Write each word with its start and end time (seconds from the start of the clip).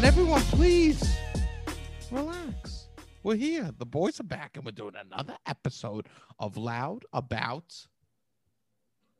down. 0.00 0.04
Everyone, 0.06 0.40
please 0.42 1.16
relax. 2.10 2.88
We're 3.22 3.36
here. 3.36 3.70
The 3.76 3.86
boys 3.86 4.20
are 4.20 4.24
back, 4.24 4.56
and 4.56 4.64
we're 4.64 4.72
doing 4.72 4.94
another 4.96 5.36
episode 5.46 6.06
of 6.38 6.56
Loud 6.56 7.04
About 7.12 7.74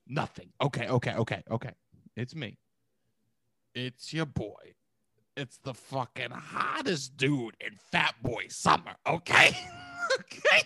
Nothing. 0.07 0.51
Okay, 0.61 0.89
okay, 0.89 1.15
okay, 1.15 1.43
okay. 1.51 1.73
It's 2.17 2.35
me. 2.35 2.59
It's 3.75 4.13
your 4.13 4.27
boy. 4.27 4.75
It's 5.37 5.59
the 5.59 5.75
fucking 5.75 6.31
hottest 6.31 7.17
dude 7.17 7.57
in 7.61 7.77
Fat 7.93 8.15
Boy 8.23 8.47
Summer. 8.49 8.95
Okay, 9.07 9.49
okay. 10.21 10.63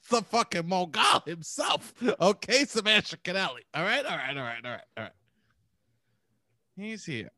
It's 0.00 0.08
the 0.10 0.22
fucking 0.22 0.68
Mongol 0.68 1.22
himself. 1.26 1.92
Okay, 2.20 2.64
Sebastian 2.64 3.18
Conelli. 3.24 3.62
All 3.74 3.82
right, 3.82 4.04
all 4.04 4.16
right, 4.16 4.36
all 4.36 4.42
right, 4.42 4.64
all 4.64 4.70
right, 4.70 4.84
all 4.96 5.04
right. 5.04 5.12
He's 6.76 7.04
here. 7.04 7.30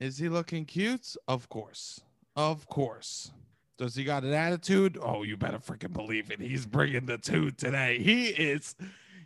Is 0.00 0.16
he 0.16 0.30
looking 0.30 0.64
cute? 0.64 1.14
Of 1.28 1.48
course. 1.50 2.00
Of 2.34 2.66
course. 2.66 3.32
Does 3.76 3.94
he 3.94 4.02
got 4.04 4.24
an 4.24 4.32
attitude? 4.32 4.98
Oh, 5.00 5.22
you 5.22 5.36
better 5.36 5.58
freaking 5.58 5.92
believe 5.92 6.30
it. 6.30 6.40
He's 6.40 6.64
bringing 6.64 7.04
the 7.04 7.18
two 7.18 7.50
today. 7.50 7.98
He 7.98 8.28
is. 8.28 8.74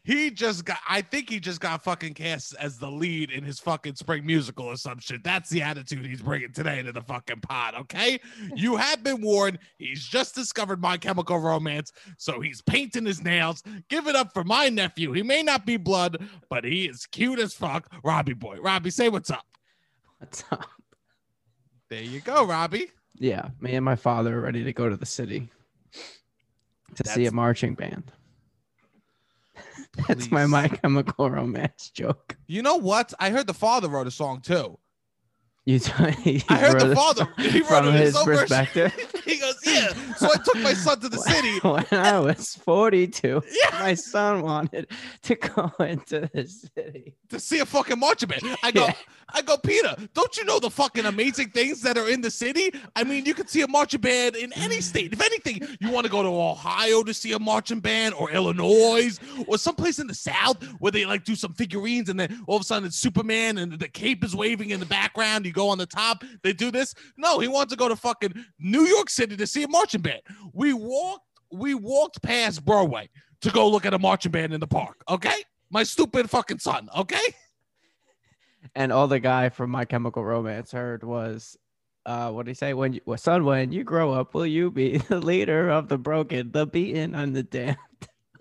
He 0.02 0.30
just 0.30 0.64
got. 0.64 0.78
I 0.88 1.00
think 1.00 1.30
he 1.30 1.40
just 1.40 1.60
got 1.60 1.82
fucking 1.82 2.14
cast 2.14 2.54
as 2.60 2.78
the 2.78 2.90
lead 2.90 3.30
in 3.30 3.42
his 3.42 3.58
fucking 3.60 3.94
spring 3.94 4.26
musical 4.26 4.66
or 4.66 4.76
some 4.76 4.98
shit. 4.98 5.24
That's 5.24 5.48
the 5.48 5.62
attitude 5.62 6.04
he's 6.04 6.22
bringing 6.22 6.52
today 6.52 6.82
to 6.82 6.92
the 6.92 7.00
fucking 7.02 7.40
pod. 7.40 7.74
Okay, 7.74 8.20
you 8.54 8.76
have 8.76 9.02
been 9.02 9.22
warned. 9.22 9.60
He's 9.78 10.04
just 10.04 10.34
discovered 10.34 10.80
My 10.80 10.98
Chemical 10.98 11.38
Romance, 11.38 11.92
so 12.18 12.40
he's 12.40 12.60
painting 12.62 13.06
his 13.06 13.22
nails. 13.22 13.62
Give 13.88 14.08
it 14.08 14.16
up 14.16 14.34
for 14.34 14.44
my 14.44 14.68
nephew. 14.68 15.12
He 15.12 15.22
may 15.22 15.42
not 15.42 15.66
be 15.66 15.78
blood, 15.78 16.18
but 16.50 16.64
he 16.64 16.84
is 16.84 17.06
cute 17.06 17.38
as 17.38 17.54
fuck. 17.54 17.88
Robbie 18.04 18.34
boy, 18.34 18.58
Robbie, 18.60 18.90
say 18.90 19.08
what's 19.08 19.30
up. 19.30 19.46
Up? 20.50 20.66
There 21.90 22.02
you 22.02 22.20
go, 22.20 22.46
Robbie. 22.46 22.90
Yeah, 23.18 23.48
me 23.60 23.74
and 23.74 23.84
my 23.84 23.96
father 23.96 24.38
are 24.38 24.40
ready 24.40 24.64
to 24.64 24.72
go 24.72 24.88
to 24.88 24.96
the 24.96 25.06
city 25.06 25.50
to 26.94 27.08
see 27.08 27.26
a 27.26 27.32
marching 27.32 27.74
band. 27.74 28.10
That's 30.08 30.30
my 30.30 30.46
My 30.46 30.68
Chemical 30.68 31.30
Romance 31.30 31.90
joke. 31.90 32.36
You 32.46 32.62
know 32.62 32.76
what? 32.76 33.14
I 33.20 33.30
heard 33.30 33.46
the 33.46 33.54
father 33.54 33.88
wrote 33.88 34.06
a 34.06 34.10
song 34.10 34.40
too. 34.40 34.78
You 35.66 35.78
t- 35.78 35.92
I 36.50 36.58
heard 36.58 36.78
the 36.80 36.94
father. 36.94 37.26
He 37.38 37.60
from 37.60 37.86
it 37.86 37.94
in 37.94 37.94
his 37.94 38.16
own 38.16 38.26
perspective. 38.26 38.92
he 39.24 39.38
goes, 39.38 39.56
yeah. 39.64 39.88
So 40.16 40.26
I 40.26 40.36
took 40.36 40.56
my 40.56 40.74
son 40.74 41.00
to 41.00 41.08
the 41.08 41.18
city. 41.18 41.58
when 41.60 41.86
I 41.90 42.18
was 42.18 42.54
42, 42.56 43.42
Yeah. 43.50 43.78
my 43.80 43.94
son 43.94 44.42
wanted 44.42 44.88
to 45.22 45.34
go 45.36 45.72
into 45.80 46.28
the 46.34 46.46
city. 46.46 47.14
to 47.30 47.40
see 47.40 47.60
a 47.60 47.66
fucking 47.66 47.98
marching 47.98 48.28
band. 48.28 48.42
I 48.62 48.70
go, 48.72 48.84
Yeah. 48.86 48.94
I 49.32 49.40
go, 49.40 49.56
Peter, 49.56 49.96
don't 50.12 50.36
you 50.36 50.44
know 50.44 50.58
the 50.60 50.68
fucking 50.70 51.06
amazing 51.06 51.48
things 51.50 51.80
that 51.80 51.96
are 51.96 52.08
in 52.10 52.20
the 52.20 52.30
city? 52.30 52.70
I 52.94 53.02
mean, 53.04 53.24
you 53.24 53.32
can 53.32 53.46
see 53.46 53.62
a 53.62 53.68
marching 53.68 54.02
band 54.02 54.36
in 54.36 54.52
any 54.52 54.80
state. 54.82 55.12
If 55.14 55.20
anything, 55.22 55.66
you 55.80 55.90
want 55.90 56.04
to 56.04 56.10
go 56.12 56.22
to 56.22 56.28
Ohio 56.28 57.02
to 57.02 57.14
see 57.14 57.32
a 57.32 57.38
marching 57.38 57.80
band 57.80 58.14
or 58.14 58.30
Illinois 58.30 59.18
or 59.46 59.56
someplace 59.56 59.98
in 59.98 60.06
the 60.06 60.14
South 60.14 60.62
where 60.78 60.92
they 60.92 61.06
like 61.06 61.24
do 61.24 61.34
some 61.34 61.54
figurines 61.54 62.10
and 62.10 62.20
then 62.20 62.44
all 62.46 62.56
of 62.56 62.62
a 62.62 62.64
sudden 62.64 62.86
it's 62.86 62.96
Superman 62.96 63.56
and 63.58 63.72
the 63.72 63.88
cape 63.88 64.22
is 64.24 64.36
waving 64.36 64.70
in 64.70 64.78
the 64.78 64.86
background. 64.86 65.46
You 65.46 65.52
go 65.54 65.68
on 65.68 65.78
the 65.78 65.86
top, 65.86 66.24
they 66.42 66.52
do 66.52 66.70
this. 66.70 66.94
No, 67.16 67.38
he 67.38 67.48
wants 67.48 67.72
to 67.72 67.76
go 67.76 67.88
to 67.88 67.96
fucking 67.96 68.34
New 68.58 68.82
York 68.82 69.08
City 69.08 69.36
to 69.36 69.46
see 69.46 69.62
a 69.62 69.68
marching 69.68 70.02
band. 70.02 70.22
We 70.52 70.72
walked, 70.72 71.24
we 71.52 71.74
walked 71.74 72.22
past 72.22 72.64
Broadway 72.64 73.08
to 73.42 73.50
go 73.50 73.68
look 73.68 73.86
at 73.86 73.94
a 73.94 73.98
marching 73.98 74.32
band 74.32 74.52
in 74.52 74.60
the 74.60 74.66
park. 74.66 75.02
Okay. 75.08 75.44
My 75.70 75.82
stupid 75.82 76.28
fucking 76.30 76.58
son. 76.58 76.88
Okay. 76.96 77.34
And 78.74 78.92
all 78.92 79.08
the 79.08 79.20
guy 79.20 79.48
from 79.50 79.70
My 79.70 79.84
Chemical 79.84 80.24
Romance 80.24 80.72
heard 80.72 81.04
was, 81.04 81.56
uh, 82.06 82.30
what 82.30 82.46
did 82.46 82.50
he 82.50 82.54
say? 82.54 82.74
When 82.74 82.94
you, 82.94 83.00
well, 83.06 83.18
son, 83.18 83.44
when 83.44 83.72
you 83.72 83.84
grow 83.84 84.12
up, 84.12 84.34
will 84.34 84.46
you 84.46 84.70
be 84.70 84.98
the 85.08 85.20
leader 85.20 85.70
of 85.70 85.88
the 85.88 85.98
broken, 85.98 86.50
the 86.52 86.66
beaten, 86.66 87.14
and 87.14 87.34
the 87.34 87.42
damned? 87.42 87.76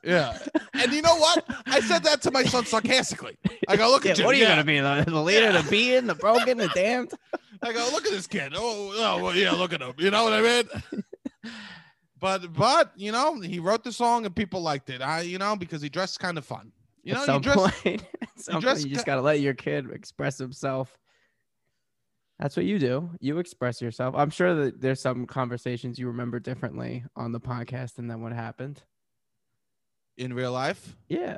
Yeah. 0.04 0.38
And 0.74 0.92
you 0.92 1.02
know 1.02 1.16
what? 1.16 1.46
I 1.66 1.80
said 1.80 2.04
that 2.04 2.22
to 2.24 2.32
my 2.32 2.44
son 2.44 2.66
sarcastically. 2.66 3.38
I 3.68 3.78
go, 3.78 3.90
look 3.90 4.04
Yeah, 4.06 4.12
at 4.12 4.18
you. 4.20 4.26
what 4.26 4.36
are 4.36 4.38
you 4.38 4.44
yeah. 4.44 4.50
gonna 4.50 4.64
be? 4.64 4.80
The, 4.80 5.06
the 5.08 5.22
leader, 5.22 5.52
Yeah. 5.52 5.62
the 5.62 5.70
beaten, 5.70 6.08
the 6.08 6.16
broken, 6.16 6.58
the 6.58 6.68
damned? 6.70 7.12
I 7.62 7.72
go, 7.72 7.88
look 7.94 8.06
at 8.06 8.12
this 8.12 8.28
kid. 8.28 8.54
Oh, 8.56 8.92
oh 8.96 9.24
well, 9.24 9.36
yeah, 9.36 9.52
look 9.52 9.72
at 9.74 9.82
him. 9.82 9.94
You 9.98 10.12
know 10.12 10.26
what 10.26 10.34
I 10.34 10.42
mean? 10.42 11.54
but 12.20 12.54
but 12.54 12.92
you 12.98 13.12
know, 13.12 13.40
he 13.40 13.60
wrote 13.60 13.84
the 13.84 13.92
song 13.94 14.26
and 14.26 14.36
people 14.36 14.62
liked 14.62 14.90
it. 14.90 15.02
I 15.02 15.22
you 15.22 15.38
know, 15.38 15.56
because 15.56 15.82
he 15.82 15.90
dressed 15.90 16.20
kind 16.20 16.38
of 16.38 16.46
fun. 16.46 16.72
You 17.04 17.14
know, 17.14 17.24
at 17.28 17.34
you 17.34 17.40
dress 17.40 17.82
point, 17.82 18.04
some 18.38 18.60
dress 18.62 18.80
point, 18.80 18.88
you 18.90 18.94
just 18.96 19.06
ca- 19.06 19.14
gotta 19.14 19.22
let 19.22 19.40
your 19.40 19.54
kid 19.54 19.90
express 19.92 20.38
himself. 20.38 20.98
That's 22.40 22.58
what 22.58 22.66
you 22.66 22.80
do. 22.80 23.10
You 23.22 23.38
express 23.38 23.82
yourself. 23.82 24.16
I'm 24.18 24.30
sure 24.32 24.54
that 24.56 24.82
there's 24.82 25.00
some 25.00 25.26
conversations 25.28 25.98
you 26.00 26.08
remember 26.08 26.40
differently 26.40 27.06
on 27.16 27.32
the 27.32 27.40
podcast 27.40 28.00
and 28.00 28.10
then 28.10 28.22
what 28.22 28.34
happened. 28.34 28.82
In 30.18 30.34
real 30.34 30.52
life. 30.52 30.96
Yeah. 31.08 31.38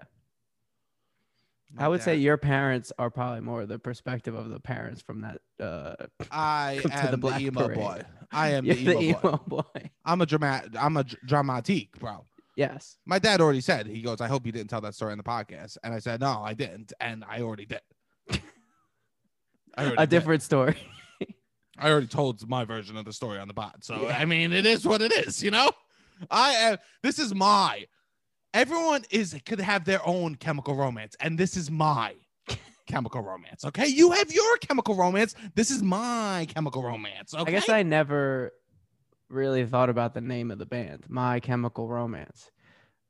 My 1.74 1.86
I 1.86 1.88
would 1.90 2.02
say 2.03 2.16
your 2.16 2.38
parents 2.38 2.94
are 2.97 3.09
probably 3.09 3.41
more 3.41 3.66
the 3.66 3.80
perspective 3.80 4.34
of 4.36 4.50
the 4.50 4.59
parents 4.59 5.02
from 5.02 5.22
that. 5.22 5.41
Uh, 5.59 5.96
I 6.31 6.80
am 6.91 7.12
the 7.12 7.18
the, 7.30 7.38
emo 7.40 7.63
Parade. 7.68 7.78
boy. 7.78 8.02
I 8.31 8.50
am 8.50 8.66
the 8.68 8.78
emo, 8.80 8.91
the 8.91 8.94
boy. 8.96 9.28
emo 9.28 9.44
boy. 9.47 9.90
I'm 10.06 10.22
a 10.22 10.25
dramatic. 10.25 10.72
I'm 10.80 10.96
a 10.97 11.03
dr- 11.03 11.22
dramatique, 11.28 11.91
bro. 12.00 12.25
Yes. 12.56 12.97
My 13.06 13.19
dad 13.19 13.41
already 13.41 13.59
said. 13.62 13.88
He 13.88 14.02
goes, 14.02 14.22
"I 14.22 14.28
hope 14.28 14.46
you 14.46 14.52
didn't 14.53 14.69
tell 14.69 14.80
that 14.81 14.96
story 14.96 15.12
in 15.12 15.18
the 15.18 15.24
podcast." 15.24 15.78
And 15.84 15.94
I 15.94 16.00
said, 16.00 16.22
"No, 16.22 16.42
I 16.44 16.53
didn't," 16.53 16.94
and 17.02 17.25
I 17.28 17.42
already 17.42 17.66
did. 17.66 17.81
I 19.78 19.81
already 19.81 19.96
A 19.97 20.00
did. 20.02 20.09
different 20.12 20.44
story. 20.44 20.78
I 21.78 21.92
already 21.92 22.07
told 22.07 22.47
my 22.47 22.63
version 22.63 22.96
of 22.96 23.03
the 23.03 23.12
story 23.12 23.38
on 23.38 23.50
the 23.50 23.53
bot. 23.53 23.84
So 23.84 24.07
I 24.07 24.24
mean, 24.24 24.53
it 24.53 24.66
is 24.66 24.86
what 24.88 25.02
it 25.02 25.12
is, 25.12 25.44
you 25.44 25.52
know. 25.52 25.69
I 26.31 26.52
am. 26.53 26.78
This 27.03 27.19
is 27.19 27.36
my. 27.36 27.86
Everyone 28.55 29.03
is 29.09 29.35
could 29.45 29.59
have 29.59 29.83
their 29.83 29.99
own 30.07 30.35
chemical 30.35 30.75
romance, 30.75 31.13
and 31.19 31.38
this 31.38 31.57
is 31.57 31.69
my 31.69 32.16
chemical 32.88 33.21
romance. 33.21 33.66
Okay, 33.66 33.88
you 33.88 34.11
have 34.11 34.31
your 34.31 34.57
chemical 34.59 34.95
romance. 34.95 35.35
This 35.55 35.69
is 35.69 35.83
my 35.83 36.47
chemical 36.47 36.81
romance. 36.81 37.33
Okay. 37.33 37.51
I 37.51 37.51
guess 37.51 37.67
I 37.67 37.83
never 37.83 38.53
really 39.29 39.65
thought 39.65 39.89
about 39.89 40.13
the 40.13 40.21
name 40.21 40.51
of 40.51 40.57
the 40.57 40.65
band, 40.65 41.03
My 41.09 41.41
Chemical 41.41 41.89
Romance. 41.89 42.49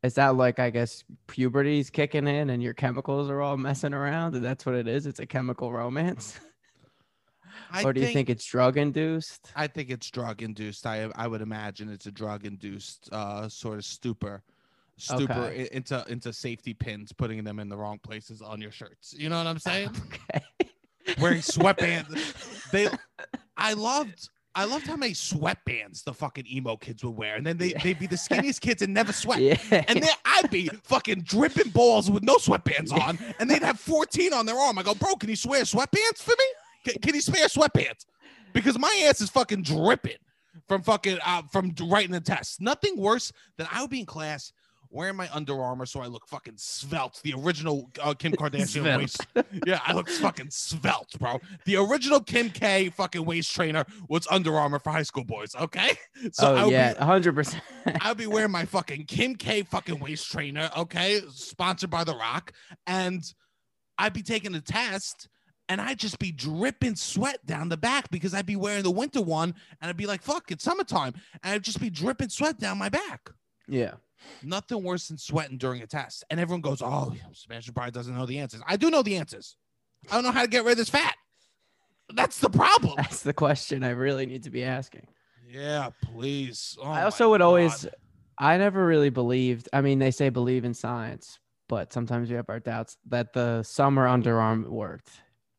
Is 0.02 0.16
that 0.16 0.36
like 0.36 0.58
I 0.58 0.72
guess 0.72 1.04
puberty's 1.28 1.92
kicking 1.92 2.28
in 2.28 2.50
and 2.50 2.64
your 2.64 2.74
chemicals 2.74 3.30
are 3.30 3.42
all 3.42 3.56
messing 3.56 3.94
around 3.94 4.34
and 4.34 4.44
that's 4.44 4.66
what 4.66 4.74
it 4.74 4.88
is? 4.88 5.06
It's 5.06 5.20
a 5.20 5.28
chemical 5.28 5.72
romance? 5.72 6.40
I 7.72 7.84
or 7.84 7.94
do 7.94 8.02
you 8.02 8.08
think 8.08 8.32
it's 8.32 8.46
drug 8.46 8.78
induced? 8.78 9.52
I 9.56 9.68
think 9.68 9.92
it's 9.92 10.10
drug 10.10 10.42
induced. 10.42 10.88
I 10.88 11.10
I 11.16 11.28
would 11.28 11.42
imagine 11.42 11.90
it's 11.90 12.08
a 12.08 12.12
drug 12.12 12.46
induced 12.46 13.10
uh 13.12 13.48
sort 13.48 13.78
of 13.78 13.86
stupor. 13.86 14.44
Stupor 14.98 15.34
Okay. 15.34 15.68
into 15.72 16.06
into 16.08 16.32
safety 16.32 16.74
pins, 16.74 17.12
putting 17.12 17.44
them 17.44 17.60
in 17.60 17.68
the 17.68 17.76
wrong 17.78 18.00
places 18.02 18.42
on 18.42 18.62
your 18.62 18.72
shirts. 18.72 19.14
You 19.18 19.30
know 19.30 19.38
what 19.38 19.48
I'm 19.48 19.60
saying? 19.60 19.90
Okay. 21.08 21.22
wearing 21.22 21.42
sweatbands. 21.42 22.70
they, 22.72 22.88
I 23.58 23.74
loved, 23.74 24.28
I 24.56 24.66
loved 24.66 24.88
how 24.88 24.96
many 24.96 25.14
sweatbands 25.14 26.04
the 26.04 26.14
fucking 26.14 26.46
emo 26.52 26.78
kids 26.78 27.04
would 27.04 27.16
wear, 27.16 27.36
and 27.36 27.46
then 27.46 27.58
they 27.58 27.74
they'd 27.84 28.00
be 28.00 28.08
the 28.08 28.16
skinniest 28.16 28.62
kids 28.62 28.82
and 28.82 28.92
never 28.94 29.14
sweat. 29.14 29.40
Yeah. 29.40 29.84
And 29.88 30.02
then 30.02 30.10
I'd 30.26 30.50
be 30.50 30.68
fucking 30.84 31.22
dripping 31.22 31.70
balls 31.72 32.10
with 32.10 32.24
no 32.24 32.38
sweatbands 32.38 32.92
on, 32.92 33.20
and 33.40 33.48
they'd 33.50 33.62
have 33.62 33.80
14 33.80 34.34
on 34.34 34.46
their 34.48 34.58
arm. 34.58 34.80
I 34.80 34.84
go, 34.84 34.96
bro, 34.96 35.16
can 35.16 35.30
you 35.30 35.36
swear 35.36 35.62
sweatbands 35.62 36.18
for 36.24 36.32
me? 36.32 36.46
Can, 36.86 37.02
can 37.02 37.14
you 37.16 37.22
spare 37.22 37.48
sweatpants? 37.48 38.06
Because 38.54 38.80
my 38.80 39.06
ass 39.08 39.22
is 39.22 39.30
fucking 39.30 39.62
dripping 39.64 40.18
from 40.68 40.82
fucking 40.82 41.20
uh, 41.24 41.44
from 41.52 41.76
writing 41.84 42.12
the 42.12 42.22
test. 42.22 42.62
Nothing 42.62 42.98
worse 42.98 43.32
than 43.58 43.68
I 43.72 43.82
would 43.82 43.92
be 43.92 44.00
in 44.00 44.06
class 44.08 44.52
wearing 44.90 45.16
my 45.16 45.30
Under 45.34 45.62
Armour 45.62 45.86
so 45.86 46.02
I 46.02 46.08
look 46.08 46.28
fucking 46.28 46.56
svelte. 46.58 47.22
The 47.24 47.34
original 47.34 47.90
uh, 48.02 48.14
Kim 48.14 48.32
Kardashian 48.36 48.98
waist. 48.98 49.26
Yeah, 49.66 49.80
I 49.86 49.94
look 49.94 50.10
fucking 50.10 50.50
svelte, 50.50 51.18
bro. 51.20 51.40
The 51.66 51.78
original 51.78 52.22
Kim 52.22 52.50
K 52.50 52.90
fucking 52.90 53.26
waist 53.26 53.54
trainer 53.54 53.86
was 54.10 54.28
Under 54.30 54.58
Armour 54.58 54.80
for 54.80 54.92
high 54.92 55.04
school 55.04 55.24
boys. 55.24 55.56
Okay, 55.56 55.92
so 56.32 56.56
I 56.56 56.62
oh 56.62 56.66
would 56.66 56.74
yeah, 56.74 57.04
hundred 57.04 57.36
percent. 57.36 57.64
I'll 58.02 58.16
be 58.16 58.28
wearing 58.28 58.52
my 58.52 58.66
fucking 58.76 59.06
Kim 59.06 59.36
K 59.36 59.64
fucking 59.64 60.00
waist 60.00 60.32
trainer, 60.32 60.70
okay, 60.78 61.22
sponsored 61.30 61.90
by 61.90 62.04
The 62.04 62.16
Rock, 62.16 62.54
and 62.88 63.24
I'd 63.98 64.14
be 64.14 64.24
taking 64.24 64.56
a 64.56 64.62
test. 64.62 65.30
And 65.68 65.82
I'd 65.82 65.98
just 65.98 66.20
be 66.20 66.32
dripping 66.32 66.96
sweat 66.96 67.44
down 67.48 67.70
the 67.70 67.78
back 67.78 68.12
because 68.12 68.36
I'd 68.36 68.46
be 68.46 68.56
wearing 68.56 68.84
the 68.84 68.92
winter 68.92 69.20
one 69.20 69.56
and 69.82 69.90
I'd 69.90 69.98
be 69.98 70.06
like, 70.06 70.22
fuck, 70.22 70.52
it's 70.52 70.64
summertime. 70.64 71.16
And 71.42 71.56
I'd 71.56 71.64
just 71.64 71.82
be 71.82 71.90
dripping 71.90 72.30
sweat 72.30 72.60
down 72.60 72.78
my 72.78 72.88
back. 72.88 73.32
Yeah. 73.68 73.94
Nothing 74.44 74.84
worse 74.84 75.08
than 75.08 75.18
sweating 75.18 75.58
during 75.58 75.82
a 75.82 75.88
test. 75.88 76.24
And 76.30 76.40
everyone 76.40 76.62
goes, 76.62 76.82
oh, 76.82 77.16
Sebastian 77.34 77.74
probably 77.74 77.92
doesn't 77.92 78.16
know 78.16 78.26
the 78.26 78.40
answers. 78.40 78.62
I 78.68 78.78
do 78.78 78.90
know 78.90 79.02
the 79.02 79.18
answers. 79.18 79.58
I 80.12 80.16
don't 80.16 80.24
know 80.24 80.32
how 80.32 80.42
to 80.42 80.48
get 80.48 80.64
rid 80.64 80.74
of 80.74 80.78
this 80.78 80.90
fat. 80.90 81.16
That's 82.14 82.40
the 82.40 82.50
problem. 82.50 82.94
That's 82.98 83.24
the 83.24 83.34
question 83.34 83.84
I 83.84 83.90
really 83.90 84.26
need 84.26 84.44
to 84.44 84.52
be 84.52 84.64
asking. 84.64 85.08
Yeah, 85.48 85.90
please. 86.14 86.78
Oh 86.82 86.86
I 86.86 87.04
also 87.04 87.30
would 87.30 87.42
always 87.42 87.88
I 88.38 88.58
never 88.58 88.86
really 88.86 89.10
believed. 89.10 89.70
I 89.72 89.82
mean, 89.82 90.00
they 90.00 90.12
say 90.12 90.30
believe 90.30 90.66
in 90.66 90.74
science, 90.74 91.40
but 91.70 91.94
sometimes 91.94 92.30
we 92.30 92.36
have 92.36 92.50
our 92.50 92.60
doubts 92.60 92.98
that 93.08 93.34
the 93.34 93.64
summer 93.64 94.08
Under 94.08 94.40
Armour 94.40 94.70
worked. 94.70 95.10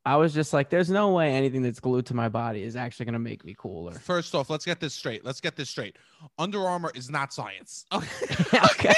I 0.07 0.15
was 0.15 0.33
just 0.33 0.53
like, 0.53 0.71
there's 0.71 0.89
no 0.89 1.11
way 1.11 1.33
anything 1.33 1.63
that's 1.63 1.81
glued 1.81 2.07
to 2.07 2.15
my 2.15 2.29
body 2.29 2.63
is 2.63 2.77
actually 2.77 3.07
gonna 3.07 3.19
make 3.19 3.45
me 3.45 3.57
cooler. 3.59 3.93
First 3.93 4.37
off, 4.37 4.49
let's 4.49 4.65
get 4.65 4.79
this 4.79 4.95
straight. 4.95 5.25
Let's 5.25 5.41
get 5.41 5.57
this 5.57 5.69
straight. 5.69 5.97
Under 6.39 6.61
Armour 6.61 6.93
is 6.95 7.11
not 7.11 7.33
science. 7.33 7.85
Okay. 7.93 8.59
okay. 8.73 8.95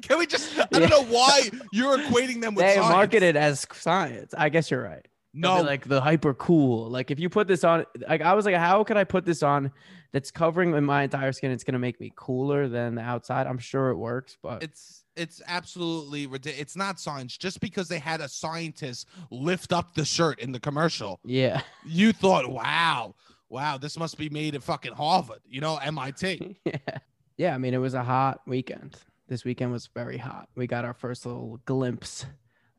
Can 0.00 0.18
we 0.18 0.26
just? 0.26 0.58
I 0.58 0.64
don't 0.70 0.88
know 0.88 1.04
why 1.04 1.50
you're 1.70 1.98
equating 1.98 2.40
them 2.40 2.54
with 2.54 2.64
They 2.64 2.76
science. 2.76 2.90
market 2.90 3.22
it 3.22 3.36
as 3.36 3.66
science. 3.74 4.32
I 4.36 4.48
guess 4.48 4.70
you're 4.70 4.82
right. 4.82 5.06
No, 5.34 5.60
like 5.60 5.86
the 5.86 6.00
hyper 6.00 6.32
cool. 6.32 6.88
Like 6.88 7.10
if 7.10 7.20
you 7.20 7.28
put 7.28 7.46
this 7.46 7.62
on, 7.62 7.84
like 8.08 8.22
I 8.22 8.32
was 8.32 8.46
like, 8.46 8.54
how 8.54 8.82
could 8.84 8.96
I 8.96 9.04
put 9.04 9.26
this 9.26 9.42
on 9.42 9.70
that's 10.12 10.30
covering 10.30 10.82
my 10.82 11.02
entire 11.02 11.32
skin? 11.32 11.50
It's 11.50 11.62
gonna 11.62 11.78
make 11.78 12.00
me 12.00 12.10
cooler 12.16 12.68
than 12.68 12.94
the 12.94 13.02
outside. 13.02 13.46
I'm 13.46 13.58
sure 13.58 13.90
it 13.90 13.96
works, 13.96 14.38
but 14.42 14.62
it's 14.62 15.04
it's 15.18 15.42
absolutely 15.46 16.26
ridiculous. 16.26 16.60
It's 16.60 16.76
not 16.76 17.00
science. 17.00 17.36
Just 17.36 17.60
because 17.60 17.88
they 17.88 17.98
had 17.98 18.20
a 18.20 18.28
scientist 18.28 19.06
lift 19.30 19.72
up 19.72 19.94
the 19.94 20.04
shirt 20.04 20.38
in 20.40 20.52
the 20.52 20.60
commercial, 20.60 21.20
yeah, 21.24 21.62
you 21.84 22.12
thought, 22.12 22.50
"Wow, 22.50 23.14
wow, 23.48 23.78
this 23.78 23.98
must 23.98 24.16
be 24.16 24.28
made 24.28 24.54
at 24.54 24.62
fucking 24.62 24.92
Harvard," 24.92 25.40
you 25.46 25.60
know, 25.60 25.76
MIT. 25.76 26.56
yeah, 26.64 26.98
yeah. 27.36 27.54
I 27.54 27.58
mean, 27.58 27.74
it 27.74 27.78
was 27.78 27.94
a 27.94 28.02
hot 28.02 28.40
weekend. 28.46 28.96
This 29.28 29.44
weekend 29.44 29.72
was 29.72 29.88
very 29.88 30.16
hot. 30.16 30.48
We 30.54 30.66
got 30.66 30.84
our 30.84 30.94
first 30.94 31.26
little 31.26 31.60
glimpse 31.66 32.24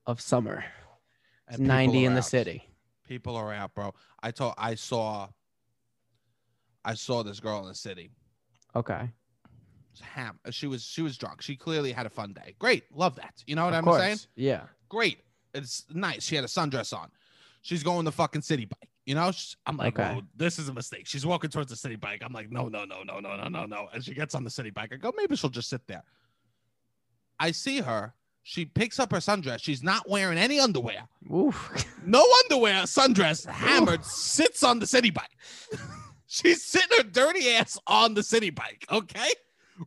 of 0.07 0.19
summer. 0.19 0.63
It's 1.49 1.59
90 1.59 2.05
in 2.05 2.11
are 2.11 2.15
the 2.15 2.21
city. 2.21 2.63
People 3.07 3.35
are 3.35 3.53
out, 3.53 3.75
bro. 3.75 3.93
I 4.21 4.31
told 4.31 4.53
I 4.57 4.75
saw 4.75 5.29
I 6.83 6.93
saw 6.93 7.23
this 7.23 7.39
girl 7.39 7.61
in 7.61 7.67
the 7.67 7.75
city. 7.75 8.11
Okay. 8.75 9.09
Ham. 10.01 10.39
Uh, 10.45 10.51
she 10.51 10.67
was 10.67 10.83
she 10.83 11.01
was 11.01 11.17
drunk. 11.17 11.41
She 11.41 11.55
clearly 11.55 11.91
had 11.91 12.05
a 12.05 12.09
fun 12.09 12.33
day. 12.33 12.55
Great. 12.59 12.83
Love 12.95 13.15
that. 13.15 13.43
You 13.47 13.55
know 13.55 13.65
what 13.65 13.73
of 13.73 13.79
I'm 13.79 13.83
course. 13.83 13.99
saying? 14.01 14.17
Yeah. 14.35 14.61
Great. 14.89 15.19
It's 15.53 15.85
nice. 15.93 16.23
She 16.23 16.35
had 16.35 16.43
a 16.43 16.47
sundress 16.47 16.93
on. 16.97 17.09
She's 17.61 17.83
going 17.83 18.05
the 18.05 18.11
fucking 18.11 18.41
Citi 18.41 18.67
Bike. 18.69 18.89
You 19.05 19.15
know, 19.15 19.31
I'm 19.65 19.75
like, 19.77 19.97
Okay. 19.99 20.15
oh, 20.17 20.21
this 20.35 20.59
is 20.59 20.69
a 20.69 20.73
mistake. 20.73 21.07
She's 21.07 21.25
walking 21.25 21.49
towards 21.49 21.69
the 21.71 21.89
Citi 21.89 21.99
Bike. 21.99 22.21
I'm 22.23 22.31
like, 22.31 22.51
no, 22.51 22.67
no, 22.67 22.85
no, 22.85 23.01
no, 23.03 23.19
no, 23.19 23.35
no, 23.35 23.47
no, 23.47 23.65
no. 23.65 23.89
And 23.91 24.03
she 24.05 24.13
gets 24.13 24.35
on 24.35 24.43
the 24.43 24.49
Citi 24.51 24.71
Bike. 24.73 24.91
I 24.93 24.97
go, 24.97 25.11
maybe 25.17 25.35
she'll 25.35 25.49
just 25.49 25.69
sit 25.69 25.85
there. 25.87 26.03
I 27.39 27.51
see 27.51 27.79
her. 27.81 28.13
She 28.43 28.65
picks 28.65 28.99
up 28.99 29.11
her 29.11 29.17
sundress. 29.17 29.61
She's 29.61 29.83
not 29.83 30.07
wearing 30.09 30.37
any 30.37 30.59
underwear. 30.59 31.07
Oof. 31.33 31.85
No 32.05 32.25
underwear, 32.45 32.83
sundress, 32.83 33.45
hammered, 33.45 34.05
sits 34.05 34.63
on 34.63 34.79
the 34.79 34.85
Citi 34.85 35.13
Bike. 35.13 35.29
She's 36.27 36.63
sitting 36.63 36.97
her 36.97 37.03
dirty 37.03 37.49
ass 37.51 37.77
on 37.87 38.13
the 38.13 38.21
Citi 38.21 38.55
Bike. 38.55 38.85
Okay. 38.89 39.29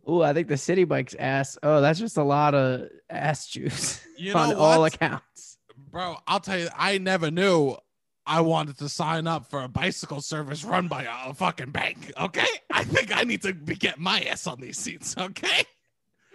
Ooh, 0.09 0.23
I 0.23 0.33
think 0.33 0.49
the 0.49 0.55
Citi 0.55 0.87
Bike's 0.87 1.15
ass. 1.19 1.59
Oh, 1.63 1.81
that's 1.81 1.99
just 1.99 2.17
a 2.17 2.23
lot 2.23 2.55
of 2.55 2.89
ass 3.11 3.49
juice 3.49 4.01
You 4.17 4.33
know 4.35 4.41
on 4.41 4.49
what? 4.49 4.57
all 4.59 4.85
accounts. 4.85 5.59
Bro, 5.91 6.17
I'll 6.27 6.41
tell 6.41 6.59
you, 6.59 6.69
I 6.77 6.99
never 6.99 7.31
knew 7.31 7.77
I 8.27 8.41
wanted 8.41 8.79
to 8.79 8.89
sign 8.89 9.27
up 9.27 9.51
for 9.51 9.63
a 9.63 9.69
bicycle 9.69 10.21
service 10.21 10.65
run 10.65 10.89
by 10.89 11.07
a, 11.27 11.35
fucking 11.35 11.71
bank. 11.71 12.13
Okay. 12.19 12.47
I 12.71 12.85
think 12.85 13.15
I 13.15 13.25
need 13.25 13.43
to 13.43 13.53
be 13.53 13.75
getting 13.75 14.03
my 14.03 14.21
ass 14.23 14.47
on 14.47 14.61
these 14.61 14.79
seats. 14.79 15.15
Okay. 15.19 15.65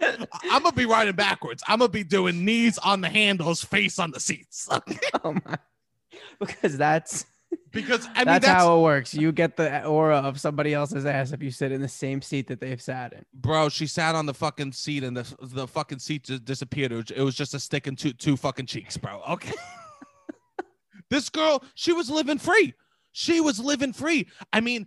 I'm 0.00 0.62
gonna 0.62 0.72
be 0.72 0.86
riding 0.86 1.16
backwards. 1.16 1.62
I'm 1.66 1.80
gonna 1.80 1.88
be 1.88 2.04
doing 2.04 2.44
knees 2.44 2.78
on 2.78 3.00
the 3.00 3.08
handles, 3.08 3.64
face 3.64 3.98
on 3.98 4.12
the 4.12 4.20
seats. 4.20 4.68
Okay? 4.70 4.98
Oh 5.24 5.34
my. 5.44 5.56
Because 6.38 6.76
that's 6.76 7.26
Because 7.72 8.06
I 8.14 8.18
mean 8.20 8.26
that's, 8.26 8.46
that's, 8.46 8.62
how 8.62 8.78
it 8.78 8.82
works. 8.82 9.14
You 9.14 9.32
get 9.32 9.56
the 9.56 9.84
aura 9.84 10.18
of 10.18 10.40
somebody 10.40 10.74
else's 10.74 11.04
ass 11.04 11.32
if 11.32 11.42
you 11.42 11.50
sit 11.50 11.72
in 11.72 11.80
the 11.80 11.88
same 11.88 12.22
seat 12.22 12.46
that 12.48 12.60
they've 12.60 12.80
sat 12.80 13.12
in. 13.12 13.24
bro. 13.34 13.68
She 13.68 13.86
sat 13.86 14.14
on 14.14 14.26
the 14.26 14.34
fucking 14.34 14.72
seat 14.72 15.04
and 15.04 15.16
the 15.16 15.36
the 15.40 15.66
fucking 15.66 15.98
seat 15.98 16.24
just 16.24 16.44
disappeared. 16.44 16.92
It 16.92 16.96
was, 16.96 17.10
it 17.10 17.22
was 17.22 17.34
just 17.34 17.54
a 17.54 17.60
stick 17.60 17.86
and 17.86 17.98
two 17.98 18.12
two 18.12 18.36
fucking 18.36 18.66
cheeks, 18.66 18.96
bro. 18.96 19.20
Okay. 19.28 19.52
this 21.10 21.28
girl, 21.28 21.62
she 21.74 21.92
was 21.92 22.10
living 22.10 22.38
free. 22.38 22.74
She 23.12 23.40
was 23.40 23.58
living 23.60 23.92
free. 23.92 24.28
I 24.52 24.60
mean, 24.60 24.86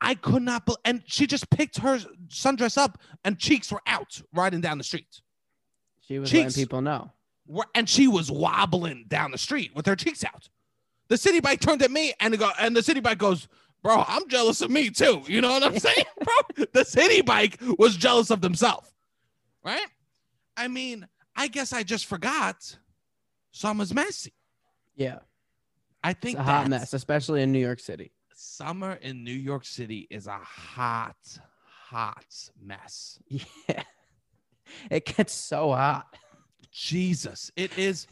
I 0.00 0.14
could 0.14 0.42
not. 0.42 0.66
Be- 0.66 0.76
and 0.84 1.02
she 1.06 1.26
just 1.26 1.48
picked 1.50 1.78
her 1.78 1.98
sundress 2.28 2.76
up, 2.76 2.98
and 3.24 3.38
cheeks 3.38 3.72
were 3.72 3.82
out 3.86 4.20
riding 4.32 4.60
down 4.60 4.78
the 4.78 4.84
street. 4.84 5.20
She 6.00 6.18
was 6.18 6.30
Cheeks. 6.30 6.56
letting 6.56 6.62
people 6.64 6.80
know. 6.80 7.12
Were- 7.46 7.66
And 7.74 7.88
she 7.88 8.08
was 8.08 8.30
wobbling 8.30 9.06
down 9.08 9.30
the 9.30 9.38
street 9.38 9.72
with 9.74 9.86
her 9.86 9.96
cheeks 9.96 10.24
out. 10.24 10.48
The 11.08 11.16
Citi 11.16 11.42
Bike 11.42 11.60
turned 11.60 11.82
at 11.82 11.90
me, 11.90 12.12
and 12.20 12.38
go, 12.38 12.50
and 12.58 12.76
the 12.76 12.80
Citi 12.80 13.02
Bike 13.02 13.18
goes, 13.18 13.48
"Bro, 13.82 14.04
I'm 14.06 14.28
jealous 14.28 14.60
of 14.60 14.70
me 14.70 14.90
too." 14.90 15.22
You 15.26 15.40
know 15.40 15.50
what 15.50 15.62
I'm 15.64 15.78
saying, 15.78 16.04
bro? 16.22 16.64
The 16.72 16.80
Citi 16.84 17.24
Bike 17.24 17.58
was 17.78 17.96
jealous 17.96 18.30
of 18.30 18.40
themselves, 18.40 18.92
right? 19.64 19.86
I 20.56 20.68
mean, 20.68 21.06
I 21.36 21.48
guess 21.48 21.72
I 21.72 21.82
just 21.82 22.06
forgot. 22.06 22.76
Summer's 23.52 23.94
messy. 23.94 24.34
Yeah. 24.96 25.20
I 26.04 26.10
It's 26.10 26.20
think 26.20 26.38
a 26.38 26.42
hot 26.42 26.68
mess, 26.68 26.92
especially 26.92 27.42
in 27.42 27.50
New 27.52 27.58
York 27.58 27.80
City. 27.80 28.12
Summer 28.34 28.94
in 29.02 29.24
New 29.24 29.32
York 29.32 29.64
City 29.64 30.06
is 30.10 30.26
a 30.26 30.38
hot, 30.38 31.16
hot 31.64 32.26
mess. 32.60 33.18
Yeah. 33.68 33.82
It 34.90 35.06
gets 35.06 35.32
so 35.32 35.70
hot. 35.72 36.14
Jesus, 36.70 37.50
it 37.56 37.78
is. 37.78 38.06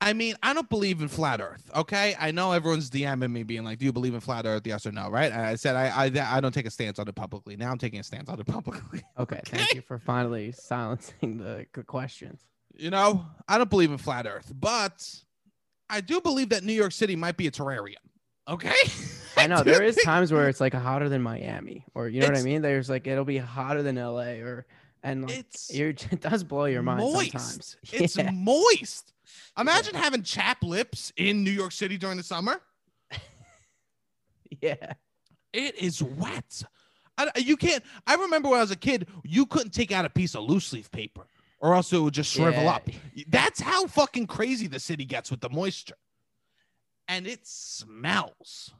I 0.00 0.12
mean, 0.12 0.34
I 0.42 0.52
don't 0.52 0.68
believe 0.68 1.00
in 1.00 1.08
flat 1.08 1.40
Earth. 1.40 1.70
Okay, 1.74 2.14
I 2.18 2.30
know 2.30 2.52
everyone's 2.52 2.90
DMing 2.90 3.30
me, 3.30 3.42
being 3.42 3.64
like, 3.64 3.78
"Do 3.78 3.86
you 3.86 3.92
believe 3.92 4.14
in 4.14 4.20
flat 4.20 4.44
Earth? 4.44 4.66
Yes 4.66 4.84
or 4.86 4.92
no?" 4.92 5.08
Right? 5.08 5.32
And 5.32 5.40
I 5.40 5.54
said 5.54 5.76
I, 5.76 6.04
I 6.06 6.36
I 6.36 6.40
don't 6.40 6.52
take 6.52 6.66
a 6.66 6.70
stance 6.70 6.98
on 6.98 7.08
it 7.08 7.14
publicly. 7.14 7.56
Now 7.56 7.70
I'm 7.70 7.78
taking 7.78 8.00
a 8.00 8.02
stance 8.02 8.28
on 8.28 8.38
it 8.38 8.46
publicly. 8.46 9.02
Okay. 9.16 9.40
Thank 9.46 9.74
you 9.74 9.80
for 9.80 9.98
finally 9.98 10.50
silencing 10.52 11.38
the, 11.38 11.66
the 11.72 11.84
questions. 11.84 12.42
You 12.76 12.90
know, 12.90 13.24
I 13.48 13.56
don't 13.58 13.70
believe 13.70 13.92
in 13.92 13.98
flat 13.98 14.26
Earth, 14.26 14.52
but 14.54 15.08
I 15.88 16.00
do 16.00 16.20
believe 16.20 16.48
that 16.48 16.64
New 16.64 16.72
York 16.72 16.92
City 16.92 17.14
might 17.14 17.36
be 17.36 17.46
a 17.46 17.50
terrarium. 17.50 17.94
Okay. 18.48 18.74
I 19.36 19.46
know 19.46 19.62
there 19.62 19.82
is 19.82 19.96
times 20.04 20.32
where 20.32 20.48
it's 20.48 20.60
like 20.60 20.74
hotter 20.74 21.08
than 21.08 21.22
Miami, 21.22 21.84
or 21.94 22.08
you 22.08 22.20
know 22.20 22.28
what 22.28 22.36
I 22.36 22.42
mean. 22.42 22.62
There's 22.62 22.90
like 22.90 23.06
it'll 23.06 23.24
be 23.24 23.38
hotter 23.38 23.82
than 23.82 23.96
LA, 23.96 24.40
or 24.42 24.66
and 25.04 25.28
like 25.28 25.46
it 25.70 26.20
does 26.20 26.42
blow 26.42 26.64
your 26.64 26.82
mind 26.82 27.00
moist. 27.00 27.30
sometimes. 27.32 27.76
It's 27.92 28.16
Yeah. 28.16 28.30
moist. 28.32 29.12
Imagine 29.58 29.94
having 29.94 30.22
chap 30.24 30.64
lips 30.64 31.12
in 31.16 31.44
New 31.44 31.50
York 31.52 31.70
City 31.72 31.96
during 31.96 32.16
the 32.16 32.22
summer. 32.24 32.60
yeah. 34.60 34.94
It 35.52 35.76
is 35.78 36.02
wet. 36.02 36.62
I, 37.16 37.30
you 37.36 37.56
can't. 37.56 37.84
I 38.08 38.16
remember 38.16 38.48
when 38.48 38.58
I 38.58 38.62
was 38.62 38.72
a 38.72 38.76
kid, 38.76 39.08
you 39.22 39.46
couldn't 39.46 39.70
take 39.70 39.92
out 39.92 40.04
a 40.04 40.10
piece 40.10 40.34
of 40.34 40.42
loose 40.42 40.72
leaf 40.72 40.90
paper, 40.90 41.26
or 41.60 41.74
else 41.74 41.92
it 41.92 41.98
would 41.98 42.14
just 42.14 42.32
shrivel 42.32 42.64
Yeah. 42.64 42.70
up. 42.72 42.88
That's 43.28 43.60
how 43.60 43.86
fucking 43.86 44.26
crazy 44.26 44.66
the 44.66 44.80
city 44.80 45.04
gets 45.04 45.30
with 45.30 45.40
the 45.40 45.48
moisture, 45.48 45.94
and 47.06 47.26
it 47.28 47.46
smells. 47.46 48.74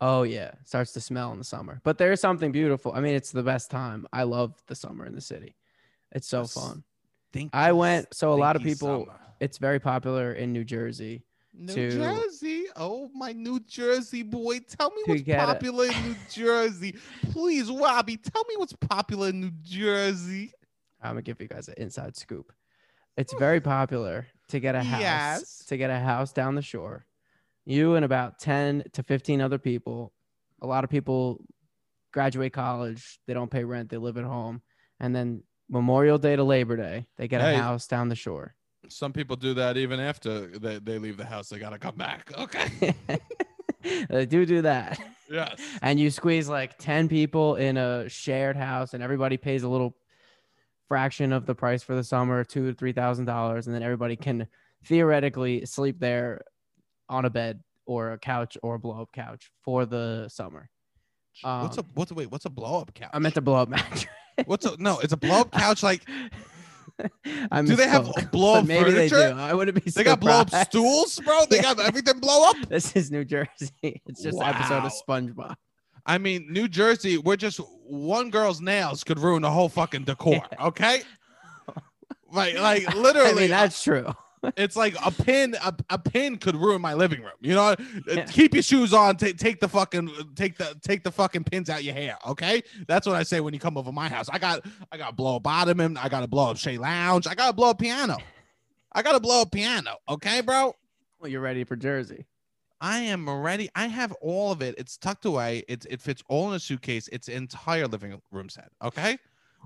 Oh 0.00 0.22
yeah, 0.24 0.52
starts 0.64 0.92
to 0.92 1.00
smell 1.00 1.32
in 1.32 1.38
the 1.38 1.44
summer. 1.44 1.80
But 1.84 1.98
there 1.98 2.12
is 2.12 2.20
something 2.20 2.52
beautiful. 2.52 2.92
I 2.94 3.00
mean, 3.00 3.14
it's 3.14 3.32
the 3.32 3.42
best 3.42 3.70
time. 3.70 4.06
I 4.12 4.24
love 4.24 4.54
the 4.66 4.74
summer 4.74 5.06
in 5.06 5.14
the 5.14 5.20
city. 5.20 5.56
It's 6.12 6.28
so 6.28 6.44
fun. 6.44 6.84
Think 7.32 7.50
I 7.54 7.72
went. 7.72 8.14
So 8.14 8.32
a 8.32 8.36
lot 8.36 8.56
of 8.56 8.62
people. 8.62 9.04
summer. 9.06 9.18
It's 9.40 9.58
very 9.58 9.80
popular 9.80 10.32
in 10.32 10.52
New 10.52 10.64
Jersey. 10.64 11.24
New 11.54 11.74
to- 11.74 11.90
Jersey. 11.90 12.64
Oh, 12.76 13.10
my 13.14 13.32
New 13.32 13.60
Jersey 13.60 14.22
boy. 14.22 14.60
Tell 14.60 14.90
me 14.90 15.02
what's 15.06 15.22
popular 15.22 15.86
in 15.86 16.02
New 16.08 16.16
Jersey. 16.30 16.94
Please, 17.32 17.70
Robbie, 17.70 18.18
tell 18.18 18.44
me 18.48 18.56
what's 18.58 18.74
popular 18.74 19.28
in 19.28 19.40
New 19.40 19.52
Jersey. 19.62 20.52
I'm 21.02 21.10
gonna 21.12 21.22
give 21.22 21.40
you 21.40 21.48
guys 21.48 21.68
an 21.68 21.74
inside 21.78 22.16
scoop. 22.16 22.52
It's 23.16 23.32
very 23.34 23.60
popular 23.60 24.26
to 24.48 24.60
get 24.60 24.74
a 24.74 24.82
house. 24.82 25.00
Yes. 25.00 25.64
To 25.68 25.76
get 25.78 25.88
a 25.88 25.98
house 25.98 26.32
down 26.32 26.54
the 26.54 26.62
shore. 26.62 27.06
You 27.66 27.96
and 27.96 28.04
about 28.04 28.38
10 28.38 28.84
to 28.92 29.02
15 29.02 29.40
other 29.40 29.58
people. 29.58 30.12
A 30.62 30.66
lot 30.66 30.84
of 30.84 30.90
people 30.90 31.44
graduate 32.12 32.52
college. 32.52 33.18
They 33.26 33.34
don't 33.34 33.50
pay 33.50 33.64
rent. 33.64 33.90
They 33.90 33.96
live 33.98 34.16
at 34.16 34.24
home. 34.24 34.62
And 35.00 35.14
then 35.14 35.42
Memorial 35.68 36.16
Day 36.16 36.36
to 36.36 36.44
Labor 36.44 36.76
Day, 36.76 37.06
they 37.18 37.26
get 37.28 37.40
Hey. 37.42 37.56
a 37.56 37.58
house 37.58 37.86
down 37.88 38.08
the 38.08 38.14
shore. 38.14 38.54
Some 38.88 39.12
people 39.12 39.34
do 39.34 39.52
that 39.54 39.76
even 39.76 39.98
after 39.98 40.46
they, 40.46 40.78
they 40.78 40.98
leave 40.98 41.16
the 41.16 41.24
house. 41.24 41.48
They 41.48 41.58
got 41.58 41.70
to 41.70 41.78
come 41.78 41.96
back. 41.96 42.32
Okay. 42.38 42.94
they 44.08 44.26
do 44.26 44.46
do 44.46 44.62
that. 44.62 44.98
yes. 45.30 45.60
and 45.82 45.98
you 45.98 46.10
squeeze 46.10 46.48
like 46.48 46.78
10 46.78 47.08
people 47.08 47.56
in 47.56 47.76
a 47.76 48.08
shared 48.08 48.56
house 48.56 48.94
and 48.94 49.02
everybody 49.02 49.36
pays 49.36 49.64
a 49.64 49.68
little 49.68 49.96
fraction 50.88 51.32
of 51.32 51.46
the 51.46 51.54
price 51.54 51.82
for 51.82 51.94
the 51.96 52.04
summer 52.04 52.44
two 52.44 52.68
to 52.70 52.74
three 52.74 52.92
thousand 52.92 53.24
dollars 53.24 53.66
and 53.66 53.74
then 53.74 53.82
everybody 53.82 54.14
can 54.16 54.46
theoretically 54.84 55.64
sleep 55.66 55.98
there 55.98 56.42
on 57.08 57.24
a 57.24 57.30
bed 57.30 57.60
or 57.86 58.12
a 58.12 58.18
couch 58.18 58.56
or 58.62 58.74
a 58.74 58.78
blow 58.78 59.00
up 59.02 59.12
couch 59.12 59.50
for 59.64 59.86
the 59.86 60.28
summer 60.28 60.68
what's 61.42 61.76
a 61.76 61.80
Um, 61.80 61.86
what's 61.94 62.10
a 62.10 62.14
wait? 62.14 62.30
What's 62.30 62.44
a 62.46 62.50
blow 62.50 62.80
up 62.80 62.94
couch? 62.94 63.10
i 63.12 63.18
meant 63.18 63.34
to 63.34 63.40
blow 63.42 63.56
up 63.56 63.68
mattress 63.68 64.06
What's 64.44 64.66
a 64.66 64.76
no? 64.78 64.98
It's 64.98 65.12
a 65.14 65.16
blow 65.16 65.40
up 65.40 65.50
couch. 65.62 65.82
Like, 65.82 66.02
I 67.50 67.62
do 67.62 67.74
they 67.76 67.88
have 67.88 68.10
blow 68.32 68.56
up 68.58 68.66
maybe 68.66 68.90
they 68.90 69.08
do 69.08 69.14
furniture? 69.14 69.38
i 69.40 69.52
wouldn't 69.54 69.82
be 69.82 69.90
They 69.90 70.04
got 70.04 70.20
blow 70.20 70.40
up 70.40 70.50
stools, 70.50 71.18
bro. 71.20 71.44
They 71.48 71.56
Yeah. 71.56 71.74
got 71.74 71.80
everything 71.80 72.18
blow 72.20 72.50
up. 72.50 72.56
this 72.68 72.94
is 72.96 73.10
new 73.10 73.24
jersey 73.24 74.02
it's 74.06 74.22
just 74.22 74.38
an 74.38 74.44
episode 74.44 74.84
of 74.84 74.92
spongebob 75.06 75.54
I 76.08 76.18
mean, 76.18 76.46
New 76.52 76.68
Jersey, 76.68 77.18
we're 77.18 77.34
just 77.34 77.58
one 77.84 78.30
girl's 78.30 78.60
nails 78.60 79.02
could 79.02 79.18
ruin 79.18 79.42
the 79.42 79.50
whole 79.50 79.68
fucking 79.68 80.04
decor. 80.04 80.40
Okay. 80.60 81.02
Like, 82.30 82.58
like 82.58 82.94
literally. 82.94 83.30
i 83.30 83.34
mean 83.34 83.50
that's 83.50 83.82
true 83.82 84.06
It's 84.56 84.76
like 84.76 84.94
a 85.04 85.10
pin. 85.10 85.54
A, 85.64 85.74
a 85.90 85.98
pin 85.98 86.36
could 86.38 86.56
ruin 86.56 86.80
my 86.80 86.94
living 86.94 87.20
room. 87.22 87.32
You 87.40 87.54
know, 87.54 87.74
Yeah. 88.06 88.20
Uh, 88.20 88.26
keep 88.26 88.54
your 88.54 88.62
shoes 88.62 88.92
on. 88.92 89.16
ta- 89.16 89.32
take 89.36 89.60
the 89.60 89.68
fucking 89.68 90.10
take 90.34 90.56
the 90.58 90.76
take 90.82 91.02
the 91.02 91.10
fucking 91.10 91.44
pins 91.44 91.68
out 91.70 91.82
your 91.84 91.94
hair. 91.94 92.16
Okay, 92.26 92.62
that's 92.86 93.06
what 93.06 93.16
I 93.16 93.22
say 93.22 93.40
when 93.40 93.54
you 93.54 93.60
come 93.60 93.76
over 93.76 93.90
my 93.92 94.08
house. 94.08 94.28
I 94.30 94.38
got 94.38 94.64
I 94.92 94.96
got 94.96 95.08
to 95.10 95.14
blow 95.14 95.36
up 95.36 95.46
Ottoman. 95.46 95.96
I 95.96 96.08
got 96.08 96.20
to 96.20 96.26
blow 96.28 96.50
up 96.50 96.56
chaise 96.58 96.78
lounge. 96.78 97.26
I 97.26 97.34
got 97.34 97.48
to 97.48 97.52
blow 97.52 97.70
up 97.70 97.78
piano. 97.78 98.16
I 98.92 99.02
got 99.02 99.12
to 99.12 99.20
blow 99.20 99.42
up 99.42 99.52
piano. 99.52 99.96
Okay, 100.08 100.40
bro. 100.40 100.74
Well, 101.18 101.30
you're 101.30 101.40
ready 101.40 101.64
for 101.64 101.76
Jersey. 101.76 102.26
I 102.80 102.98
am 103.00 103.28
ready. 103.28 103.70
I 103.74 103.86
have 103.86 104.12
all 104.20 104.52
of 104.52 104.60
it. 104.62 104.74
It's 104.78 104.96
tucked 104.98 105.24
away. 105.24 105.64
It's 105.66 105.86
it 105.86 106.00
fits 106.02 106.22
all 106.28 106.50
in 106.50 106.54
a 106.56 106.60
suitcase. 106.60 107.08
It's 107.10 107.28
entire 107.28 107.86
living 107.86 108.20
room 108.30 108.48
set. 108.50 108.70
Okay. 108.82 109.18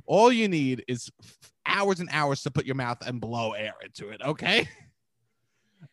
All 0.07 0.33
you 0.33 0.49
need 0.49 0.85
is 0.89 1.11
hours 1.67 2.01
and 2.01 2.09
hours 2.13 2.43
to 2.43 2.51
put 2.51 2.67
your 2.67 2.75
mouth 2.75 2.99
and 3.07 3.21
blow 3.21 3.53
air 3.53 3.75
into 3.85 4.09
it. 4.11 4.21
Okay. 4.23 4.69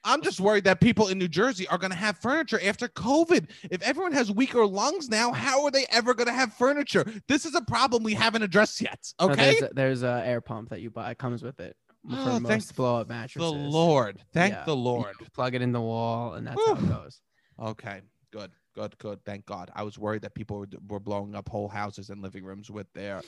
I'm 0.03 0.21
just 0.21 0.39
worried 0.41 0.65
that 0.65 0.81
people 0.81 1.07
in 1.07 1.17
New 1.17 1.27
Jersey 1.29 1.65
are 1.67 1.77
going 1.77 1.91
to 1.91 1.97
have 1.97 2.17
furniture 2.17 2.59
after 2.63 2.87
COVID. 2.89 3.49
If 3.71 3.81
everyone 3.81 4.11
has 4.11 4.31
weaker 4.31 4.65
lungs 4.65 5.07
now, 5.09 5.31
how 5.31 5.63
are 5.63 5.71
they 5.71 5.85
ever 5.89 6.13
going 6.13 6.27
to 6.27 6.33
have 6.33 6.53
furniture? 6.53 7.05
This 7.27 7.45
is 7.45 7.55
a 7.55 7.61
problem 7.61 8.03
we 8.03 8.13
haven't 8.13 8.43
addressed 8.43 8.81
yet. 8.81 9.13
No, 9.19 9.29
Okay. 9.29 9.53
there's 9.59 9.61
a, 9.61 9.73
there's 9.73 10.03
a 10.03 10.23
air 10.25 10.41
pump 10.41 10.69
that 10.69 10.81
you 10.81 10.89
buy. 10.89 11.11
It 11.11 11.17
comes 11.17 11.41
with 11.41 11.59
it 11.61 11.75
oh, 12.09 12.15
for 12.15 12.21
Oh, 12.21 12.25
thank 12.33 12.43
most 12.43 12.75
blow 12.75 12.97
up 12.97 13.07
mattresses. 13.07 13.49
the. 13.51 13.57
Lord. 13.57 14.19
Thank 14.33 14.53
Yeah. 14.55 14.65
the 14.65 14.75
Lord. 14.75 15.15
You 15.21 15.27
plug 15.33 15.55
it 15.55 15.61
in 15.61 15.71
the 15.71 15.81
wall, 15.81 16.33
and 16.33 16.45
that's 16.47 16.59
how 16.65 16.73
it 16.75 16.89
goes. 16.89 17.21
Okay, 17.59 18.01
good, 18.31 18.51
good, 18.75 18.97
good. 18.97 19.23
Thank 19.25 19.45
God. 19.45 19.71
I 19.73 19.83
was 19.83 19.97
worried 19.97 20.21
that 20.23 20.35
people 20.35 20.59
were, 20.59 20.67
were 20.89 20.99
blowing 20.99 21.33
up 21.33 21.47
whole 21.47 21.69
houses 21.69 22.09
and 22.09 22.21
living 22.21 22.43
rooms 22.43 22.69
with 22.69 22.91
their 22.93 23.21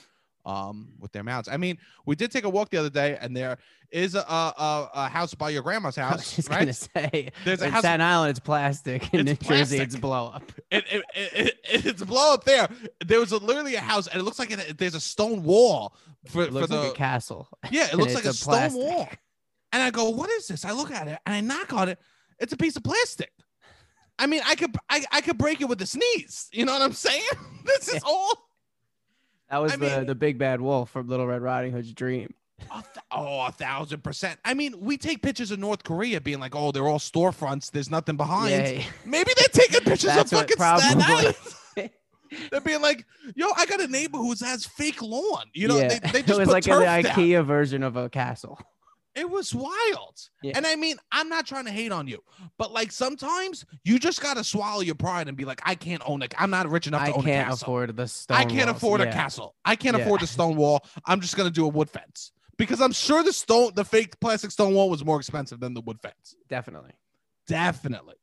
um 0.50 0.90
with 1.00 1.12
their 1.12 1.24
mounts. 1.24 1.48
I 1.50 1.58
mean, 1.58 1.78
we 2.06 2.16
did 2.16 2.32
take 2.32 2.44
a 2.46 2.50
walk 2.50 2.70
the 2.70 2.78
other 2.78 2.90
day, 2.90 3.18
and 3.22 3.36
there 3.36 3.58
is 3.92 4.16
a 4.16 4.20
a, 4.20 4.54
a, 4.58 4.90
a 4.94 5.08
house 5.10 5.34
by 5.34 5.50
your 5.50 5.62
grandma's 5.64 5.96
house. 5.96 6.34
I 6.34 6.38
was 6.38 6.50
right? 6.50 6.60
gonna 6.60 6.74
say, 6.74 7.32
There's 7.46 7.62
a 7.62 7.70
house. 7.70 7.82
Staten 7.82 8.02
Island, 8.02 8.32
it's 8.32 8.40
plastic. 8.40 9.14
In 9.14 9.28
It's 9.28 9.42
New 9.42 9.48
Jersey, 9.56 9.78
it's 9.80 9.96
blow 9.96 10.28
up. 10.36 10.52
It, 10.72 10.84
it, 10.92 11.04
it, 11.16 11.34
it- 11.72 11.86
it's 11.86 12.02
a 12.02 12.06
blow 12.06 12.34
up 12.34 12.44
there. 12.46 12.68
There 13.06 13.20
was 13.20 13.32
a, 13.32 13.38
literally 13.38 13.76
a 13.76 13.80
house, 13.82 14.08
and 14.08 14.20
it 14.20 14.24
looks 14.24 14.40
like 14.40 14.52
it, 14.52 14.78
there's 14.78 14.96
a 14.96 15.00
stone 15.00 15.44
wall 15.44 15.96
for, 16.28 16.44
It 16.44 16.48
for 16.48 16.52
looks 16.54 16.70
the 16.70 16.78
like 16.78 16.92
a 16.92 16.96
castle. 16.96 17.48
yeah. 17.72 17.88
It 17.92 17.96
looks 18.02 18.16
like 18.16 18.26
a 18.26 18.30
it's 18.30 18.40
stone 18.40 18.54
plastic. 18.56 18.82
wall. 18.82 19.08
And 19.72 19.84
I 19.84 19.92
go, 19.92 20.10
what 20.10 20.30
is 20.32 20.48
this? 20.48 20.66
I 20.66 20.72
look 20.72 20.90
at 20.92 21.08
it 21.08 21.20
and 21.28 21.36
I 21.36 21.42
knock 21.42 21.74
on 21.74 21.90
it. 21.90 22.00
It's 22.40 22.54
a 22.54 22.58
piece 22.58 22.76
of 22.76 22.84
plastic. 22.84 23.32
I 24.18 24.26
mean, 24.26 24.42
I 24.46 24.56
could 24.56 24.76
I, 24.90 25.06
I 25.12 25.22
could 25.22 25.38
break 25.38 25.62
it 25.62 25.66
with 25.70 25.82
a 25.82 25.86
sneeze. 25.86 26.50
You 26.52 26.66
know 26.66 26.74
what 26.74 26.82
I'm 26.82 26.94
saying? 26.94 27.22
this 27.66 27.88
is 27.88 28.02
all 28.04 28.34
That 29.50 29.58
was 29.58 29.74
I 29.74 29.76
the 29.78 29.86
mean- 29.98 30.06
the 30.06 30.16
big 30.16 30.38
bad 30.38 30.62
wolf 30.62 30.90
from 30.90 31.08
Little 31.08 31.28
Red 31.28 31.42
Riding 31.42 31.72
Hood's 31.72 31.94
dream. 31.94 32.34
A 32.72 32.82
th- 32.82 33.06
oh, 33.10 33.46
a 33.46 33.52
thousand 33.54 34.04
percent. 34.04 34.38
I 34.44 34.54
mean, 34.54 34.76
we 34.82 34.98
take 34.98 35.22
pictures 35.22 35.50
of 35.50 35.60
North 35.60 35.84
Korea 35.86 36.20
being 36.20 36.42
like, 36.42 36.56
oh, 36.56 36.74
they're 36.74 36.88
all 36.88 37.00
storefronts. 37.00 37.72
There's 37.72 37.90
nothing 37.90 38.18
behind. 38.18 38.52
Yeah, 38.52 38.84
Maybe 39.06 39.32
they're 39.38 39.48
taking 39.48 39.80
pictures 39.80 40.16
of 40.18 40.30
fucking 40.30 40.58
Staten 40.58 41.02
Island. 41.02 41.36
They're 42.52 42.62
being 42.62 42.82
like, 42.82 43.08
yo, 43.36 43.48
I 43.58 43.66
got 43.66 43.82
a 43.82 43.88
neighbor 43.88 44.20
who 44.20 44.36
has 44.42 44.64
fake 44.64 45.02
lawn. 45.02 45.46
You 45.54 45.68
know, 45.68 45.80
yeah. 45.80 45.98
they, 45.98 46.22
they 46.22 46.34
it 46.34 46.38
was 46.38 46.48
like 46.48 46.68
an 46.68 46.82
down. 46.82 47.04
IKEA 47.04 47.44
version 47.44 47.82
of 47.82 47.96
a 47.96 48.08
castle. 48.08 48.60
It 49.20 49.30
was 49.30 49.54
wild. 49.54 50.18
Yeah. 50.42 50.54
And 50.56 50.66
I 50.66 50.76
mean, 50.78 50.96
I'm 51.12 51.28
not 51.28 51.46
trying 51.46 51.66
to 51.66 51.72
hate 51.72 51.92
on 51.92 52.08
you, 52.08 52.24
but 52.58 52.72
like 52.72 52.92
sometimes 52.92 53.66
you 53.84 54.00
just 54.00 54.22
got 54.22 54.38
to 54.38 54.44
swallow 54.44 54.80
your 54.82 54.96
pride 54.96 55.28
and 55.28 55.36
be 55.36 55.44
like, 55.44 55.62
I 55.66 55.76
can't 55.76 56.02
own 56.06 56.22
it. 56.22 56.34
I'm 56.38 56.50
not 56.50 56.70
rich 56.70 56.88
enough 56.88 57.04
to 57.04 57.12
I 57.12 57.14
own 57.14 57.20
a 57.20 57.24
can't 57.24 57.52
afford 57.54 57.96
the 57.98 58.08
stone. 58.08 58.38
I 58.38 58.46
can't 58.46 58.68
walls. 58.68 58.78
afford 58.78 59.02
a 59.02 59.12
castle. 59.12 59.56
I 59.66 59.76
can't 59.76 59.98
Yeah. 59.98 60.04
afford 60.04 60.22
the 60.22 60.28
stone 60.28 60.56
wall. 60.56 60.86
I'm 61.06 61.20
just 61.20 61.36
gonna 61.36 61.50
do 61.52 61.66
a 61.66 61.70
wood 61.70 61.90
fence 61.90 62.32
because 62.58 62.80
I'm 62.80 62.94
sure 62.94 63.24
the 63.24 63.34
stone, 63.34 63.72
the 63.76 63.84
fake 63.84 64.20
plastic 64.22 64.52
stone 64.52 64.74
wall, 64.74 64.90
was 64.90 65.04
more 65.04 65.18
expensive 65.20 65.60
than 65.60 65.74
the 65.74 65.82
wood 65.82 66.00
fence. 66.02 66.36
Definitely. 66.48 66.92
Definitely. 67.48 68.16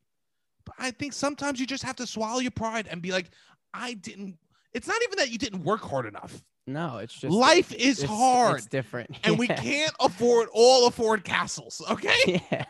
But 0.65 0.75
I 0.79 0.91
think 0.91 1.13
sometimes 1.13 1.59
you 1.59 1.67
just 1.67 1.83
have 1.83 1.95
to 1.97 2.07
swallow 2.07 2.39
your 2.39 2.51
pride 2.51 2.87
and 2.89 3.01
be 3.01 3.11
like, 3.11 3.29
I 3.73 3.93
didn't. 3.93 4.37
It's 4.73 4.87
not 4.87 4.97
even 5.03 5.19
that 5.19 5.29
you 5.31 5.37
didn't 5.37 5.63
work 5.63 5.81
hard 5.81 6.05
enough. 6.05 6.43
No, 6.67 6.97
it's 6.97 7.13
just 7.13 7.33
Life 7.33 7.73
is 7.73 8.03
it's- 8.03 8.09
hard, 8.17 8.57
It's 8.57 8.67
different. 8.67 9.15
and 9.23 9.39
we 9.39 9.47
can't 9.47 9.93
afford 10.01 10.49
all 10.53 10.87
afford 10.87 11.23
castles. 11.23 11.81
Okay. 11.89 12.43
Yeah. 12.51 12.65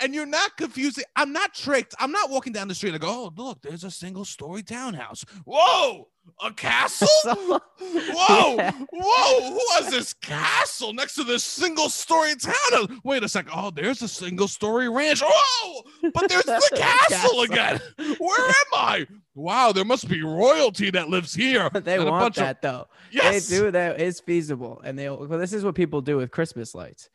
And 0.00 0.14
you're 0.14 0.26
not 0.26 0.56
confusing. 0.56 1.04
I'm 1.16 1.32
not 1.32 1.54
tricked. 1.54 1.94
I'm 1.98 2.12
not 2.12 2.30
walking 2.30 2.52
down 2.52 2.68
the 2.68 2.74
street 2.74 2.92
and 2.94 3.00
go, 3.00 3.08
oh, 3.08 3.32
look, 3.36 3.62
there's 3.62 3.84
a 3.84 3.90
single 3.90 4.24
story 4.24 4.62
townhouse. 4.62 5.24
Whoa, 5.44 6.08
a 6.42 6.52
castle? 6.52 7.08
Whoa, 7.24 7.60
Yeah. 8.56 8.72
whoa, 8.92 9.50
who 9.52 9.60
has 9.74 9.90
this 9.90 10.12
castle 10.14 10.92
next 10.92 11.14
to 11.14 11.24
this 11.24 11.42
single 11.44 11.88
story 11.88 12.34
townhouse? 12.36 12.88
Wait 13.04 13.22
a 13.22 13.28
second. 13.28 13.52
Oh, 13.54 13.70
there's 13.70 14.02
a 14.02 14.08
single 14.08 14.48
story 14.48 14.88
ranch. 14.88 15.22
Whoa, 15.24 15.82
but 16.14 16.28
there's 16.28 16.44
the 16.44 16.60
castle 16.76 17.08
Castle. 17.08 17.40
again. 17.42 17.80
Where 18.18 18.48
am 18.48 18.54
I? 18.74 19.06
Wow, 19.34 19.72
there 19.72 19.84
must 19.84 20.08
be 20.08 20.22
royalty 20.22 20.90
that 20.90 21.08
lives 21.08 21.34
here. 21.34 21.70
they 21.70 21.96
And 21.96 22.04
want 22.04 22.20
bunch 22.22 22.36
of- 22.38 22.44
that 22.44 22.62
though. 22.62 22.86
Yes. 23.10 23.48
They 23.48 23.56
do 23.58 23.70
that 23.70 24.00
is 24.00 24.20
feasible, 24.20 24.80
and 24.84 24.98
they. 24.98 25.08
Well, 25.08 25.26
this 25.38 25.52
is 25.52 25.64
what 25.64 25.74
people 25.74 26.00
do 26.00 26.16
with 26.18 26.30
Christmas 26.30 26.74
lights. 26.74 27.08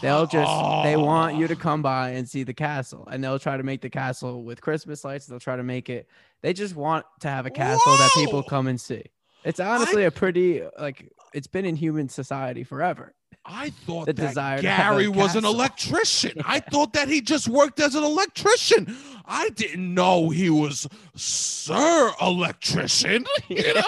They'll 0.00 0.26
just 0.26 0.84
they 0.84 0.96
want 0.96 1.36
you 1.36 1.46
to 1.48 1.54
Oh. 1.54 1.56
come 1.62 1.82
by 1.82 2.10
and 2.10 2.28
see 2.28 2.42
the 2.42 2.54
castle, 2.54 3.06
and 3.10 3.22
they'll 3.22 3.38
try 3.38 3.56
to 3.56 3.62
make 3.62 3.80
the 3.80 3.90
castle 3.90 4.42
with 4.44 4.60
Christmas 4.60 5.04
lights. 5.04 5.26
They'll 5.26 5.40
try 5.40 5.56
to 5.56 5.62
make 5.62 5.88
it. 5.88 6.08
They 6.42 6.52
just 6.52 6.74
want 6.74 7.06
to 7.20 7.28
have 7.28 7.46
a 7.46 7.50
castle 7.50 7.96
that 7.98 8.10
people 8.14 8.42
come 8.42 8.66
and 8.66 8.80
see. 8.80 9.04
It's 9.44 9.60
honestly 9.60 10.04
a 10.04 10.10
pretty 10.10 10.62
like 10.78 11.12
it's 11.34 11.46
been 11.46 11.64
in 11.64 11.76
human 11.76 12.08
society 12.08 12.64
forever. 12.64 13.14
I 13.44 13.70
thought 13.70 14.06
the 14.06 14.12
that 14.12 14.26
desire 14.28 14.62
to 14.62 14.68
have 14.70 14.94
a 14.94 14.98
Gary 14.98 15.08
was 15.08 15.34
an 15.34 15.44
electrician. 15.44 16.40
I 16.44 16.60
thought 16.70 16.92
that 16.92 17.08
he 17.08 17.20
just 17.20 17.48
worked 17.48 17.80
as 17.80 17.96
an 17.96 18.04
electrician. 18.04 18.96
I 19.26 19.48
didn't 19.50 19.92
know 19.94 20.28
he 20.30 20.48
was 20.48 20.86
Sir 21.16 22.12
Electrician. 22.20 23.24
You 23.48 23.74
know, 23.74 23.82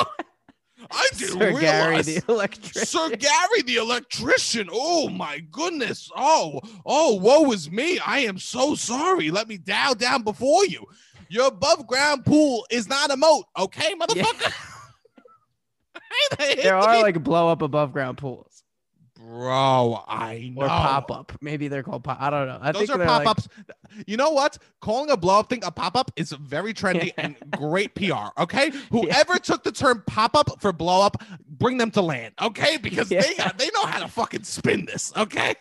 I 0.94 1.08
didn't 1.16 1.38
Sir 1.40 1.60
Gary 1.60 2.02
the 2.02 2.22
electrician. 2.28 2.86
Sir 2.86 3.08
Gary 3.10 3.62
the 3.66 3.76
electrician. 3.76 4.68
Oh 4.72 5.08
my 5.08 5.40
goodness. 5.50 6.10
Oh, 6.16 6.60
oh, 6.86 7.16
woe 7.16 7.50
is 7.52 7.70
me. 7.70 7.98
I 7.98 8.20
am 8.20 8.38
so 8.38 8.74
sorry. 8.74 9.30
Let 9.30 9.48
me 9.48 9.58
down 9.58 9.96
down 9.96 10.22
before 10.22 10.64
you. 10.66 10.84
Your 11.28 11.48
above 11.48 11.86
ground 11.86 12.24
pool 12.24 12.64
is 12.70 12.88
not 12.88 13.10
a 13.10 13.16
moat, 13.16 13.46
okay, 13.58 13.94
motherfucker? 13.94 14.52
I 15.96 16.00
hate 16.38 16.62
there 16.62 16.76
are 16.76 17.02
like 17.02 17.22
blow 17.22 17.48
up 17.48 17.62
above 17.62 17.92
ground 17.92 18.18
pools 18.18 18.53
Bro, 19.26 20.04
I 20.06 20.52
know. 20.54 20.62
or 20.62 20.68
pop 20.68 21.10
up. 21.10 21.32
Maybe 21.40 21.68
they're 21.68 21.82
called 21.82 22.04
pop. 22.04 22.20
I 22.20 22.28
don't 22.28 22.46
know. 22.46 22.58
I 22.60 22.72
Those 22.72 22.80
think 22.82 22.90
are 22.94 22.98
they're 22.98 23.06
pop 23.06 23.20
like- 23.20 23.28
ups. 23.28 23.48
You 24.06 24.16
know 24.18 24.30
what? 24.30 24.58
Calling 24.80 25.10
a 25.10 25.16
blow 25.16 25.38
up 25.38 25.48
thing 25.48 25.64
a 25.64 25.70
pop 25.70 25.96
up 25.96 26.10
is 26.16 26.32
very 26.32 26.74
trendy 26.74 27.12
and 27.16 27.36
great 27.52 27.94
PR. 27.94 28.38
Okay, 28.42 28.70
whoever 28.90 29.38
took 29.38 29.62
the 29.64 29.72
term 29.72 30.02
pop 30.06 30.36
up 30.36 30.60
for 30.60 30.72
blow 30.72 31.00
up, 31.02 31.22
bring 31.48 31.78
them 31.78 31.90
to 31.92 32.02
land. 32.02 32.34
Okay, 32.42 32.76
because 32.76 33.08
they 33.08 33.16
Yeah. 33.16 33.44
got, 33.44 33.58
they 33.58 33.70
know 33.74 33.86
how 33.86 34.00
to 34.00 34.08
fucking 34.08 34.42
spin 34.44 34.84
this. 34.84 35.12
Okay, 35.16 35.54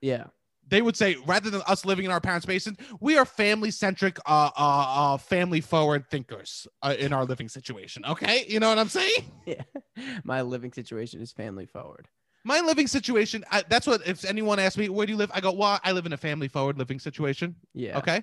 yeah. 0.00 0.24
They 0.70 0.80
would 0.82 0.96
say 0.96 1.16
rather 1.26 1.50
than 1.50 1.62
us 1.66 1.84
living 1.84 2.04
in 2.04 2.10
our 2.10 2.20
parents' 2.20 2.46
basement, 2.46 2.80
we 3.00 3.18
are 3.18 3.24
family 3.24 3.70
centric, 3.70 4.18
uh, 4.26 4.50
uh, 4.56 5.12
uh, 5.14 5.16
family 5.18 5.60
forward 5.60 6.08
thinkers 6.10 6.66
uh, 6.82 6.94
in 6.98 7.12
our 7.12 7.24
living 7.24 7.48
situation. 7.48 8.04
Okay, 8.06 8.44
you 8.48 8.60
know 8.60 8.68
what 8.68 8.78
I'm 8.78 8.88
saying? 8.88 9.12
Yeah. 9.46 9.62
My 10.22 10.42
living 10.42 10.72
situation 10.72 11.20
is 11.20 11.32
family 11.32 11.66
forward. 11.66 12.06
My 12.44 12.60
living 12.60 12.86
situation. 12.86 13.44
I, 13.50 13.64
that's 13.68 13.86
what. 13.86 14.06
If 14.06 14.24
anyone 14.24 14.58
asks 14.60 14.78
me, 14.78 14.88
where 14.88 15.06
do 15.06 15.12
you 15.12 15.16
live? 15.18 15.30
I 15.34 15.40
go, 15.40 15.50
well, 15.52 15.80
I 15.82 15.92
live 15.92 16.06
in 16.06 16.12
a 16.12 16.16
family 16.16 16.46
forward 16.46 16.78
living 16.78 17.00
situation. 17.00 17.56
Yeah. 17.74 17.98
Okay. 17.98 18.22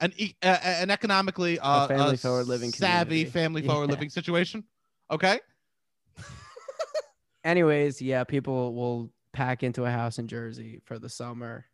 An 0.00 0.12
e- 0.16 0.34
uh, 0.42 0.58
an 0.64 0.90
economically 0.90 1.58
uh, 1.60 1.86
family 1.88 2.16
forward 2.16 2.46
living 2.48 2.72
savvy 2.72 3.24
community. 3.24 3.30
family 3.30 3.62
forward 3.62 3.88
Yeah. 3.88 3.90
living 3.90 4.08
situation. 4.10 4.64
Okay. 5.10 5.40
Anyways, 7.44 8.00
yeah, 8.00 8.24
people 8.24 8.74
will 8.74 9.10
pack 9.32 9.62
into 9.62 9.84
a 9.84 9.90
house 9.90 10.18
in 10.18 10.28
Jersey 10.28 10.80
for 10.84 10.98
the 10.98 11.08
summer. 11.08 11.66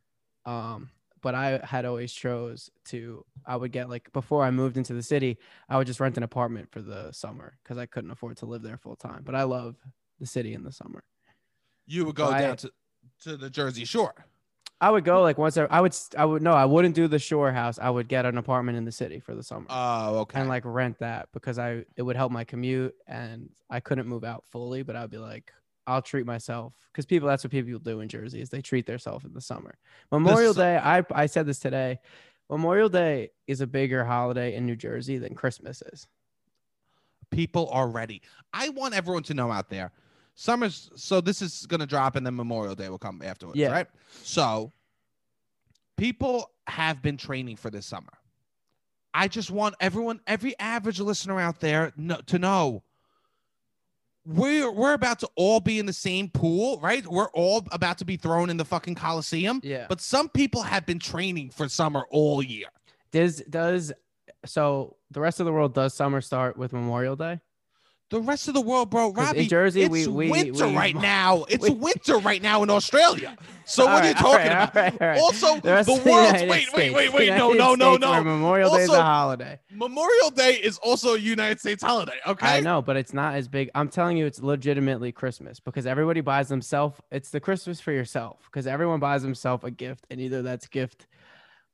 Um, 0.49 0.91
but 1.21 1.35
I 1.35 1.61
had 1.65 1.85
always 1.85 2.13
chose 2.13 2.71
to 2.87 3.25
I 3.45 3.57
would 3.57 3.73
get 3.73 3.89
like 3.91 4.13
before 4.13 4.45
I 4.45 4.51
moved 4.51 4.77
into 4.77 4.95
the 4.95 5.03
city, 5.03 5.39
I 5.69 5.77
would 5.77 5.87
just 5.87 6.01
rent 6.01 6.17
an 6.17 6.23
apartment 6.23 6.71
for 6.71 6.81
the 6.81 7.11
summer 7.13 7.59
because 7.63 7.77
I 7.77 7.87
couldn't 7.87 8.11
afford 8.13 8.37
to 8.39 8.47
live 8.47 8.63
there 8.63 8.79
full 8.79 8.97
time. 8.97 9.23
But 9.25 9.35
I 9.35 9.43
love 9.43 9.77
the 10.21 10.27
city 10.27 10.55
in 10.55 10.63
the 10.63 10.73
summer. 10.73 11.03
You 11.87 12.05
would 12.07 12.15
go 12.15 12.27
So 12.27 12.33
I- 12.33 12.41
down 12.41 12.57
to, 12.59 12.71
to 13.25 13.37
the 13.37 13.51
Jersey 13.51 13.85
Shore. 13.85 14.15
I 14.81 14.91
would 14.91 15.05
go 15.05 15.23
like 15.23 15.39
once 15.39 15.59
I, 15.59 15.65
I 15.65 15.81
would 15.81 15.97
I 16.17 16.25
would 16.25 16.41
no 16.41 16.53
I 16.53 16.65
wouldn't 16.65 16.95
do 16.95 17.09
the 17.09 17.19
shore 17.19 17.51
house. 17.51 17.81
I 17.81 17.91
would 17.91 18.07
get 18.07 18.25
an 18.25 18.39
apartment 18.39 18.79
in 18.79 18.85
the 18.85 18.93
city 18.93 19.19
for 19.19 19.35
the 19.35 19.43
summer. 19.43 19.67
Oh, 19.69 20.19
okay. 20.21 20.39
and 20.39 20.49
like 20.49 20.63
rent 20.65 21.01
that 21.01 21.29
because 21.33 21.59
I 21.59 21.85
it 21.97 22.03
would 22.03 22.15
help 22.15 22.31
my 22.31 22.45
commute 22.45 22.95
and 23.09 23.51
I 23.69 23.81
couldn't 23.81 24.07
move 24.07 24.23
out 24.23 24.45
fully, 24.53 24.85
but 24.85 24.95
I'd 24.95 25.11
be 25.11 25.19
like, 25.19 25.53
I'll 25.89 26.03
treat 26.03 26.27
myself 26.27 26.75
because 26.93 27.07
people 27.07 27.27
that's 27.29 27.43
what 27.43 27.51
people 27.51 27.79
do 27.81 28.01
in 28.01 28.09
Jersey 28.09 28.41
is 28.41 28.51
they 28.51 28.61
treat 28.61 28.87
themselves 28.87 29.25
in 29.25 29.33
the 29.33 29.41
summer. 29.41 29.75
Memorial 30.13 30.53
su- 30.55 30.61
Day, 30.61 30.77
I 30.77 31.03
I 31.13 31.27
said 31.27 31.47
this 31.47 31.59
today. 31.59 31.99
Memorial 32.51 32.89
Day 32.89 33.31
is 33.47 33.61
a 33.61 33.67
bigger 33.67 34.05
holiday 34.05 34.55
in 34.55 34.67
New 34.67 34.77
Jersey 34.77 35.19
than 35.19 35.35
Christmas 35.35 35.83
is. 35.93 36.07
People 37.31 37.69
are 37.73 37.89
ready. 37.89 38.23
I 38.53 38.69
want 38.71 38.95
everyone 38.95 39.23
to 39.25 39.35
know 39.35 39.51
out 39.51 39.69
there. 39.69 39.93
Summer's 40.35 40.91
so 40.95 41.21
this 41.21 41.43
is 41.43 41.67
gonna 41.67 41.87
drop 41.87 42.17
and 42.17 42.25
then 42.27 42.37
Memorial 42.37 42.75
Day 42.75 42.89
will 42.89 42.99
come 42.99 43.23
afterwards, 43.23 43.59
Yeah. 43.59 43.71
right? 43.71 43.87
So 44.23 44.73
people 45.97 46.51
have 46.67 47.03
been 47.03 47.17
training 47.17 47.57
for 47.57 47.71
this 47.71 47.87
summer. 47.87 48.13
I 49.15 49.27
just 49.27 49.51
want 49.51 49.75
everyone, 49.81 50.21
every 50.27 50.57
average 50.59 51.01
listener 51.01 51.41
out 51.41 51.61
there, 51.61 51.93
no, 51.97 52.17
to 52.27 52.39
know 52.39 52.85
we're 54.29 54.71
we're 54.71 54.93
about 54.93 55.21
to 55.21 55.29
all 55.37 55.59
be 55.59 55.79
in 55.79 55.87
the 55.87 55.93
same 55.93 56.29
pool, 56.29 56.79
right? 56.81 57.07
We're 57.07 57.31
all 57.31 57.67
about 57.73 57.99
to 57.99 58.05
be 58.05 58.17
thrown 58.17 58.51
in 58.51 58.59
the 58.59 58.65
fucking 58.65 58.95
coliseum. 58.95 59.61
Yeah. 59.65 59.87
But 59.89 60.03
some 60.03 60.29
people 60.29 60.63
have 60.63 60.85
been 60.85 60.99
training 60.99 61.51
for 61.51 61.69
summer 61.69 62.05
all 62.11 62.43
year. 62.43 62.67
Does 63.11 63.39
does 63.49 63.93
so 64.45 64.97
the 65.11 65.21
rest 65.21 65.41
of 65.41 65.47
the 65.47 65.53
world 65.53 65.73
does 65.75 65.95
summer 65.95 66.21
start 66.21 66.59
with 66.59 66.75
Memorial 66.75 67.17
Day? 67.17 67.41
The 68.11 68.21
rest 68.21 68.49
of 68.49 68.55
the 68.55 68.61
world, 68.63 68.89
bro, 68.89 69.13
'Cause 69.13 69.35
in 69.35 69.49
Jersey, 69.49 69.83
it's 69.83 69.91
we- 69.91 70.07
we- 70.07 70.31
winter 70.31 70.67
we- 70.69 70.75
right 70.77 70.95
now. 70.97 71.45
It's 71.49 71.69
winter 71.69 72.17
right 72.19 72.41
now 72.41 72.63
in 72.63 72.71
Australia. 72.71 73.37
So 73.67 73.85
what 73.85 74.03
are 74.03 74.09
you 74.09 74.15
talking 74.15 74.47
right, 74.47 74.47
about? 74.47 74.77
all 74.77 74.83
right, 74.83 75.03
all 75.03 75.09
right. 75.09 75.21
Also, 75.21 75.55
The 75.57 75.61
the 75.61 75.79
of 75.81 75.87
the 75.87 75.93
world's 75.93 76.33
wait, 76.33 76.49
wait, 76.49 76.63
States, 76.69 76.95
wait, 76.95 77.13
wait, 77.13 77.29
no, 77.37 77.53
no, 77.53 77.75
no, 77.75 77.97
no. 77.99 78.25
Memorial 78.25 78.75
Day 78.75 78.85
is 78.85 78.89
a 78.89 79.03
holiday. 79.03 79.61
Memorial 79.71 80.31
Day 80.31 80.55
is 80.55 80.79
also 80.79 81.17
a 81.17 81.19
United 81.19 81.61
States 81.61 81.83
holiday. 81.83 82.15
Okay, 82.27 82.47
I 82.47 82.61
know, 82.61 82.81
but 82.81 82.97
it's 82.97 83.13
not 83.13 83.35
as 83.35 83.47
big. 83.47 83.71
I'm 83.75 83.91
telling 83.91 84.17
you, 84.17 84.25
it's 84.25 84.41
legitimately 84.41 85.13
Christmas 85.13 85.61
because 85.61 85.85
everybody 85.87 86.23
buys 86.23 86.49
themselves. 86.49 86.99
It's 87.13 87.29
the 87.29 87.41
Christmas 87.41 87.79
for 87.79 87.93
yourself 87.93 88.39
because 88.47 88.67
everyone 88.67 89.01
buys 89.01 89.21
themselves 89.21 89.65
a 89.65 89.71
gift, 89.71 90.07
and 90.11 90.19
either 90.19 90.41
that's 90.41 90.67
gift 90.67 91.07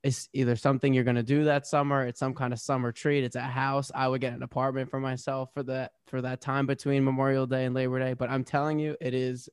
is 0.04 0.28
either 0.32 0.54
something 0.54 0.94
you're 0.94 1.02
gonna 1.02 1.22
do 1.24 1.44
that 1.44 1.66
summer. 1.66 2.06
It's 2.06 2.20
some 2.20 2.34
kind 2.34 2.52
of 2.52 2.60
summer 2.60 2.92
treat. 2.92 3.24
It's 3.24 3.34
a 3.36 3.40
house. 3.40 3.90
I 3.92 4.06
would 4.06 4.20
get 4.20 4.34
an 4.34 4.42
apartment 4.44 4.90
for 4.90 5.00
myself 5.00 5.48
for 5.54 5.62
that 5.64 5.92
for 6.06 6.20
that 6.22 6.40
time 6.40 6.66
between 6.66 7.04
Memorial 7.04 7.46
Day 7.46 7.64
and 7.64 7.74
Labor 7.74 7.98
Day. 7.98 8.12
But 8.12 8.30
I'm 8.30 8.44
telling 8.44 8.78
you, 8.78 8.96
it 9.00 9.14
is. 9.14 9.48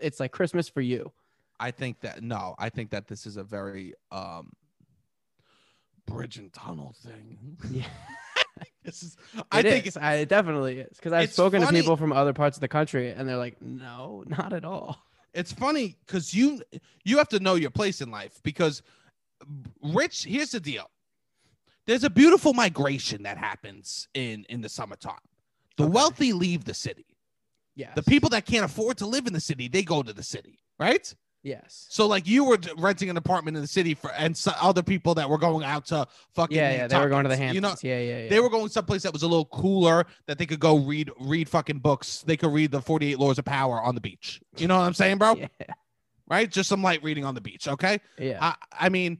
It's 0.00 0.18
like 0.20 0.32
Christmas 0.32 0.68
for 0.68 0.80
you. 0.80 1.12
I 1.60 1.70
think 1.70 2.00
that 2.00 2.22
no, 2.22 2.54
I 2.58 2.68
think 2.70 2.90
that 2.90 3.06
this 3.06 3.24
is 3.24 3.36
a 3.36 3.44
very 3.44 3.94
um 4.10 4.52
bridge 6.06 6.36
and 6.38 6.52
tunnel 6.52 6.94
thing. 7.02 7.56
Yeah. 7.70 7.84
this 8.84 9.02
is. 9.02 9.16
I 9.50 9.60
It 9.60 9.62
think 9.64 9.86
is. 9.86 9.96
I, 9.96 10.14
it 10.14 10.28
definitely 10.28 10.80
is 10.80 10.96
because 10.96 11.12
I've 11.12 11.32
spoken 11.32 11.62
funny- 11.62 11.78
to 11.78 11.82
people 11.82 11.96
from 11.96 12.12
other 12.12 12.32
parts 12.32 12.56
of 12.56 12.60
the 12.62 12.68
country, 12.68 13.10
and 13.12 13.28
they're 13.28 13.36
like, 13.36 13.62
"No, 13.62 14.24
not 14.26 14.52
at 14.52 14.64
all." 14.64 14.98
it's 15.34 15.52
funny 15.52 15.96
because 16.06 16.34
you 16.34 16.60
you 17.04 17.16
have 17.18 17.28
to 17.28 17.40
know 17.40 17.54
your 17.54 17.70
place 17.70 18.00
in 18.02 18.10
life 18.10 18.40
because 18.42 18.82
rich 19.82 20.24
here's 20.24 20.50
the 20.50 20.60
deal 20.60 20.88
there's 21.86 22.04
a 22.04 22.10
beautiful 22.10 22.52
migration 22.54 23.22
that 23.24 23.36
happens 23.38 24.08
in 24.14 24.44
in 24.48 24.60
the 24.60 24.68
summertime 24.68 25.14
the 25.76 25.84
Okay. 25.84 25.92
wealthy 25.92 26.32
leave 26.32 26.64
the 26.64 26.74
city 26.74 27.06
Yeah. 27.74 27.92
the 27.94 28.02
people 28.02 28.30
that 28.30 28.46
can't 28.46 28.64
afford 28.64 28.98
to 28.98 29.06
live 29.06 29.26
in 29.26 29.32
the 29.32 29.40
city 29.40 29.68
they 29.68 29.82
go 29.82 30.02
to 30.02 30.12
the 30.12 30.22
city 30.22 30.58
right 30.78 31.14
Yes. 31.44 31.86
so 31.90 32.06
like 32.06 32.28
you 32.28 32.44
were 32.44 32.56
renting 32.78 33.10
an 33.10 33.16
apartment 33.16 33.56
in 33.56 33.62
the 33.62 33.66
city 33.68 33.94
for 33.94 34.12
and 34.12 34.36
so 34.36 34.52
other 34.60 34.82
people 34.82 35.14
that 35.16 35.28
were 35.28 35.38
going 35.38 35.64
out 35.64 35.86
to 35.86 36.06
fucking 36.36 36.56
Yeah, 36.56 36.70
yeah. 36.72 36.86
They 36.86 36.98
were 37.00 37.08
going 37.08 37.24
to 37.24 37.28
the 37.28 37.36
Hamptons. 37.36 37.54
you 37.56 37.60
know 37.60 37.74
yeah, 37.82 37.98
yeah, 38.00 38.18
yeah. 38.24 38.28
they 38.28 38.38
were 38.38 38.48
going 38.48 38.68
someplace 38.68 39.02
that 39.02 39.12
was 39.12 39.24
a 39.24 39.26
little 39.26 39.46
cooler 39.46 40.06
that 40.26 40.38
they 40.38 40.46
could 40.46 40.60
go 40.60 40.76
read 40.78 41.10
read 41.18 41.48
fucking 41.48 41.80
books 41.80 42.22
they 42.22 42.36
could 42.36 42.52
read 42.52 42.70
the 42.70 42.80
48 42.80 43.18
laws 43.18 43.38
of 43.40 43.44
power 43.44 43.80
on 43.82 43.96
the 43.96 44.00
beach 44.00 44.40
you 44.56 44.68
know 44.68 44.78
what 44.78 44.84
i'm 44.84 44.94
saying 44.94 45.18
bro 45.18 45.34
Yeah. 45.36 45.48
right? 46.28 46.48
Just 46.50 46.68
some 46.68 46.80
light 46.82 47.02
reading 47.02 47.24
on 47.26 47.34
the 47.34 47.40
beach. 47.42 47.66
Okay. 47.68 48.00
Yeah. 48.18 48.38
I, 48.40 48.54
I 48.86 48.88
mean, 48.88 49.18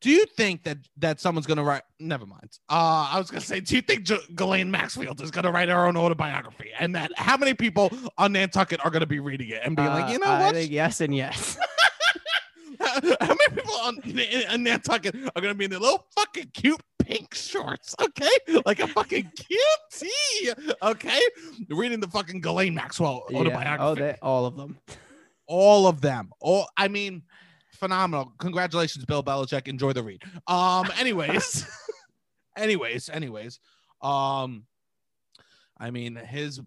do 0.00 0.10
you 0.10 0.24
think 0.36 0.62
that 0.64 0.78
that 0.98 1.20
someone's 1.20 1.46
gonna 1.46 1.62
write? 1.62 1.82
Never 1.98 2.24
mind. 2.26 2.58
Uh, 2.68 3.08
I 3.12 3.18
was 3.18 3.30
gonna 3.30 3.40
say, 3.42 3.60
do 3.60 3.76
you 3.76 3.82
think 3.82 4.04
J- 4.04 4.18
Ghislaine 4.34 4.70
Maxwell 4.70 5.14
is 5.20 5.30
gonna 5.30 5.50
write 5.52 5.68
her 5.68 5.86
own 5.86 5.96
autobiography? 5.96 6.70
And 6.78 6.94
that 6.94 7.10
how 7.16 7.36
many 7.36 7.54
people 7.54 7.90
on 8.18 8.32
Nantucket 8.32 8.84
are 8.84 8.90
gonna 8.90 9.06
be 9.06 9.20
reading 9.20 9.48
it 9.50 9.60
and 9.64 9.76
like, 9.76 10.04
Uh, 10.04 10.12
you 10.12 10.18
know 10.18 10.26
I 10.26 10.52
what? 10.52 10.68
yes 10.68 11.00
and 11.00 11.14
yes. 11.14 11.58
how 12.80 12.98
many 13.02 13.54
people 13.54 13.74
on 13.82 13.98
in, 14.08 14.62
Nantucket 14.62 15.14
are 15.14 15.42
gonna 15.42 15.54
be 15.54 15.64
in 15.66 15.70
their 15.70 15.80
little 15.80 16.06
fucking 16.16 16.50
cute 16.54 16.80
pink 16.98 17.34
shorts? 17.34 17.94
Okay, 18.00 18.30
like 18.64 18.80
a 18.80 18.86
fucking 18.88 19.30
cutie. 19.36 20.54
Okay, 20.82 21.20
reading 21.68 22.00
the 22.00 22.08
fucking 22.08 22.40
Ghislaine 22.40 22.74
Maxwell 22.74 23.24
Yeah. 23.28 23.38
autobiography. 23.38 23.82
Oh, 23.82 23.94
they, 23.94 24.16
all 24.22 24.46
of 24.46 24.56
them. 24.56 24.78
all 25.46 25.86
of 25.86 26.00
them. 26.00 26.30
All 26.40 26.68
I 26.76 26.88
mean, 26.88 27.22
phenomenal. 27.80 28.32
Congratulations, 28.38 29.04
Bill 29.04 29.22
Belichick. 29.24 29.66
Enjoy 29.66 29.92
the 29.92 30.02
read. 30.02 30.22
Um, 30.46 30.86
anyways, 30.98 31.66
anyways, 32.56 33.08
anyways. 33.08 33.58
Um, 34.02 34.64
I 35.78 35.90
mean, 35.90 36.14
his 36.16 36.60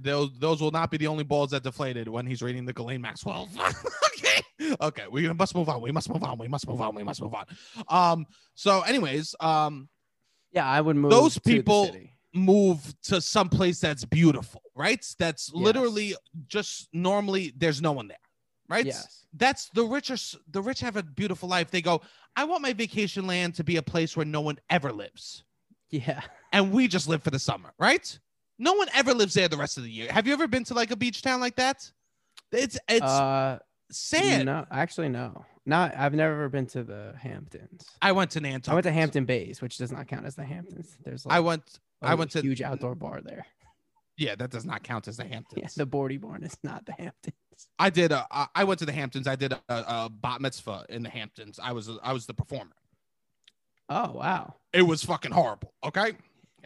those 0.00 0.30
those 0.38 0.60
will 0.62 0.70
not 0.70 0.90
be 0.90 0.96
the 0.96 1.06
only 1.06 1.24
balls 1.24 1.50
that 1.50 1.62
deflated 1.62 2.08
when 2.08 2.26
he's 2.26 2.40
reading 2.42 2.64
the 2.64 2.72
Ghislaine 2.72 3.02
Maxwell. 3.02 3.48
okay, 4.06 4.74
okay, 4.80 5.04
we 5.10 5.30
must 5.34 5.54
move 5.54 5.68
on. 5.68 5.82
We 5.82 5.92
must 5.92 6.08
move 6.08 6.24
on. 6.24 6.38
We 6.38 6.48
must 6.48 6.66
move 6.66 6.80
on. 6.80 6.94
We 6.94 7.02
must 7.04 7.20
move 7.20 7.34
on. 7.34 7.44
Um, 7.88 8.26
so, 8.54 8.80
anyways, 8.82 9.34
um, 9.40 9.88
Yeah, 10.52 10.66
I 10.66 10.80
would 10.80 10.96
move. 10.96 11.10
Those 11.10 11.34
to 11.34 11.40
the 11.44 11.56
people- 11.56 11.86
city. 11.86 12.14
move 12.34 12.94
to 13.02 13.20
some 13.20 13.48
place 13.50 13.80
that's 13.80 14.04
beautiful, 14.06 14.62
right? 14.74 15.04
That's 15.18 15.50
Yes. 15.54 15.62
literally 15.64 16.14
just 16.46 16.88
normally 16.92 17.52
there's 17.56 17.82
no 17.82 17.92
one 17.92 18.08
there, 18.08 18.16
right? 18.68 18.86
Yes. 18.86 19.24
that's 19.34 19.68
the 19.74 19.84
rich 19.84 20.10
are 20.10 20.16
the 20.50 20.62
rich 20.62 20.80
have 20.80 20.96
a 20.96 21.02
beautiful 21.02 21.48
life 21.48 21.70
they 21.70 21.82
go 21.82 22.00
i 22.36 22.44
want 22.44 22.62
my 22.62 22.72
vacation 22.72 23.26
land 23.26 23.54
to 23.56 23.64
be 23.64 23.76
a 23.76 23.82
place 23.82 24.16
where 24.16 24.26
no 24.26 24.40
one 24.40 24.58
ever 24.70 24.92
lives 24.92 25.44
Yeah. 25.90 26.20
and 26.52 26.72
we 26.72 26.88
just 26.88 27.08
live 27.08 27.22
for 27.22 27.30
the 27.30 27.38
summer 27.38 27.72
right 27.78 28.18
no 28.58 28.72
one 28.74 28.88
ever 28.94 29.14
lives 29.14 29.34
there 29.34 29.48
the 29.48 29.56
rest 29.56 29.76
of 29.78 29.84
the 29.84 29.90
year 29.90 30.10
have 30.12 30.26
you 30.26 30.32
ever 30.32 30.46
been 30.48 30.64
to 30.64 30.74
like 30.74 30.90
a 30.90 30.96
beach 30.96 31.22
town 31.22 31.40
like 31.40 31.56
that 31.56 31.90
it's 32.52 32.78
it's 32.88 33.04
uh, 33.04 33.58
sad 33.90 34.46
no, 34.46 34.64
actually, 34.70 35.08
no. 35.08 35.44
Not. 35.66 35.94
I've 35.94 36.14
never 36.14 36.48
been 36.48 36.64
to 36.68 36.82
the 36.82 37.12
Hamptons. 37.20 37.84
i 38.00 38.10
went 38.12 38.30
to 38.32 38.40
nantucket 38.40 38.70
I 38.70 38.74
went 38.74 38.84
to 38.84 38.92
Hampton 38.92 39.26
Bays, 39.26 39.60
which 39.60 39.76
does 39.76 39.92
not 39.92 40.06
count 40.08 40.24
as 40.24 40.34
the 40.34 40.44
Hamptons. 40.46 40.96
There's 41.04 41.26
like 41.26 41.36
i 41.36 41.40
went 41.40 41.78
I 42.00 42.14
went 42.14 42.30
to- 42.32 42.38
a 42.38 42.42
huge 42.42 42.62
outdoor 42.62 42.94
bar 42.94 43.20
there. 43.22 43.44
yeah 44.16 44.34
that 44.36 44.50
does 44.50 44.64
not 44.64 44.82
count 44.82 45.08
as 45.08 45.16
the 45.18 45.24
hamptons 45.24 45.60
Yeah, 45.62 45.68
the 45.76 45.84
Boardy 45.86 46.16
Barn 46.16 46.42
is 46.42 46.56
not 46.62 46.86
the 46.86 46.92
Hamptons. 46.92 47.34
I 47.78 47.90
did 47.90 48.12
a, 48.12 48.26
I- 48.54 48.64
went 48.64 48.78
to 48.80 48.86
the 48.86 48.92
hamptons 48.92 49.26
i 49.26 49.36
did 49.36 49.52
a, 49.52 49.60
a, 49.68 50.08
bat 50.10 50.40
mitzvah 50.40 50.86
in 50.88 51.02
the 51.02 51.08
hamptons 51.10 51.58
i 51.62 51.72
was 51.72 51.90
i 52.02 52.12
was 52.12 52.26
the 52.26 52.34
performer 52.34 52.72
Oh 53.90 54.12
wow. 54.12 54.54
it 54.72 54.82
was 54.82 55.02
fucking 55.04 55.32
horrible 55.32 55.72
okay 55.84 56.12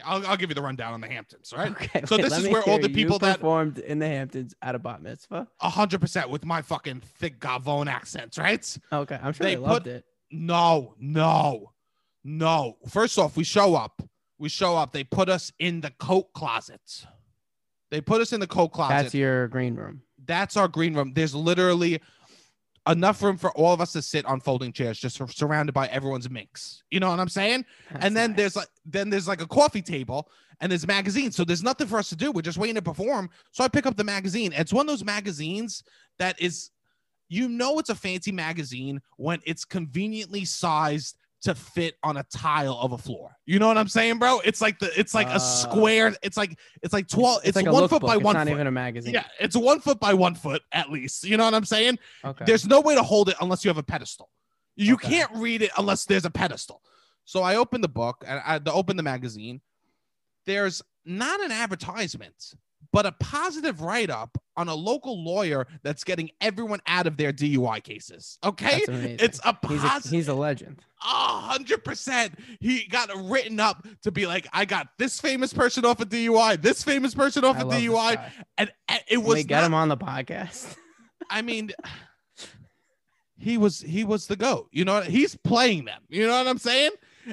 i'll, 0.03 0.25
I'll 0.27 0.35
give 0.37 0.49
you 0.49 0.55
the 0.55 0.61
rundown 0.61 0.93
on 0.93 0.99
the 1.01 1.07
hamptons 1.07 1.53
right 1.55 1.71
Okay. 1.71 2.01
So 2.05 2.17
wait, 2.17 2.23
this 2.23 2.37
is 2.37 2.49
where 2.49 2.63
all 2.63 2.79
the 2.79 2.89
people 2.89 3.17
that- 3.19 3.37
performed 3.37 3.79
in 3.79 3.99
the 3.99 4.07
Hamptons 4.07 4.53
at 4.61 4.75
a 4.75 4.79
bat 4.79 5.01
mitzvah. 5.01 5.47
A 5.61 5.69
hundred 5.69 6.01
percent 6.01 6.29
with 6.29 6.43
my 6.45 6.61
fucking 6.61 7.01
thick 7.19 7.39
Gavone 7.39 7.87
accents, 7.87 8.37
right? 8.37 8.77
Okay, 8.91 9.19
I'm 9.21 9.31
sure 9.33 9.45
They 9.45 9.55
they, 9.55 9.61
loved 9.61 9.85
put- 9.85 9.93
it. 9.93 10.05
No, 10.31 10.95
no, 10.99 11.71
no. 12.23 12.77
First 12.89 13.17
off, 13.19 13.37
we 13.37 13.43
show 13.43 13.75
up. 13.75 14.01
We 14.39 14.49
show 14.49 14.75
up. 14.75 14.91
They 14.93 15.03
put 15.03 15.29
us 15.29 15.51
in 15.59 15.81
the 15.81 15.91
coat 15.91 16.33
closet. 16.33 17.05
They 17.91 18.01
put 18.01 18.19
us 18.19 18.33
in 18.33 18.39
the 18.39 18.47
coat 18.47 18.69
closet. 18.69 18.93
That's 19.03 19.13
your 19.13 19.47
green 19.47 19.75
room. 19.75 20.01
That's 20.25 20.57
our 20.57 20.67
green 20.67 20.93
room. 20.93 21.13
There's 21.13 21.35
literally 21.35 22.01
enough 22.87 23.21
room 23.21 23.37
for 23.37 23.51
all 23.51 23.73
of 23.73 23.81
us 23.81 23.93
to 23.93 24.01
sit 24.01 24.25
on 24.25 24.39
folding 24.39 24.73
chairs, 24.73 24.99
just 24.99 25.21
surrounded 25.37 25.73
by 25.73 25.87
everyone's 25.87 26.29
minks. 26.29 26.83
You 26.91 26.99
know 26.99 27.09
what 27.09 27.19
I'm 27.19 27.29
saying? 27.29 27.65
That's 27.91 28.05
and 28.05 28.15
then 28.15 28.31
nice. 28.31 28.37
there's 28.37 28.55
like 28.55 28.67
then 28.85 29.09
there's 29.09 29.27
like 29.27 29.41
a 29.41 29.47
coffee 29.47 29.81
table 29.81 30.29
and 30.59 30.71
there's 30.71 30.87
magazines. 30.87 31.35
So 31.35 31.43
there's 31.43 31.63
nothing 31.63 31.87
for 31.87 31.97
us 31.97 32.09
to 32.09 32.15
do. 32.15 32.31
We're 32.31 32.41
just 32.41 32.57
waiting 32.57 32.75
to 32.75 32.81
perform. 32.81 33.29
So 33.51 33.63
I 33.63 33.67
pick 33.67 33.85
up 33.85 33.97
the 33.97 34.03
magazine. 34.03 34.53
It's 34.53 34.73
one 34.73 34.85
of 34.85 34.91
those 34.91 35.03
magazines 35.03 35.83
that 36.19 36.39
is, 36.41 36.71
you 37.29 37.47
know, 37.49 37.79
it's 37.79 37.89
a 37.89 37.95
fancy 37.95 38.31
magazine 38.31 39.01
when 39.17 39.39
it's 39.45 39.65
conveniently 39.65 40.45
sized 40.45 41.17
to 41.43 41.53
fit 41.55 41.95
on 42.03 42.17
a 42.17 42.23
tile 42.23 42.77
of 42.81 42.93
a 42.93 42.97
floor. 42.97 43.35
You 43.45 43.59
know 43.59 43.67
what 43.67 43.77
I'm 43.77 43.87
saying, 43.87 44.17
bro? 44.19 44.39
It's 44.45 44.61
like 44.61 44.79
the 44.79 44.91
it's 44.99 45.13
like 45.13 45.27
Uh, 45.27 45.35
a 45.35 45.39
square. 45.39 46.15
It's 46.23 46.37
like 46.37 46.57
it's 46.81 46.93
like 46.93 47.07
twelve. 47.07 47.41
It's, 47.43 47.55
like 47.55 47.69
one 47.71 47.87
foot 47.87 48.01
by 48.01 48.15
it's 48.15 48.23
one 48.23 48.33
not 48.35 48.47
foot. 48.47 48.53
even 48.53 48.67
a 48.67 48.71
magazine. 48.71 49.13
yeah, 49.13 49.25
it's 49.39 49.55
one 49.55 49.79
foot 49.81 49.99
by 49.99 50.13
one 50.13 50.35
foot 50.35 50.61
at 50.71 50.89
least. 50.89 51.23
You 51.25 51.37
know 51.37 51.45
what 51.45 51.53
I'm 51.53 51.65
saying? 51.65 51.99
Okay. 52.23 52.45
There's 52.45 52.65
no 52.67 52.79
way 52.81 52.95
to 52.95 53.03
hold 53.03 53.29
it 53.29 53.35
unless 53.41 53.63
you 53.65 53.69
have 53.69 53.77
a 53.77 53.83
pedestal. 53.83 54.29
You 54.75 54.95
Okay. 54.95 55.09
can't 55.09 55.31
read 55.35 55.61
it 55.61 55.71
unless 55.77 56.05
there's 56.05 56.25
a 56.25 56.31
pedestal. 56.31 56.81
So 57.25 57.41
I 57.41 57.55
open 57.57 57.81
the 57.81 57.87
book 57.89 58.23
and 58.27 58.41
I 58.45 58.59
open 58.71 58.97
the 58.97 59.03
magazine. 59.03 59.61
There's 60.45 60.81
not 61.05 61.41
an 61.41 61.51
advertisement, 61.51 62.53
but 62.93 63.07
a 63.07 63.11
positive 63.13 63.81
write 63.81 64.11
up 64.11 64.37
on 64.55 64.69
a 64.69 64.75
local 64.75 65.21
lawyer 65.21 65.67
that's 65.81 66.03
getting 66.03 66.29
everyone 66.39 66.79
out 66.85 67.07
of 67.07 67.17
their 67.17 67.33
DUI 67.33 67.83
cases. 67.83 68.37
Okay. 68.43 68.83
It's 68.87 69.39
a 69.39 69.57
he's 69.67 69.83
a, 69.83 69.87
positive. 69.87 70.11
he's 70.11 70.27
a 70.27 70.33
legend. 70.35 70.79
A 71.01 71.05
hundred 71.05 71.83
percent. 71.83 72.35
He 72.59 72.87
got 72.87 73.09
written 73.29 73.59
up 73.59 73.85
to 74.03 74.11
be 74.11 74.27
like, 74.27 74.47
I 74.53 74.65
got 74.65 74.87
this 74.99 75.19
famous 75.19 75.51
person 75.51 75.83
off 75.85 75.99
a 75.99 76.05
DUI, 76.05 76.61
this 76.61 76.83
famous 76.83 77.15
person 77.15 77.43
off 77.43 77.59
a 77.59 77.65
this 77.65 77.81
DUI, 77.81 78.31
and, 78.59 78.71
and 78.87 79.01
it 79.09 79.15
Can 79.15 79.23
was 79.23 79.35
we 79.37 79.43
get 79.43 79.61
not- 79.61 79.65
him 79.65 79.73
on 79.73 79.89
the 79.89 79.97
podcast. 79.97 80.77
I 81.31 81.41
mean, 81.41 81.71
he 83.37 83.57
was 83.57 83.79
he 83.81 84.03
was 84.03 84.27
the 84.27 84.35
goat. 84.35 84.69
You 84.71 84.85
know, 84.85 85.01
he's 85.01 85.35
playing 85.35 85.85
them. 85.85 86.01
You 86.09 86.27
know 86.27 86.37
what 86.37 86.47
I'm 86.47 86.59
saying? 86.59 86.91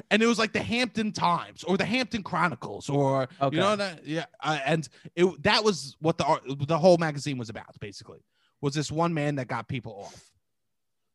And 0.09 0.21
it 0.23 0.25
was 0.27 0.39
like 0.39 0.53
the 0.53 0.61
Hampton 0.61 1.11
Times 1.11 1.63
or 1.63 1.77
the 1.77 1.85
Hampton 1.85 2.23
Chronicles 2.23 2.89
or 2.89 3.27
Okay. 3.41 3.55
you 3.55 3.61
know 3.61 3.75
that 3.75 4.05
yeah. 4.05 4.25
Uh, 4.41 4.59
and 4.65 4.87
it 5.15 5.43
that 5.43 5.63
was 5.63 5.97
what 5.99 6.17
the 6.17 6.55
the 6.67 6.77
whole 6.77 6.97
magazine 6.97 7.37
was 7.37 7.49
about 7.49 7.79
basically 7.79 8.23
was 8.61 8.73
this 8.73 8.91
one 8.91 9.13
man 9.13 9.35
that 9.35 9.47
got 9.47 9.67
people 9.67 9.93
off. 10.05 10.31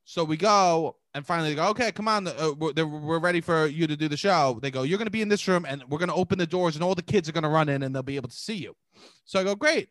So 0.08 0.22
we 0.22 0.36
go, 0.36 0.96
and 1.14 1.26
finally 1.26 1.48
they 1.50 1.56
go, 1.56 1.66
okay, 1.70 1.90
come 1.90 2.06
on, 2.06 2.28
uh, 2.28 2.52
we're, 2.56 2.72
we're 2.86 3.18
ready 3.18 3.40
for 3.40 3.66
you 3.66 3.88
to 3.88 3.96
do 3.96 4.06
the 4.06 4.16
show. 4.16 4.58
They 4.62 4.70
go, 4.70 4.82
you're 4.84 4.98
going 4.98 5.06
to 5.06 5.10
be 5.12 5.20
in 5.20 5.28
this 5.28 5.48
room, 5.48 5.64
and 5.68 5.82
we're 5.88 5.98
going 5.98 6.10
to 6.10 6.14
open 6.14 6.38
the 6.38 6.46
doors, 6.46 6.76
and 6.76 6.84
all 6.84 6.94
the 6.94 7.02
kids 7.02 7.28
are 7.28 7.32
going 7.32 7.42
to 7.42 7.48
run 7.48 7.68
in, 7.68 7.82
and 7.82 7.92
they'll 7.92 8.04
be 8.04 8.14
able 8.14 8.28
to 8.28 8.36
see 8.36 8.54
you. 8.54 8.76
So 9.24 9.40
I 9.40 9.44
go, 9.44 9.56
great. 9.56 9.88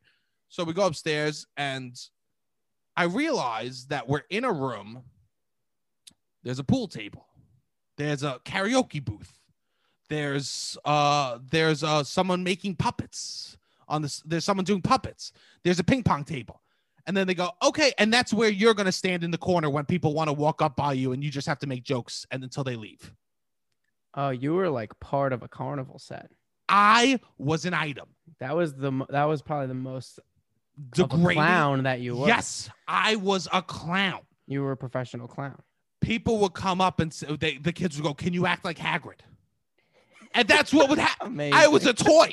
So 0.47 0.63
we 0.63 0.71
go 0.71 0.85
upstairs, 0.85 1.45
and 1.57 1.93
I 2.95 3.03
realize 3.05 3.87
that 3.87 4.07
we're 4.07 4.23
in 4.29 4.45
a 4.45 4.53
room. 4.53 5.03
There's 6.43 6.59
a 6.59 6.63
pool 6.63 6.87
table. 6.87 7.24
There's 7.97 8.23
a 8.23 8.39
karaoke 8.45 9.03
booth. 9.03 9.31
There's 10.09 10.77
uh 10.85 11.39
there's 11.49 11.83
uh 11.83 12.03
someone 12.03 12.43
making 12.43 12.75
puppets 12.75 13.57
on 13.87 14.01
this. 14.01 14.21
There's 14.25 14.45
someone 14.45 14.65
doing 14.65 14.81
puppets. 14.81 15.31
There's 15.63 15.79
a 15.79 15.83
ping 15.83 16.03
pong 16.03 16.23
table. 16.23 16.61
And 17.07 17.15
then 17.15 17.27
they 17.27 17.35
go, 17.35 17.51
okay, 17.61 17.93
and 17.99 18.11
that's 18.11 18.33
where 18.33 18.49
you're 18.49 18.73
gonna 18.73 18.91
stand 18.91 19.23
in 19.23 19.31
the 19.31 19.37
corner 19.37 19.69
when 19.69 19.85
people 19.85 20.13
want 20.13 20.27
to 20.27 20.33
walk 20.33 20.61
up 20.61 20.75
by 20.75 20.93
you, 20.93 21.11
and 21.11 21.23
you 21.23 21.29
just 21.29 21.47
have 21.47 21.59
to 21.59 21.67
make 21.67 21.83
jokes 21.83 22.25
and 22.31 22.43
until 22.43 22.63
they 22.63 22.75
leave. 22.75 23.13
Oh, 24.15 24.29
you 24.29 24.53
were 24.53 24.69
like 24.69 24.99
part 24.99 25.33
of 25.33 25.43
a 25.43 25.47
carnival 25.47 25.99
set. 25.99 26.31
I 26.67 27.19
was 27.37 27.65
an 27.65 27.73
item. 27.73 28.07
That 28.39 28.55
was 28.55 28.73
the 28.73 28.91
that 29.09 29.25
was 29.25 29.41
probably 29.41 29.67
the 29.67 29.73
most 29.75 30.19
Degrading. 30.91 31.35
clown 31.35 31.83
that 31.83 32.01
you 32.01 32.15
were. 32.15 32.27
Yes, 32.27 32.69
I 32.87 33.15
was 33.17 33.47
a 33.53 33.61
clown. 33.61 34.21
you 34.47 34.61
were 34.61 34.71
a 34.71 34.77
professional 34.77 35.27
clown. 35.27 35.61
People 36.05 36.37
would 36.39 36.53
come 36.53 36.81
up 36.81 36.99
and 36.99 37.11
say, 37.11 37.35
they, 37.35 37.57
the 37.57 37.73
kids 37.73 37.97
would 37.97 38.03
go, 38.05 38.13
"Can 38.13 38.31
you 38.33 38.45
act 38.45 38.63
like 38.63 38.77
Hagrid?" 38.77 39.21
And 40.35 40.47
that's 40.47 40.71
what 40.73 40.87
would 40.89 40.99
happen. 40.99 41.39
I 41.53 41.67
was 41.67 41.85
a 41.87 41.93
toy. 41.93 42.29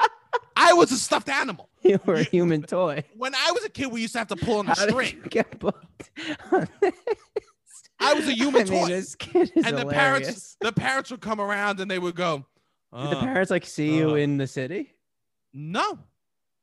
I 0.57 0.73
was 0.75 0.93
a 0.93 0.97
stuffed 0.99 1.29
animal. 1.31 1.69
you 1.83 1.99
were 2.05 2.15
a 2.15 2.23
human 2.23 2.63
toy. 2.77 3.03
When 3.17 3.35
I 3.35 3.51
was 3.53 3.65
a 3.65 3.69
kid, 3.71 3.91
we 3.91 4.03
used 4.03 4.13
to 4.13 4.19
have 4.19 4.29
to 4.29 4.37
pull 4.37 4.59
on 4.59 4.67
a 4.67 4.75
How 4.75 4.87
string. 4.89 5.21
you 5.25 5.31
get 5.31 5.59
booked? 5.59 6.11
I 8.01 8.15
was 8.15 8.27
a 8.29 8.33
human 8.35 8.63
I 8.63 8.71
mean, 8.71 8.81
toy. 8.83 8.89
this 8.89 9.15
kid 9.15 9.53
is 9.55 9.65
and 9.65 9.77
the 9.77 9.81
hilarious. 9.83 9.93
parents, 9.95 10.57
the 10.61 10.73
parents 10.73 11.11
would 11.11 11.21
come 11.21 11.41
around 11.41 11.81
and 11.81 11.91
they 11.91 11.99
would 11.99 12.17
go, 12.17 12.45
Did 12.93 13.11
the 13.11 13.17
"Uh, 13.19 13.21
parents 13.23 13.51
like 13.51 13.65
see 13.65 13.97
you 13.97 14.11
uh, 14.11 14.15
in 14.15 14.37
the 14.39 14.47
city? 14.47 14.93
"No, 15.55 15.99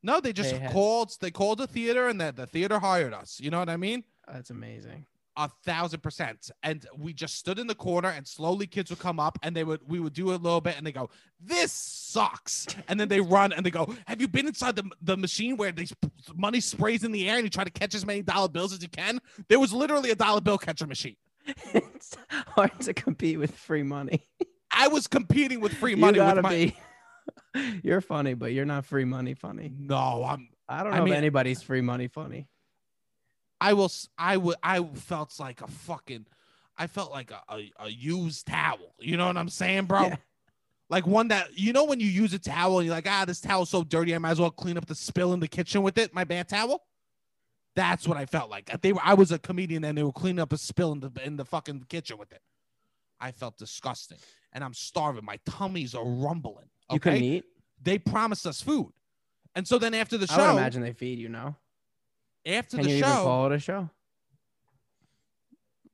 no." 0.04 0.20
They 0.20 0.34
just 0.34 0.52
They 0.52 0.60
had- 0.60 0.72
called. 0.72 1.16
They 1.22 1.32
called 1.32 1.58
the 1.60 1.68
theater, 1.68 2.08
and 2.08 2.20
that 2.22 2.36
the 2.36 2.46
theater 2.46 2.78
hired 2.80 3.14
us. 3.14 3.40
You 3.40 3.50
know 3.50 3.60
what 3.60 3.70
I 3.70 3.78
mean? 3.78 4.04
That's 4.32 4.50
amazing. 4.52 5.06
A 5.42 5.50
thousand 5.64 6.02
percent. 6.04 6.52
And 6.64 6.86
we 6.98 7.14
just 7.14 7.38
stood 7.38 7.60
in 7.60 7.68
the 7.68 7.74
corner, 7.76 8.10
and 8.10 8.28
slowly 8.28 8.68
kids 8.68 8.90
would 8.90 9.00
come 9.00 9.22
up, 9.22 9.40
and 9.42 9.56
they 9.56 9.64
would 9.64 9.80
we 9.88 10.02
would 10.02 10.12
do 10.12 10.32
a 10.32 10.36
little 10.36 10.60
bit, 10.60 10.76
and 10.78 10.86
they 10.86 10.92
go, 10.92 11.10
"This 11.40 11.72
sucks," 11.72 12.68
and 12.90 13.00
then 13.00 13.08
they 13.08 13.22
run 13.22 13.54
and 13.54 13.66
they 13.66 13.72
go, 13.72 13.96
"Have 14.08 14.20
you 14.20 14.28
been 14.28 14.48
inside 14.48 14.76
the 14.76 14.84
the 15.02 15.16
machine 15.16 15.56
where 15.56 15.72
they 15.72 15.86
sp- 15.88 16.12
money 16.36 16.60
sprays 16.60 17.06
in 17.06 17.14
the 17.14 17.30
air 17.30 17.36
and 17.38 17.46
you 17.46 17.50
try 17.50 17.64
to 17.64 17.70
catch 17.72 17.96
as 17.96 18.06
many 18.06 18.22
dollar 18.22 18.50
bills 18.50 18.74
as 18.74 18.82
you 18.84 18.90
can?" 18.90 19.22
There 19.48 19.60
was 19.62 19.72
literally 19.72 20.12
a 20.12 20.16
dollar 20.16 20.42
bill 20.42 20.58
catcher 20.58 20.86
machine. 20.88 21.16
it's 21.74 22.18
hard 22.48 22.78
to 22.82 22.94
compete 22.94 23.40
with 23.40 23.56
free 23.56 23.84
money. 23.84 24.22
I 24.74 24.90
was 24.90 25.08
competing 25.08 25.62
with 25.62 25.74
free 25.74 25.96
money 25.96 26.18
you 26.18 26.24
gotta 26.24 26.42
with 26.42 26.44
my. 26.44 26.50
be. 27.56 27.82
You're 27.84 28.02
funny, 28.02 28.34
but 28.34 28.52
you're 28.54 28.66
not 28.66 28.86
free 28.86 29.06
money 29.06 29.34
funny. 29.36 29.72
No, 29.80 30.24
I'm 30.28 30.50
I 30.68 30.84
don't 30.84 30.94
I 30.94 30.98
know 30.98 31.06
mean- 31.06 31.14
if 31.14 31.18
anybody's 31.18 31.62
free 31.62 31.82
money 31.82 32.08
funny. 32.10 32.48
I 33.62 33.74
will. 33.74 33.92
I 34.18 34.38
would. 34.38 34.56
I 34.64 34.84
felt 34.84 35.40
like 35.40 35.62
a 35.62 35.68
fucking. 35.68 36.26
I 36.78 36.88
felt 36.88 37.12
like 37.12 37.32
a, 37.32 37.42
a, 37.54 37.72
a 37.80 37.90
used 37.90 38.48
towel. 38.48 38.96
You 39.00 39.18
know 39.18 39.28
what 39.28 39.36
I'm 39.38 39.50
saying, 39.50 39.86
bro? 39.86 40.04
Yeah. 40.04 40.16
Like 40.90 41.06
one 41.06 41.28
that 41.28 41.58
you 41.60 41.72
know 41.74 41.84
when 41.84 42.00
you 42.00 42.08
use 42.08 42.34
a 42.34 42.40
towel 42.40 42.80
and 42.80 42.86
you're 42.88 42.96
like, 42.96 43.08
ah, 43.08 43.26
this 43.26 43.42
towel's 43.42 43.70
so 43.70 43.84
dirty, 43.84 44.16
I 44.16 44.18
might 44.18 44.32
as 44.32 44.40
well 44.40 44.50
clean 44.50 44.78
up 44.78 44.86
the 44.88 44.96
spill 44.96 45.34
in 45.34 45.40
the 45.40 45.48
kitchen 45.48 45.84
with 45.84 45.98
it. 45.98 46.14
My 46.14 46.24
bad 46.24 46.48
towel. 46.50 46.82
That's 47.76 48.08
what 48.08 48.18
I 48.18 48.26
felt 48.26 48.50
like. 48.50 48.82
They 48.82 48.94
were. 48.94 49.02
I 49.04 49.14
was 49.14 49.32
a 49.32 49.38
comedian 49.40 49.84
and 49.84 49.98
they 49.98 50.04
were 50.04 50.12
cleaning 50.12 50.40
up 50.40 50.52
a 50.54 50.58
spill 50.58 50.92
in 50.94 51.00
the 51.02 51.12
in 51.24 51.36
the 51.38 51.46
fucking 51.46 51.86
kitchen 51.90 52.18
with 52.18 52.32
it. 52.32 52.42
I 53.22 53.32
felt 53.32 53.58
disgusting, 53.58 54.18
and 54.54 54.64
I'm 54.64 54.74
starving. 54.74 55.26
My 55.26 55.38
tummies 55.46 55.94
are 55.94 56.06
rumbling. 56.06 56.70
You 56.90 56.96
Okay, 56.96 57.10
couldn't 57.12 57.24
eat. 57.24 57.44
they 57.82 58.00
promised 58.00 58.48
us 58.48 58.62
food, 58.62 58.94
and 59.56 59.68
so 59.68 59.78
then 59.78 59.94
after 59.94 60.18
the 60.18 60.28
I 60.32 60.36
show, 60.36 60.52
imagine 60.58 60.82
they 60.82 60.94
feed 60.94 61.20
you. 61.20 61.28
No. 61.30 61.56
After 62.56 62.78
Can 62.78 62.86
the 62.86 62.92
you 62.92 62.98
even 62.98 63.10
show, 63.10 63.24
call 63.24 63.46
it 63.52 63.56
a 63.56 63.60
show? 63.60 63.90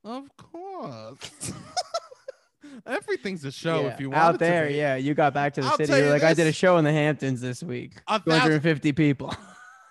Of 0.03 0.25
course. 0.37 1.51
Everything's 2.85 3.43
a 3.45 3.51
show 3.51 3.81
Yeah, 3.81 3.87
if 3.93 3.99
you 3.99 4.09
want 4.09 4.21
out 4.21 4.39
there, 4.39 4.67
be. 4.67 4.75
yeah. 4.75 4.95
You 4.95 5.13
got 5.13 5.33
back 5.33 5.53
to 5.55 5.61
the 5.61 5.67
I'll 5.67 5.77
city. 5.77 5.93
you 5.93 6.09
like, 6.09 6.23
I 6.23 6.33
did 6.33 6.47
a 6.47 6.51
show 6.51 6.77
in 6.77 6.83
the 6.83 6.91
Hamptons 6.91 7.41
this 7.41 7.63
week. 7.63 7.93
A 8.07 8.19
250 8.19 8.91
people. 8.93 9.33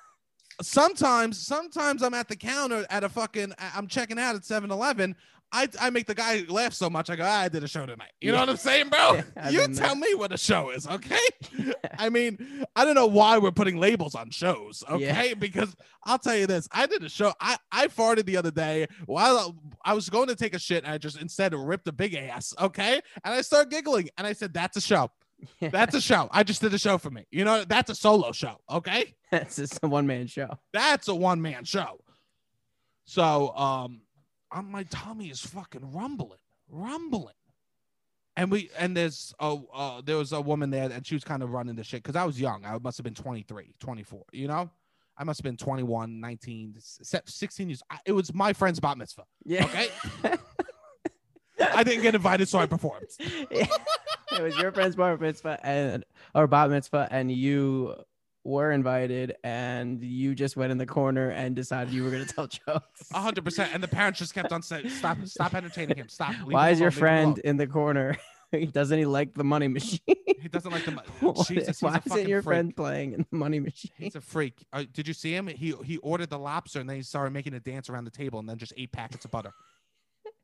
sometimes, 0.62 1.44
sometimes 1.44 2.02
I'm 2.02 2.14
at 2.14 2.28
the 2.28 2.36
counter 2.36 2.86
at 2.90 3.02
a 3.04 3.08
fucking. 3.08 3.52
I'm 3.74 3.86
checking 3.88 4.18
out 4.18 4.36
at 4.36 4.42
7-Eleven. 4.42 5.16
I, 5.54 5.68
I 5.80 5.90
make 5.90 6.06
the 6.06 6.16
guy 6.16 6.44
laugh 6.48 6.72
so 6.72 6.90
much. 6.90 7.08
I 7.08 7.14
go, 7.14 7.22
ah, 7.24 7.42
I 7.42 7.48
did 7.48 7.62
a 7.62 7.68
show 7.68 7.86
tonight. 7.86 8.10
You 8.20 8.32
know 8.32 8.40
what 8.40 8.48
I'm 8.48 8.56
saying, 8.56 8.88
bro? 8.88 9.22
Yeah, 9.36 9.50
you 9.50 9.68
tell 9.68 9.94
me 9.94 10.12
what 10.16 10.32
a 10.32 10.36
show 10.36 10.70
is, 10.70 10.84
okay? 10.88 11.16
I 11.98 12.10
mean, 12.10 12.66
I 12.74 12.84
don't 12.84 12.96
know 12.96 13.06
why 13.06 13.38
we're 13.38 13.52
putting 13.52 13.78
labels 13.78 14.16
on 14.16 14.30
shows, 14.30 14.82
okay? 14.90 15.32
Because 15.38 15.76
I'll 16.02 16.18
tell 16.18 16.34
you 16.34 16.48
this: 16.48 16.68
I 16.72 16.86
did 16.86 17.04
a 17.04 17.08
show. 17.08 17.32
I 17.40 17.56
I 17.70 17.86
farted 17.86 18.26
the 18.26 18.36
other 18.36 18.50
day 18.50 18.88
while 19.06 19.54
I 19.84 19.94
was 19.94 20.10
going 20.10 20.26
to 20.26 20.34
take 20.34 20.54
a 20.54 20.58
shit, 20.58 20.82
and 20.82 20.92
I 20.92 20.98
just 20.98 21.20
instead 21.20 21.54
ripped 21.54 21.86
a 21.86 21.92
big 21.92 22.14
ass, 22.14 22.52
okay? 22.60 23.00
And 23.24 23.32
I 23.32 23.40
started 23.42 23.70
giggling, 23.70 24.08
and 24.18 24.26
I 24.26 24.32
said, 24.32 24.52
"That's 24.52 24.76
a 24.76 24.80
show. 24.80 25.12
That's 25.60 25.94
a 25.94 26.00
show. 26.00 26.28
I 26.32 26.42
just 26.42 26.62
did 26.62 26.74
a 26.74 26.78
show 26.78 26.98
for 26.98 27.10
me. 27.10 27.26
You 27.30 27.44
know, 27.44 27.64
that's 27.64 27.90
a 27.90 27.94
solo 27.94 28.32
show, 28.32 28.56
okay? 28.70 29.14
That's 29.30 29.56
just 29.56 29.78
a 29.82 29.88
one 29.88 30.06
man 30.06 30.26
show. 30.26 30.58
That's 30.72 31.06
a 31.06 31.14
one 31.14 31.40
man 31.40 31.62
show." 31.64 32.00
So, 33.06 33.54
um, 33.54 34.00
on 34.54 34.70
my 34.70 34.84
tummy 34.84 35.26
is 35.26 35.40
fucking 35.40 35.92
rumbling, 35.92 36.38
rumbling. 36.70 37.34
And 38.36 38.50
we 38.50 38.70
and 38.78 38.96
there's 38.96 39.34
a 39.38 39.56
uh, 39.72 40.00
there 40.02 40.16
was 40.16 40.32
a 40.32 40.40
woman 40.40 40.70
there 40.70 40.90
and 40.90 41.06
she 41.06 41.14
was 41.14 41.22
kind 41.22 41.42
of 41.42 41.50
running 41.50 41.76
the 41.76 41.84
shit 41.84 42.02
because 42.02 42.16
I 42.16 42.24
was 42.24 42.40
young. 42.40 42.64
I 42.64 42.78
must 42.78 42.96
have 42.96 43.04
been 43.04 43.14
23, 43.14 43.74
24, 43.78 44.24
you 44.32 44.48
know? 44.48 44.70
I 45.16 45.22
must 45.22 45.38
have 45.38 45.44
been 45.44 45.56
21, 45.56 46.20
19, 46.20 46.74
se- 46.78 47.20
16 47.24 47.68
years. 47.68 47.82
I, 47.88 47.98
it 48.04 48.12
was 48.12 48.34
my 48.34 48.52
friend's 48.52 48.80
bat 48.80 48.98
mitzvah. 48.98 49.24
Yeah. 49.44 49.64
Okay. 49.64 49.88
I 51.72 51.84
didn't 51.84 52.02
get 52.02 52.16
invited, 52.16 52.48
so 52.48 52.58
I 52.58 52.66
performed. 52.66 53.06
Yeah. 53.50 53.66
It 54.32 54.42
was 54.42 54.58
your 54.58 54.72
friend's 54.72 54.96
bar 54.96 55.16
mitzvah 55.16 55.60
and 55.62 56.04
or 56.34 56.48
bat 56.48 56.68
mitzvah, 56.68 57.06
and 57.12 57.30
you 57.30 57.94
were 58.44 58.70
invited, 58.72 59.34
and 59.42 60.02
you 60.02 60.34
just 60.34 60.56
went 60.56 60.70
in 60.70 60.78
the 60.78 60.86
corner 60.86 61.30
and 61.30 61.56
decided 61.56 61.92
you 61.92 62.04
were 62.04 62.10
gonna 62.10 62.24
tell 62.26 62.46
jokes. 62.66 63.10
A 63.12 63.20
hundred 63.20 63.44
percent. 63.44 63.72
And 63.74 63.82
the 63.82 63.88
parents 63.88 64.18
just 64.18 64.34
kept 64.34 64.52
on 64.52 64.62
saying, 64.62 64.88
"Stop! 64.90 65.18
Stop 65.24 65.54
entertaining 65.54 65.96
him! 65.96 66.08
Stop!" 66.08 66.34
Why 66.44 66.70
is 66.70 66.78
your 66.80 66.90
alone, 66.90 66.98
friend 66.98 67.38
in 67.40 67.56
the 67.56 67.66
corner? 67.66 68.16
Doesn't 68.72 68.98
he 68.98 69.04
like 69.04 69.34
the 69.34 69.42
money 69.42 69.66
machine? 69.66 69.98
He 70.06 70.48
doesn't 70.48 70.70
like 70.70 70.84
the. 70.84 70.92
mo- 70.92 71.02
What 71.20 71.48
Jesus, 71.48 71.82
Why 71.82 72.00
isn't 72.06 72.28
your 72.28 72.40
freak. 72.40 72.44
friend 72.54 72.76
playing 72.76 73.14
in 73.14 73.26
the 73.28 73.36
money 73.36 73.58
machine? 73.58 73.90
He's 73.98 74.14
a 74.14 74.20
freak. 74.20 74.64
Uh, 74.72 74.84
did 74.92 75.08
you 75.08 75.14
see 75.14 75.34
him? 75.34 75.48
He 75.48 75.74
he 75.84 75.96
ordered 75.98 76.30
the 76.30 76.38
lobster 76.38 76.78
and 76.78 76.88
then 76.88 76.96
he 76.96 77.02
started 77.02 77.32
making 77.32 77.54
a 77.54 77.60
dance 77.60 77.88
around 77.90 78.04
the 78.04 78.12
table 78.12 78.38
and 78.38 78.48
then 78.48 78.56
just 78.58 78.72
ate 78.76 78.92
packets 78.92 79.24
of 79.24 79.32
butter. 79.32 79.50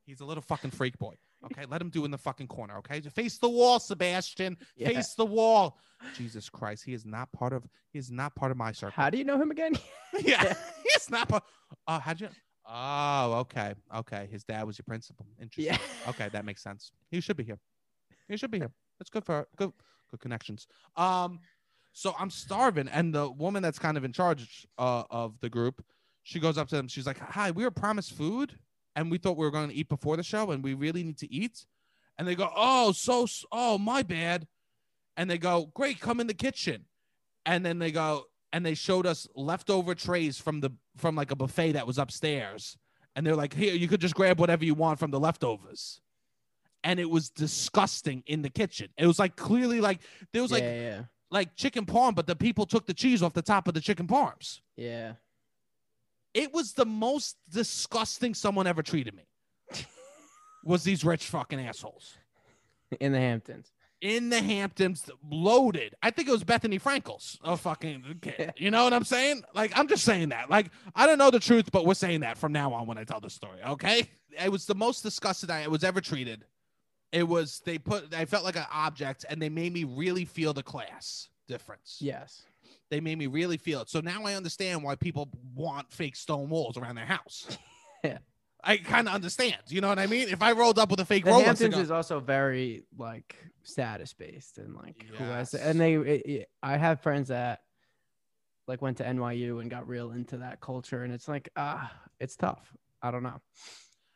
He's 0.05 0.19
a 0.19 0.25
little 0.25 0.41
fucking 0.41 0.71
freak 0.71 0.97
boy. 0.97 1.15
Okay, 1.45 1.65
let 1.69 1.81
him 1.81 1.89
do 1.89 2.05
in 2.05 2.11
the 2.11 2.17
fucking 2.17 2.47
corner. 2.47 2.77
Okay, 2.77 3.01
face 3.01 3.37
the 3.37 3.49
wall, 3.49 3.79
Sebastian. 3.79 4.57
Yeah. 4.75 4.89
Face 4.89 5.15
the 5.15 5.25
wall. 5.25 5.77
Jesus 6.15 6.49
Christ, 6.49 6.83
he 6.83 6.93
is 6.93 7.05
not 7.05 7.31
part 7.31 7.53
of. 7.53 7.67
He 7.91 7.99
is 7.99 8.11
not 8.11 8.35
part 8.35 8.51
of 8.51 8.57
my 8.57 8.71
circle. 8.71 8.93
How 8.95 9.09
do 9.09 9.17
you 9.17 9.23
know 9.23 9.41
him 9.41 9.51
again? 9.51 9.73
yeah, 10.19 10.53
he's 10.83 11.09
not 11.09 11.29
part. 11.29 11.43
Uh, 11.87 11.99
how'd 11.99 12.21
you? 12.21 12.29
Oh, 12.65 13.33
okay, 13.41 13.73
okay. 13.95 14.27
His 14.31 14.43
dad 14.43 14.65
was 14.65 14.77
your 14.77 14.85
principal. 14.87 15.25
Interesting. 15.41 15.73
yeah. 15.73 16.09
Okay, 16.09 16.29
that 16.31 16.45
makes 16.45 16.61
sense. 16.61 16.91
He 17.09 17.21
should 17.21 17.37
be 17.37 17.43
here. 17.43 17.59
He 18.27 18.37
should 18.37 18.51
be 18.51 18.59
here. 18.59 18.71
That's 18.99 19.09
good 19.09 19.25
for 19.25 19.47
good 19.55 19.71
good 20.09 20.19
connections. 20.19 20.67
Um, 20.95 21.39
so 21.93 22.15
I'm 22.17 22.29
starving, 22.29 22.87
and 22.87 23.13
the 23.13 23.29
woman 23.29 23.61
that's 23.63 23.79
kind 23.79 23.97
of 23.97 24.03
in 24.03 24.13
charge 24.13 24.67
uh, 24.77 25.03
of 25.09 25.39
the 25.41 25.49
group, 25.49 25.83
she 26.23 26.39
goes 26.39 26.57
up 26.57 26.67
to 26.69 26.75
them. 26.75 26.87
She's 26.87 27.05
like, 27.05 27.19
"Hi, 27.19 27.51
we 27.51 27.63
were 27.63 27.71
promised 27.71 28.13
food, 28.13 28.57
and 28.95 29.11
we 29.11 29.17
thought 29.17 29.37
we 29.37 29.45
were 29.45 29.51
going 29.51 29.69
to 29.69 29.75
eat 29.75 29.89
before 29.89 30.17
the 30.17 30.23
show, 30.23 30.51
and 30.51 30.63
we 30.63 30.73
really 30.73 31.03
need 31.03 31.17
to 31.19 31.31
eat." 31.31 31.65
And 32.17 32.27
they 32.27 32.35
go, 32.35 32.51
"Oh, 32.55 32.91
so 32.91 33.25
oh 33.51 33.77
my 33.77 34.03
bad," 34.03 34.47
and 35.17 35.29
they 35.29 35.37
go, 35.37 35.71
"Great, 35.73 35.99
come 35.99 36.19
in 36.19 36.27
the 36.27 36.33
kitchen," 36.33 36.85
and 37.45 37.65
then 37.65 37.79
they 37.79 37.91
go 37.91 38.25
and 38.53 38.65
they 38.65 38.73
showed 38.73 39.05
us 39.05 39.27
leftover 39.35 39.95
trays 39.95 40.37
from 40.37 40.59
the 40.61 40.71
from 40.97 41.15
like 41.15 41.31
a 41.31 41.35
buffet 41.35 41.73
that 41.73 41.87
was 41.87 41.97
upstairs, 41.97 42.77
and 43.15 43.25
they're 43.25 43.35
like, 43.35 43.53
"Here, 43.53 43.73
you 43.73 43.87
could 43.87 44.01
just 44.01 44.15
grab 44.15 44.39
whatever 44.39 44.65
you 44.65 44.73
want 44.75 44.99
from 44.99 45.11
the 45.11 45.19
leftovers." 45.19 46.01
And 46.83 46.99
it 46.99 47.09
was 47.09 47.29
disgusting 47.29 48.23
in 48.25 48.41
the 48.41 48.49
kitchen. 48.49 48.89
It 48.97 49.05
was 49.05 49.19
like 49.19 49.35
clearly 49.35 49.81
like 49.81 49.99
there 50.33 50.41
was 50.41 50.51
like 50.51 50.63
yeah, 50.63 50.81
yeah, 50.81 51.03
like 51.29 51.55
chicken 51.55 51.85
parm, 51.85 52.15
but 52.15 52.27
the 52.27 52.35
people 52.35 52.65
took 52.65 52.87
the 52.87 52.93
cheese 52.93 53.21
off 53.21 53.33
the 53.33 53.41
top 53.41 53.67
of 53.67 53.73
the 53.73 53.81
chicken 53.81 54.07
parms. 54.07 54.61
yeah. 54.75 55.13
It 56.33 56.53
was 56.53 56.73
the 56.73 56.85
most 56.85 57.37
disgusting 57.49 58.33
someone 58.33 58.67
ever 58.67 58.81
treated 58.83 59.13
me. 59.15 59.23
was 60.63 60.83
these 60.83 61.03
rich 61.03 61.25
fucking 61.25 61.59
assholes. 61.59 62.13
In 62.99 63.11
the 63.13 63.19
Hamptons. 63.19 63.71
in 64.01 64.29
the 64.29 64.41
Hamptons, 64.41 65.09
loaded. 65.29 65.95
I 66.01 66.09
think 66.11 66.27
it 66.27 66.31
was 66.31 66.43
Bethenny 66.43 66.81
Frankel's 66.81 67.37
a 67.43 67.55
fucking 67.55 68.17
kid. 68.21 68.53
You 68.57 68.69
know 68.71 68.83
what 68.83 68.93
I'm 68.93 69.03
saying? 69.05 69.43
Like, 69.53 69.77
I'm 69.77 69.87
just 69.87 70.03
saying 70.03 70.29
that. 70.29 70.49
Like, 70.49 70.71
I 70.95 71.05
don't 71.05 71.17
know 71.19 71.29
the 71.31 71.39
truth, 71.39 71.71
but 71.71 71.85
we're 71.85 71.93
saying 71.93 72.21
that 72.21 72.37
from 72.37 72.51
now 72.51 72.73
on 72.73 72.87
when 72.87 72.97
I 72.97 73.03
tell 73.03 73.19
the 73.21 73.29
story. 73.29 73.59
Okay. 73.65 74.09
It 74.43 74.51
was 74.51 74.65
the 74.65 74.75
most 74.75 75.03
disgusted 75.03 75.49
I 75.51 75.67
was 75.67 75.83
ever 75.83 76.01
treated. 76.01 76.45
It 77.11 77.23
was, 77.27 77.61
they 77.63 77.77
put, 77.77 78.13
I 78.13 78.25
felt 78.25 78.43
like 78.43 78.55
an 78.55 78.65
object 78.73 79.23
and 79.29 79.41
they 79.41 79.49
made 79.49 79.71
me 79.71 79.83
really 79.83 80.25
feel 80.25 80.51
the 80.53 80.63
class 80.63 81.29
difference. 81.47 81.97
Yes. 82.01 82.43
They 82.91 82.99
made 82.99 83.17
me 83.17 83.25
really 83.25 83.57
feel 83.57 83.81
it. 83.81 83.89
So 83.89 84.01
now 84.01 84.25
I 84.25 84.35
understand 84.35 84.83
why 84.83 84.93
people 84.95 85.29
want 85.55 85.91
fake 85.91 86.15
stone 86.15 86.49
walls 86.49 86.77
around 86.77 86.95
their 86.95 87.05
house. 87.05 87.57
Yeah. 88.03 88.17
I 88.63 88.77
kind 88.77 89.07
of 89.07 89.13
understand. 89.13 89.57
You 89.67 89.79
know 89.81 89.87
what 89.89 89.99
I 89.99 90.07
mean? 90.07 90.27
If 90.29 90.41
I 90.41 90.53
rolled 90.53 90.79
up 90.79 90.89
with 90.89 90.99
a 90.99 91.05
fake 91.05 91.23
The 91.23 91.29
Rolex, 91.31 91.43
Hamptons 91.45 91.73
and 91.75 91.83
is 91.83 91.91
also 91.91 92.19
very 92.19 92.83
like 92.97 93.35
status 93.61 94.13
based 94.13 94.57
and 94.57 94.75
like 94.75 95.05
who 95.17 95.23
has 95.23 95.53
Yes. 95.53 95.61
and 95.63 95.79
they 95.79 95.93
it, 95.93 96.25
it- 96.25 96.49
I 96.63 96.77
have 96.77 97.01
friends 97.01 97.27
that 97.29 97.61
like 98.67 98.81
went 98.81 98.97
to 98.97 99.03
NYU 99.03 99.61
and 99.61 99.69
got 99.69 99.87
real 99.87 100.11
into 100.11 100.37
that 100.37 100.61
culture 100.61 101.03
and 101.03 101.13
it's 101.13 101.27
like 101.27 101.49
ah 101.55 101.91
it's 102.19 102.35
tough. 102.35 102.73
I 103.03 103.11
don't 103.11 103.21
know. 103.23 103.39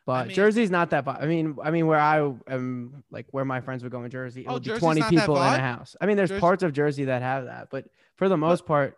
But 0.06 0.28
mean- 0.28 0.36
Jersey's 0.36 0.70
not 0.70 0.90
that 0.90 1.06
I 1.06 1.26
mean 1.26 1.56
I 1.62 1.70
mean 1.70 1.86
where 1.86 1.98
I 1.98 2.20
am 2.48 3.04
like 3.10 3.26
where 3.32 3.44
my 3.44 3.60
friends 3.60 3.82
would 3.82 3.92
go 3.92 4.02
in 4.04 4.10
Jersey 4.10 4.42
it 4.42 4.46
Oh, 4.48 4.54
would 4.54 4.62
be 4.62 4.68
Jersey's 4.68 4.80
20 4.80 5.02
people 5.02 5.36
in 5.36 5.42
a 5.42 5.58
house. 5.58 5.96
I 6.00 6.06
mean 6.06 6.16
there's 6.16 6.30
Jersey- 6.30 6.40
parts 6.40 6.62
of 6.62 6.72
Jersey 6.72 7.04
that 7.06 7.22
have 7.22 7.46
that 7.46 7.68
but 7.70 7.86
for 8.14 8.28
the 8.28 8.36
most 8.36 8.64
part 8.66 8.96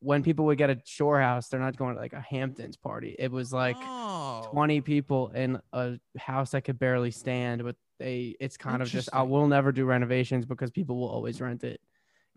when 0.00 0.22
people 0.22 0.44
would 0.44 0.58
get 0.58 0.68
a 0.68 0.78
shore 0.84 1.18
house 1.18 1.48
they're 1.48 1.58
not 1.58 1.76
going 1.76 1.94
to 1.94 2.00
like 2.00 2.12
a 2.12 2.20
Hamptons 2.20 2.76
party. 2.76 3.16
It 3.18 3.32
was 3.32 3.52
like 3.52 3.76
oh. 3.78 4.48
20 4.52 4.82
people 4.82 5.30
in 5.30 5.58
a 5.72 5.98
house 6.18 6.50
that 6.50 6.62
could 6.62 6.78
barely 6.78 7.10
stand 7.10 7.64
but 7.64 7.76
they 7.98 8.36
it's 8.38 8.58
kind 8.58 8.82
of 8.82 8.88
just 8.88 9.08
I 9.12 9.22
will 9.22 9.46
never 9.46 9.72
do 9.72 9.86
renovations 9.86 10.44
because 10.44 10.70
people 10.70 10.96
will 10.96 11.08
always 11.08 11.40
rent 11.40 11.64
it 11.64 11.80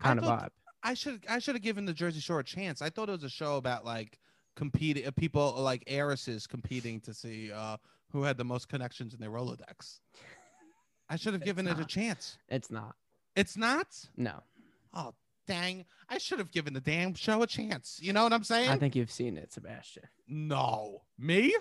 I 0.00 0.04
kind 0.04 0.18
of 0.18 0.24
vibe 0.24 0.50
I 0.82 0.94
should 0.94 1.24
I 1.28 1.40
should 1.40 1.56
have 1.56 1.62
given 1.62 1.84
the 1.84 1.92
Jersey 1.92 2.20
Shore 2.20 2.40
a 2.40 2.44
chance. 2.44 2.80
I 2.80 2.88
thought 2.88 3.08
it 3.08 3.12
was 3.12 3.24
a 3.24 3.28
show 3.28 3.56
about 3.56 3.84
like 3.84 4.18
competing 4.56 5.06
uh, 5.06 5.10
people 5.10 5.54
like 5.58 5.84
heiresses 5.86 6.46
competing 6.46 7.00
to 7.00 7.14
see 7.14 7.52
uh 7.52 7.76
who 8.12 8.22
had 8.22 8.36
the 8.36 8.44
most 8.44 8.68
connections 8.68 9.14
in 9.14 9.20
their 9.20 9.30
Rolodex. 9.30 9.98
I 11.08 11.16
should 11.16 11.32
have 11.34 11.44
given 11.50 11.66
it 11.66 11.78
a 11.78 11.84
chance. 11.84 12.38
it's 12.48 12.70
not 12.70 12.94
It's 13.36 13.56
not. 13.56 13.88
no 14.16 14.42
Oh 14.94 15.14
dang! 15.46 15.84
I 16.08 16.18
should 16.18 16.38
have 16.38 16.50
given 16.50 16.72
the 16.74 16.80
damn 16.80 17.14
show 17.14 17.42
a 17.42 17.46
chance. 17.46 17.98
You 18.02 18.12
know 18.12 18.22
what 18.22 18.32
I'm 18.32 18.44
saying? 18.44 18.70
i 18.70 18.76
think 18.76 18.94
you've 18.96 19.10
seen 19.10 19.36
it 19.36 19.52
sebastian 19.52 20.04
no, 20.26 21.02
me. 21.18 21.54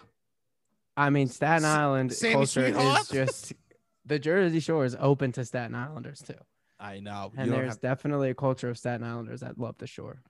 i 0.97 1.09
mean 1.09 1.27
staten 1.27 1.63
S- 1.65 1.77
island 1.77 2.13
Sammy 2.13 2.33
culture 2.33 2.65
is 2.65 3.07
just 3.09 3.53
the 4.05 4.19
jersey 4.19 4.59
shore 4.59 4.83
is 4.85 4.95
open 4.99 5.31
to 5.33 5.45
staten 5.45 5.75
islanders 5.75 6.19
too 6.21 6.33
I 6.79 6.99
know. 6.99 7.31
and 7.35 7.51
there's 7.51 7.69
have 7.73 7.81
definitely 7.81 8.29
a 8.29 8.35
culture 8.35 8.69
of 8.69 8.77
staten 8.77 9.05
islanders 9.05 9.39
that 9.41 9.57
love 9.57 9.77
the 9.79 9.87
shore 9.87 10.21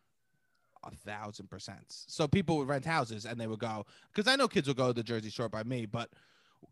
a 0.92 0.96
thousand 0.96 1.50
percent. 1.50 1.86
So 1.88 2.28
people 2.28 2.58
would 2.58 2.68
rent 2.68 2.86
houses 2.86 3.26
and 3.26 3.40
they 3.40 3.48
would 3.48 3.60
go 3.60 3.86
because 4.14 4.32
I 4.32 4.36
know 4.36 4.48
kids 4.48 4.68
would 4.68 4.78
go 4.78 4.88
to 4.88 4.94
the 4.94 5.04
Jersey 5.04 5.30
Shore 5.30 5.50
by 5.50 5.64
me, 5.64 5.86
but 5.86 6.10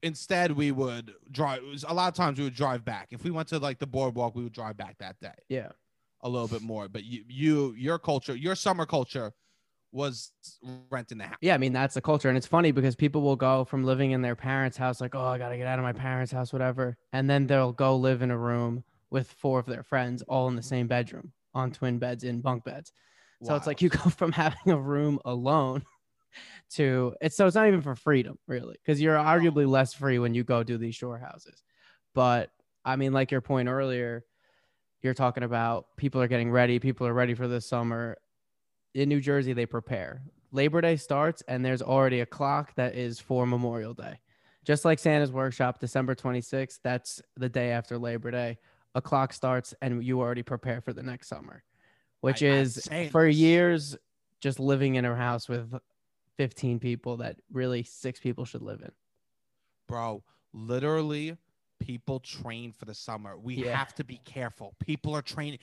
instead 0.02 0.52
we 0.52 0.72
would 0.72 1.14
drive. 1.32 1.62
A 1.88 1.94
lot 1.94 2.08
of 2.08 2.14
times 2.16 2.38
we 2.38 2.44
would 2.46 2.56
drive 2.56 2.84
back. 2.86 3.08
If 3.12 3.24
we 3.24 3.32
went 3.32 3.48
to 3.50 3.60
like 3.60 3.80
the 3.80 3.88
boardwalk, 3.88 4.36
we 4.36 4.44
would 4.44 4.54
drive 4.54 4.78
back 4.78 4.98
that 5.00 5.20
day 5.20 5.34
yeah 5.50 5.70
a 6.22 6.30
little 6.30 6.48
bit 6.48 6.62
more. 6.64 6.88
But 6.88 7.04
you, 7.04 7.24
you, 7.28 7.76
your 7.78 8.00
culture, 8.00 8.36
your 8.36 8.56
summer 8.56 8.86
culture 8.86 9.32
was 9.92 10.32
renting 10.90 11.18
the 11.18 11.24
house. 11.24 11.38
yeah 11.40 11.54
i 11.54 11.58
mean 11.58 11.72
that's 11.72 11.94
the 11.94 12.02
culture 12.02 12.28
and 12.28 12.38
it's 12.38 12.46
funny 12.46 12.72
because 12.74 12.98
people 12.98 13.22
will 13.22 13.38
go 13.38 13.64
from 13.64 13.86
living 13.86 14.12
in 14.12 14.22
their 14.22 14.36
parents 14.36 14.76
house 14.76 15.00
like 15.00 15.16
oh 15.16 15.24
i 15.26 15.38
gotta 15.38 15.56
get 15.56 15.66
out 15.68 15.80
of 15.80 15.84
my 15.84 15.94
parents 15.94 16.34
house 16.34 16.52
whatever 16.52 16.98
and 17.14 17.30
then 17.30 17.48
they'll 17.48 17.72
go 17.72 17.96
live 17.96 18.22
in 18.22 18.30
a 18.30 18.38
room 18.38 18.84
with 19.10 19.32
four 19.32 19.58
of 19.58 19.66
their 19.66 19.84
friends 19.84 20.22
all 20.24 20.50
in 20.50 20.56
the 20.58 20.62
same 20.62 20.86
bedroom 20.86 21.32
on 21.54 21.72
twin 21.72 21.98
beds 21.98 22.26
in 22.26 22.42
bunk 22.42 22.66
beds 22.66 22.92
so 23.44 23.56
it's 23.56 23.68
like 23.68 23.82
you 23.82 23.90
go 24.04 24.10
from 24.10 24.32
having 24.32 24.72
a 24.72 24.78
room 24.78 25.20
alone 25.26 25.84
to 26.70 27.16
it's 27.22 27.38
so 27.38 27.48
it's 27.48 27.56
not 27.56 27.68
even 27.68 27.82
for 27.82 27.96
freedom 27.96 28.38
really 28.48 28.76
because 28.84 29.02
you're 29.02 29.16
arguably 29.16 29.68
less 29.68 29.94
free 29.94 30.20
when 30.20 30.34
you 30.34 30.44
go 30.44 30.64
do 30.64 30.78
these 30.78 30.96
shore 30.96 31.18
houses. 31.18 31.64
But 32.14 32.52
i 32.84 32.96
mean 32.96 33.14
like 33.14 33.32
your 33.32 33.42
point 33.42 33.68
earlier 33.68 34.26
you're 35.02 35.14
talking 35.14 35.44
about 35.44 35.96
people 35.98 36.22
are 36.22 36.28
getting 36.28 36.52
ready 36.52 36.80
people 36.80 37.06
are 37.08 37.14
ready 37.14 37.34
for 37.34 37.48
this 37.48 37.68
summer. 37.68 38.18
In 38.94 39.10
new 39.10 39.20
jersey 39.20 39.54
they 39.54 39.66
prepare. 39.66 40.24
Labor 40.52 40.82
day 40.82 40.96
starts 40.96 41.44
and 41.48 41.64
there's 41.64 41.82
already 41.82 42.22
a 42.22 42.26
clock 42.26 42.74
that 42.76 42.96
is 42.96 43.20
for 43.20 43.46
memorial 43.46 43.94
day. 43.94 44.20
Just 44.64 44.86
like 44.86 45.00
santa's 45.00 45.32
workshop 45.32 45.80
december 45.80 46.16
26th 46.16 46.80
that's 46.84 47.22
the 47.38 47.50
day 47.50 47.72
after 47.72 47.98
labor 47.98 48.32
day. 48.32 48.58
A 48.96 49.02
clock 49.02 49.34
starts 49.34 49.74
and 49.82 50.04
you 50.04 50.22
already 50.22 50.44
prepare 50.44 50.80
for 50.80 50.94
the 50.94 51.04
next 51.04 51.28
summer 51.28 51.64
which 52.22 52.42
I- 52.44 52.48
is 52.48 52.88
for 53.12 53.26
this. 53.28 53.36
years 53.36 53.98
just 54.40 54.60
living 54.60 54.96
in 54.96 55.06
a 55.06 55.16
house 55.16 55.48
with 55.50 55.74
15 56.38 56.80
people 56.80 57.18
that 57.18 57.38
really 57.52 57.84
six 57.84 58.20
people 58.20 58.46
should 58.46 58.62
live 58.62 58.82
in 58.82 58.92
bro. 59.88 60.24
Literally, 60.54 61.38
people 61.80 62.20
train 62.20 62.72
for 62.72 62.86
the 62.86 62.94
summer. 62.94 63.38
We 63.38 63.56
Yeah. 63.56 63.76
have 63.78 63.94
to 63.96 64.04
be 64.04 64.18
careful. 64.26 64.74
People 64.80 65.14
are 65.16 65.22
training. 65.22 65.60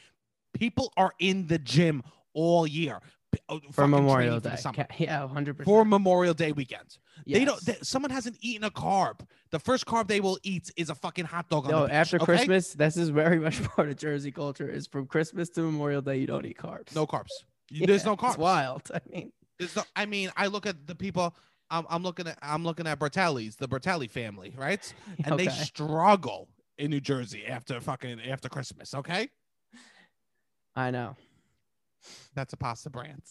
People 0.53 0.93
are 0.97 1.13
in 1.19 1.47
the 1.49 1.59
gym 1.59 2.03
all 2.33 2.67
year 2.67 3.01
Oh, 3.49 3.61
for 3.73 3.87
memorial 3.89 4.41
for 4.41 4.51
day. 4.51 4.57
Ca- 4.63 4.87
yeah 4.99 5.21
100% 5.21 5.65
for 5.65 5.85
Memorial 5.85 6.35
Day 6.35 6.53
weekend. 6.53 6.99
They 7.27 7.45
don't. 7.45 7.61
They, 7.65 7.77
someone 7.83 8.11
hasn't 8.11 8.37
eaten 8.41 8.65
a 8.65 8.71
carb. 8.71 9.21
The 9.51 9.59
first 9.59 9.87
carb 9.87 10.09
they 10.09 10.21
will 10.21 10.39
eat 10.43 10.71
is 10.77 10.91
a 10.91 10.95
fucking 10.95 11.25
hot 11.27 11.49
dog. 11.49 11.67
On 11.67 11.71
no 11.71 11.83
beach, 11.85 11.93
after 11.95 12.17
okay? 12.17 12.25
christmas 12.25 12.73
this 12.75 12.97
is 12.97 13.09
very 13.11 13.39
much 13.39 13.63
part 13.77 13.89
of 13.89 13.97
jersey 13.97 14.33
culture 14.33 14.69
is 14.69 14.87
from 14.87 15.07
christmas 15.07 15.49
to 15.51 15.63
memorial 15.63 16.03
day 16.03 16.17
you 16.17 16.27
don't 16.27 16.45
eat 16.47 16.59
carbs 16.59 16.95
no 16.95 17.07
carbs. 17.07 17.31
You- 17.71 17.87
There's 17.87 18.05
no 18.05 18.17
carbs. 18.17 18.31
it's 18.31 18.39
wild 18.39 18.91
i 18.95 19.01
mean 19.11 19.33
There's 19.59 19.77
no, 19.77 19.83
I 19.97 20.07
mean, 20.07 20.31
I 20.37 20.47
look 20.49 20.67
at 20.67 20.87
the 20.87 20.95
people. 20.95 21.35
I'm, 21.71 21.87
I'm 21.89 22.03
looking 22.03 22.27
at. 22.27 22.39
I'm 22.43 22.65
looking 22.65 22.87
at 22.87 22.99
Bertolli's, 22.99 23.57
the 23.57 23.69
Bertelli 23.69 24.11
family, 24.11 24.53
right? 24.59 24.93
And 25.25 25.39
they 25.39 25.49
struggle 25.49 26.49
in 26.77 26.91
New 26.91 27.01
Jersey 27.01 27.47
after 27.47 27.81
fucking 27.81 28.21
after 28.23 28.49
Christmas. 28.51 28.93
Okay, 28.95 29.29
i 30.77 30.91
know 30.91 31.17
that's 32.35 32.53
a 32.53 32.57
pasta 32.57 32.91
brand. 32.91 33.23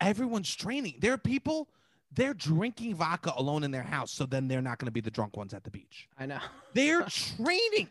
Everyone's 0.00 0.54
training. 0.54 0.96
There 1.00 1.12
are 1.14 1.18
people. 1.18 1.68
They're 2.12 2.34
drinking 2.34 2.94
vodka 2.94 3.32
alone 3.36 3.64
in 3.64 3.70
their 3.70 3.82
house, 3.82 4.12
so 4.12 4.26
then 4.26 4.46
they're 4.48 4.62
not 4.62 4.78
going 4.78 4.86
to 4.86 4.92
be 4.92 5.00
the 5.00 5.10
drunk 5.10 5.36
ones 5.36 5.52
at 5.52 5.64
the 5.64 5.70
beach. 5.70 6.08
i 6.18 6.24
know 6.26 6.38
They're 6.72 7.02
training. 7.08 7.88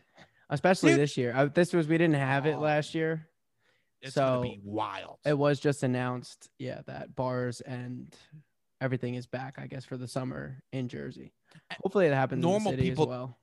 especially 0.50 0.92
Dude. 0.92 1.00
this 1.00 1.16
year 1.16 1.32
I, 1.36 1.44
this 1.46 1.72
was 1.72 1.86
we 1.86 1.98
didn't 1.98 2.16
have 2.16 2.46
it 2.46 2.54
Oh. 2.54 2.60
last 2.60 2.94
year 2.94 3.28
It's 4.00 4.14
So, 4.14 4.24
gonna 4.26 4.40
be 4.42 4.60
wild. 4.64 5.18
it 5.24 5.36
was 5.36 5.60
just 5.60 5.82
announced 5.82 6.48
yeah 6.58 6.80
that 6.86 7.14
bars 7.14 7.60
and 7.60 8.12
everything 8.80 9.14
is 9.16 9.26
back 9.26 9.56
i 9.58 9.66
guess 9.66 9.84
for 9.84 9.96
the 9.96 10.08
summer 10.08 10.62
in 10.72 10.88
jersey 10.88 11.32
hopefully 11.82 12.06
it 12.06 12.12
happens 12.14 12.42
Normal 12.42 12.72
in 12.72 12.76
the 12.78 12.82
city 12.82 12.90
people- 12.90 13.04
as 13.04 13.08
well 13.08 13.38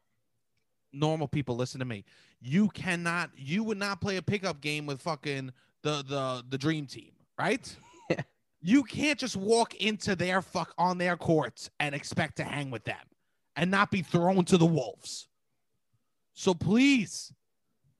Normal 0.93 1.27
people, 1.27 1.55
listen 1.55 1.79
to 1.79 1.85
me. 1.85 2.05
You 2.39 2.69
cannot. 2.69 3.31
You 3.35 3.63
would 3.63 3.77
not 3.77 3.99
play 3.99 4.17
a 4.17 4.21
pickup 4.21 4.61
game 4.61 4.85
with 4.85 5.01
fucking 5.01 5.51
the 5.81 6.03
the 6.07 6.43
the 6.49 6.57
dream 6.57 6.85
team, 6.85 7.11
right? 7.37 7.75
Yeah. 8.09 8.21
You 8.61 8.83
can't 8.83 9.17
just 9.17 9.37
walk 9.37 9.75
into 9.75 10.13
their 10.15 10.41
fuck 10.41 10.73
on 10.77 10.97
their 10.97 11.15
courts 11.15 11.69
and 11.79 11.95
expect 11.95 12.35
to 12.37 12.43
hang 12.43 12.69
with 12.69 12.83
them 12.83 12.97
and 13.55 13.71
not 13.71 13.91
be 13.91 14.01
thrown 14.01 14.43
to 14.45 14.57
the 14.57 14.65
wolves. 14.65 15.27
So 16.33 16.53
please 16.53 17.31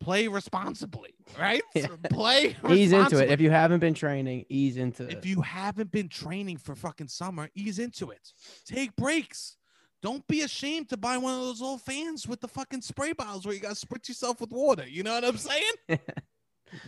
play 0.01 0.27
responsibly, 0.27 1.13
right? 1.39 1.62
Yeah. 1.75 1.88
Play 2.10 2.56
ease 2.69 2.91
into 2.91 3.23
it 3.23 3.32
if 3.32 3.39
you 3.39 3.49
haven't 3.49 3.79
been 3.79 3.93
training 3.93 4.45
ease 4.49 4.77
into 4.77 5.03
it. 5.03 5.17
If 5.17 5.25
you 5.25 5.41
haven't 5.41 5.91
been 5.91 6.10
training 6.10 6.58
for 6.58 6.75
fucking 6.75 7.08
summer, 7.08 7.49
ease 7.56 7.79
into 7.79 8.12
it. 8.12 8.34
Take 8.65 8.95
breaks. 8.95 9.58
Don't 10.03 10.27
be 10.27 10.41
ashamed 10.41 10.89
to 10.89 10.97
buy 10.97 11.17
one 11.17 11.33
of 11.33 11.39
those 11.39 11.61
old 11.61 11.81
fans 11.81 12.27
with 12.27 12.41
the 12.41 12.47
fucking 12.49 12.81
spray 12.81 13.13
bottles 13.13 13.45
where 13.45 13.55
you 13.55 13.61
gotta 13.61 13.73
spritz 13.75 14.09
yourself 14.09 14.41
with 14.41 14.51
water. 14.51 14.85
You 14.85 15.01
know 15.01 15.13
what 15.13 15.23
I'm 15.23 15.37
saying? 15.37 15.71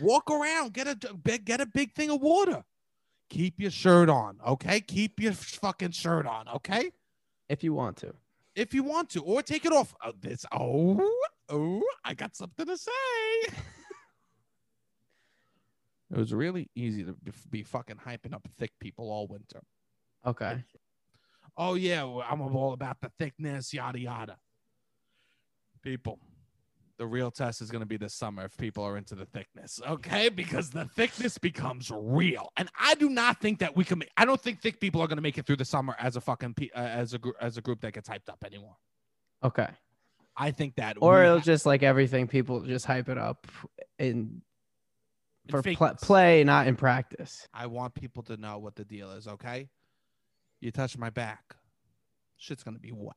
Walk 0.02 0.30
around, 0.30 0.74
get 0.74 0.86
a 0.86 1.14
big- 1.14 1.46
get 1.46 1.62
a 1.62 1.66
big 1.66 1.94
thing 1.94 2.10
of 2.10 2.20
water. 2.20 2.62
Keep 3.30 3.58
your 3.58 3.70
shirt 3.70 4.10
on, 4.10 4.38
okay? 4.46 4.82
Keep 4.82 5.20
your 5.20 5.32
fucking 5.32 5.92
shirt 5.92 6.26
on, 6.26 6.46
okay? 6.56 6.90
if 7.48 7.64
you 7.64 7.72
want 7.72 7.96
to 7.96 8.12
If 8.54 8.74
you 8.74 8.82
want 8.82 9.08
to, 9.10 9.22
or 9.22 9.42
take 9.42 9.64
it 9.64 9.72
off. 9.72 9.94
Oh, 10.04 10.12
this 10.20 10.44
oh 10.52 11.10
oh, 11.48 11.82
I 12.04 12.12
got 12.12 12.36
something 12.36 12.66
to 12.66 12.76
say. 12.76 12.90
it 16.10 16.18
was 16.18 16.34
really 16.34 16.68
easy 16.74 17.02
to 17.02 17.16
be 17.50 17.62
fucking 17.62 17.96
hyping 17.96 18.34
up 18.34 18.46
thick 18.58 18.72
people 18.78 19.10
all 19.10 19.26
winter. 19.26 19.62
okay 20.26 20.62
oh 21.56 21.74
yeah, 21.74 22.02
I'm 22.28 22.40
all 22.40 22.72
about 22.72 23.00
the 23.00 23.10
thickness, 23.18 23.72
yada 23.72 23.98
yada. 23.98 24.36
People, 25.82 26.18
the 26.98 27.06
real 27.06 27.30
test 27.30 27.60
is 27.62 27.70
going 27.70 27.80
to 27.80 27.86
be 27.86 27.96
this 27.96 28.12
summer 28.14 28.44
if 28.44 28.56
people 28.56 28.82
are 28.82 28.96
into 28.96 29.14
the 29.14 29.26
thickness, 29.26 29.80
okay? 29.88 30.28
Because 30.28 30.70
the 30.70 30.86
thickness 30.86 31.38
becomes 31.38 31.90
real, 31.94 32.50
and 32.56 32.68
I 32.78 32.94
do 32.96 33.08
not 33.08 33.40
think 33.40 33.60
that 33.60 33.76
we 33.76 33.84
can. 33.84 34.00
Make, 34.00 34.10
I 34.16 34.24
don't 34.24 34.40
think 34.40 34.60
thick 34.60 34.80
people 34.80 35.00
are 35.00 35.06
going 35.06 35.18
to 35.18 35.22
make 35.22 35.38
it 35.38 35.46
through 35.46 35.56
the 35.56 35.64
summer 35.64 35.94
as 36.00 36.16
a 36.16 36.20
fucking 36.20 36.54
pe- 36.54 36.70
uh, 36.74 36.80
as 36.80 37.14
a 37.14 37.18
gr- 37.18 37.38
as 37.40 37.56
a 37.56 37.60
group 37.60 37.80
that 37.82 37.92
gets 37.92 38.08
hyped 38.08 38.28
up 38.28 38.42
anymore. 38.44 38.76
Okay. 39.44 39.68
I 40.36 40.50
think 40.50 40.74
that 40.76 40.98
Or 41.00 41.22
it'll 41.22 41.38
ha- 41.38 41.44
just 41.44 41.64
like 41.64 41.82
everything, 41.82 42.26
people 42.26 42.60
just 42.60 42.84
hype 42.84 43.08
it 43.08 43.16
up 43.16 43.46
in 43.98 44.42
for 45.48 45.62
fakeness. 45.62 46.02
play, 46.02 46.44
not 46.44 46.66
in 46.66 46.76
practice. 46.76 47.46
I 47.54 47.66
want 47.68 47.94
people 47.94 48.22
to 48.24 48.36
know 48.36 48.58
what 48.58 48.74
the 48.74 48.84
deal 48.84 49.12
is, 49.12 49.28
okay? 49.28 49.68
You 50.60 50.70
touch 50.70 50.96
my 50.96 51.10
back, 51.10 51.56
shit's 52.36 52.62
gonna 52.62 52.78
be 52.78 52.92
wet. 52.92 53.14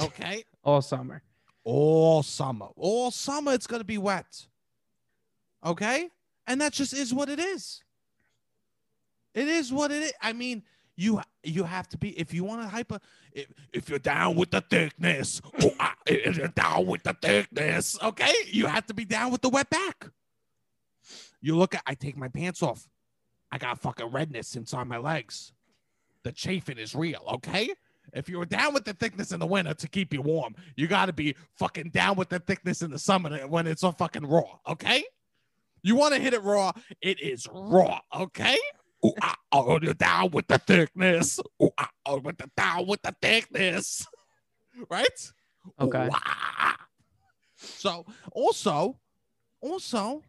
Okay? 0.00 0.44
All 0.64 0.82
summer. 0.82 1.22
All 1.64 2.22
summer. 2.22 2.68
All 2.76 3.10
summer 3.10 3.52
it's 3.52 3.66
gonna 3.66 3.84
be 3.84 3.98
wet. 3.98 4.46
Okay? 5.64 6.08
And 6.46 6.60
that 6.60 6.72
just 6.72 6.92
is 6.92 7.12
what 7.14 7.28
it 7.28 7.38
is. 7.38 7.82
It 9.34 9.46
is 9.46 9.72
what 9.72 9.92
it 9.92 10.02
is. 10.02 10.12
I 10.20 10.32
mean, 10.32 10.62
you 10.96 11.20
you 11.42 11.64
have 11.64 11.88
to 11.90 11.98
be 11.98 12.18
if 12.18 12.34
you 12.34 12.44
want 12.44 12.62
to 12.62 12.68
hyper 12.68 12.98
if, 13.32 13.46
if 13.72 13.88
you're 13.88 13.98
down 13.98 14.36
with 14.36 14.50
the 14.50 14.60
thickness, 14.60 15.40
oh, 15.62 15.72
ah, 15.78 15.94
if 16.06 16.36
you're 16.36 16.48
down 16.48 16.86
with 16.86 17.02
the 17.04 17.14
thickness, 17.14 17.98
okay? 18.02 18.32
You 18.46 18.66
have 18.66 18.86
to 18.86 18.94
be 18.94 19.04
down 19.04 19.30
with 19.30 19.40
the 19.40 19.48
wet 19.48 19.70
back. 19.70 20.08
You 21.40 21.56
look 21.56 21.74
at 21.74 21.82
I 21.86 21.94
take 21.94 22.16
my 22.16 22.28
pants 22.28 22.62
off. 22.62 22.88
I 23.50 23.58
got 23.58 23.80
fucking 23.80 24.10
redness 24.10 24.56
inside 24.56 24.88
my 24.88 24.98
legs. 24.98 25.52
The 26.24 26.32
chafing 26.32 26.78
is 26.78 26.94
real, 26.94 27.22
okay? 27.34 27.70
If 28.12 28.28
you 28.28 28.38
were 28.38 28.46
down 28.46 28.74
with 28.74 28.84
the 28.84 28.92
thickness 28.92 29.32
in 29.32 29.40
the 29.40 29.46
winter 29.46 29.72
to 29.74 29.88
keep 29.88 30.12
you 30.12 30.20
warm, 30.22 30.54
you 30.76 30.86
got 30.88 31.06
to 31.06 31.12
be 31.12 31.36
fucking 31.58 31.90
down 31.90 32.16
with 32.16 32.28
the 32.28 32.40
thickness 32.40 32.82
in 32.82 32.90
the 32.90 32.98
summer 32.98 33.46
when 33.46 33.66
it's 33.66 33.84
all 33.84 33.92
fucking 33.92 34.26
raw, 34.26 34.58
okay? 34.68 35.04
You 35.82 35.94
want 35.96 36.14
to 36.14 36.20
hit 36.20 36.34
it 36.34 36.42
raw, 36.42 36.72
it 37.00 37.20
is 37.20 37.46
raw, 37.52 38.00
okay? 38.14 38.56
Ooh, 39.04 39.14
ah, 39.22 39.36
oh, 39.52 39.78
you're 39.80 39.94
down 39.94 40.30
with 40.30 40.46
the 40.46 40.58
thickness. 40.58 41.40
Ooh, 41.62 41.70
ah, 41.78 41.88
oh, 42.04 42.18
with 42.18 42.36
the 42.36 42.50
down 42.56 42.86
with 42.86 43.00
the 43.02 43.14
thickness, 43.22 44.06
right? 44.90 45.32
Ooh, 45.66 45.86
Okay. 45.86 46.08
ah. 46.12 46.76
So 47.56 48.04
also, 48.32 48.98
also, 49.62 50.22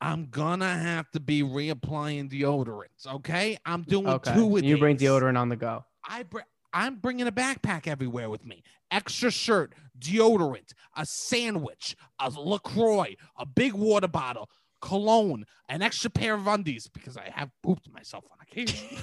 I'm 0.00 0.26
gonna 0.26 0.76
have 0.76 1.10
to 1.12 1.20
be 1.20 1.42
reapplying 1.42 2.30
deodorants. 2.30 3.06
Okay, 3.06 3.56
I'm 3.64 3.82
doing 3.82 4.06
Okay. 4.08 4.34
two 4.34 4.46
with 4.46 4.64
You 4.64 4.78
bring 4.78 4.96
deodorant 4.96 5.38
on 5.38 5.48
the 5.48 5.56
go. 5.56 5.84
I 6.08 6.24
br- 6.24 6.40
I'm 6.72 6.96
bringing 6.96 7.26
a 7.28 7.32
backpack 7.32 7.86
everywhere 7.86 8.28
with 8.28 8.44
me. 8.44 8.62
Extra 8.90 9.30
shirt, 9.30 9.74
deodorant, 9.98 10.72
a 10.96 11.06
sandwich, 11.06 11.96
a 12.18 12.28
LaCroix, 12.30 13.14
a 13.38 13.46
big 13.46 13.72
water 13.72 14.08
bottle, 14.08 14.50
cologne, 14.80 15.46
an 15.68 15.82
extra 15.82 16.10
pair 16.10 16.34
of 16.34 16.46
undies 16.46 16.88
because 16.88 17.16
I 17.16 17.30
have 17.34 17.50
pooped 17.62 17.90
myself 17.90 18.24
on 18.30 18.38
occasion. 18.42 18.98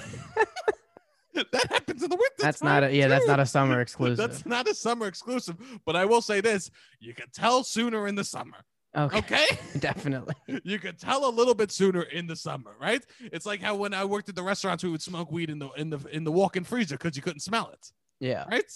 that 1.34 1.66
happens 1.70 2.02
in 2.02 2.10
the 2.10 2.16
winter. 2.16 2.34
That's 2.38 2.62
not 2.62 2.84
a 2.84 2.94
yeah, 2.94 3.08
that's 3.08 3.26
not 3.26 3.40
a 3.40 3.46
summer 3.46 3.80
exclusive. 3.86 4.18
That's 4.18 4.46
not 4.46 4.68
a 4.68 4.74
summer 4.74 5.06
exclusive. 5.06 5.56
But 5.84 5.96
I 5.96 6.04
will 6.04 6.22
say 6.22 6.40
this: 6.40 6.70
you 7.00 7.14
can 7.14 7.26
tell 7.32 7.64
sooner 7.64 8.06
in 8.06 8.14
the 8.14 8.24
summer. 8.24 8.58
Okay. 8.96 9.18
Okay. 9.18 9.46
Definitely. 9.78 10.34
you 10.64 10.78
could 10.78 10.98
tell 10.98 11.28
a 11.28 11.30
little 11.32 11.54
bit 11.54 11.70
sooner 11.70 12.02
in 12.02 12.26
the 12.26 12.36
summer, 12.36 12.72
right? 12.80 13.04
It's 13.20 13.46
like 13.46 13.60
how 13.60 13.74
when 13.76 13.94
I 13.94 14.04
worked 14.04 14.28
at 14.28 14.34
the 14.36 14.42
restaurants, 14.42 14.84
we 14.84 14.90
would 14.90 15.02
smoke 15.02 15.30
weed 15.32 15.50
in 15.50 15.58
the 15.58 15.70
in 15.72 15.90
the 15.90 15.98
in 16.10 16.24
the 16.24 16.32
walk-in 16.32 16.64
freezer 16.64 16.96
because 16.96 17.16
you 17.16 17.22
couldn't 17.22 17.40
smell 17.40 17.70
it, 17.72 17.92
Yeah. 18.20 18.44
right? 18.50 18.70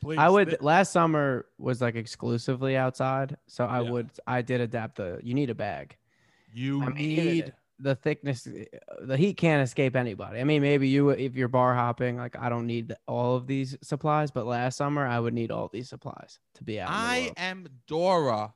Please. 0.00 0.18
I 0.18 0.28
would 0.28 0.60
last 0.62 0.90
summer 0.92 1.46
was 1.58 1.80
like 1.80 1.94
exclusively 1.94 2.76
outside. 2.76 3.36
So 3.46 3.64
I 3.66 3.80
Yeah. 3.82 3.90
would 3.90 4.10
I 4.26 4.42
did 4.42 4.60
adapt 4.60 4.96
the 4.96 5.20
you 5.22 5.34
need 5.34 5.50
a 5.50 5.54
bag. 5.54 5.96
You 6.52 6.82
I 6.82 6.88
mean, 6.88 7.16
need. 7.16 7.52
the 7.78 7.94
thickness 7.94 8.42
the 9.00 9.16
heat 9.16 9.36
can't 9.36 9.62
escape 9.62 9.94
anybody. 9.96 10.40
I 10.40 10.44
mean, 10.44 10.60
maybe 10.62 10.88
you 10.88 11.10
if 11.10 11.36
you're 11.36 11.48
bar 11.48 11.74
hopping, 11.74 12.16
like 12.16 12.36
I 12.38 12.48
don't 12.48 12.66
need 12.66 12.94
all 13.06 13.36
of 13.36 13.46
these 13.46 13.76
supplies, 13.82 14.30
but 14.30 14.44
last 14.46 14.76
summer 14.76 15.06
I 15.06 15.20
would 15.20 15.34
need 15.34 15.50
all 15.50 15.68
these 15.72 15.88
supplies 15.88 16.40
to 16.54 16.64
be 16.64 16.80
out. 16.80 16.90
I 16.90 17.32
am 17.36 17.66
Dora, 17.86 18.52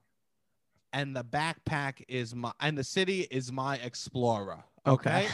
and 0.97 1.15
the 1.15 1.23
backpack 1.23 2.03
is 2.09 2.35
my 2.35 2.53
and 2.59 2.77
the 2.77 2.83
city 2.83 3.27
is 3.31 3.53
my 3.53 3.77
explorer. 3.77 4.65
Okay. 4.87 5.29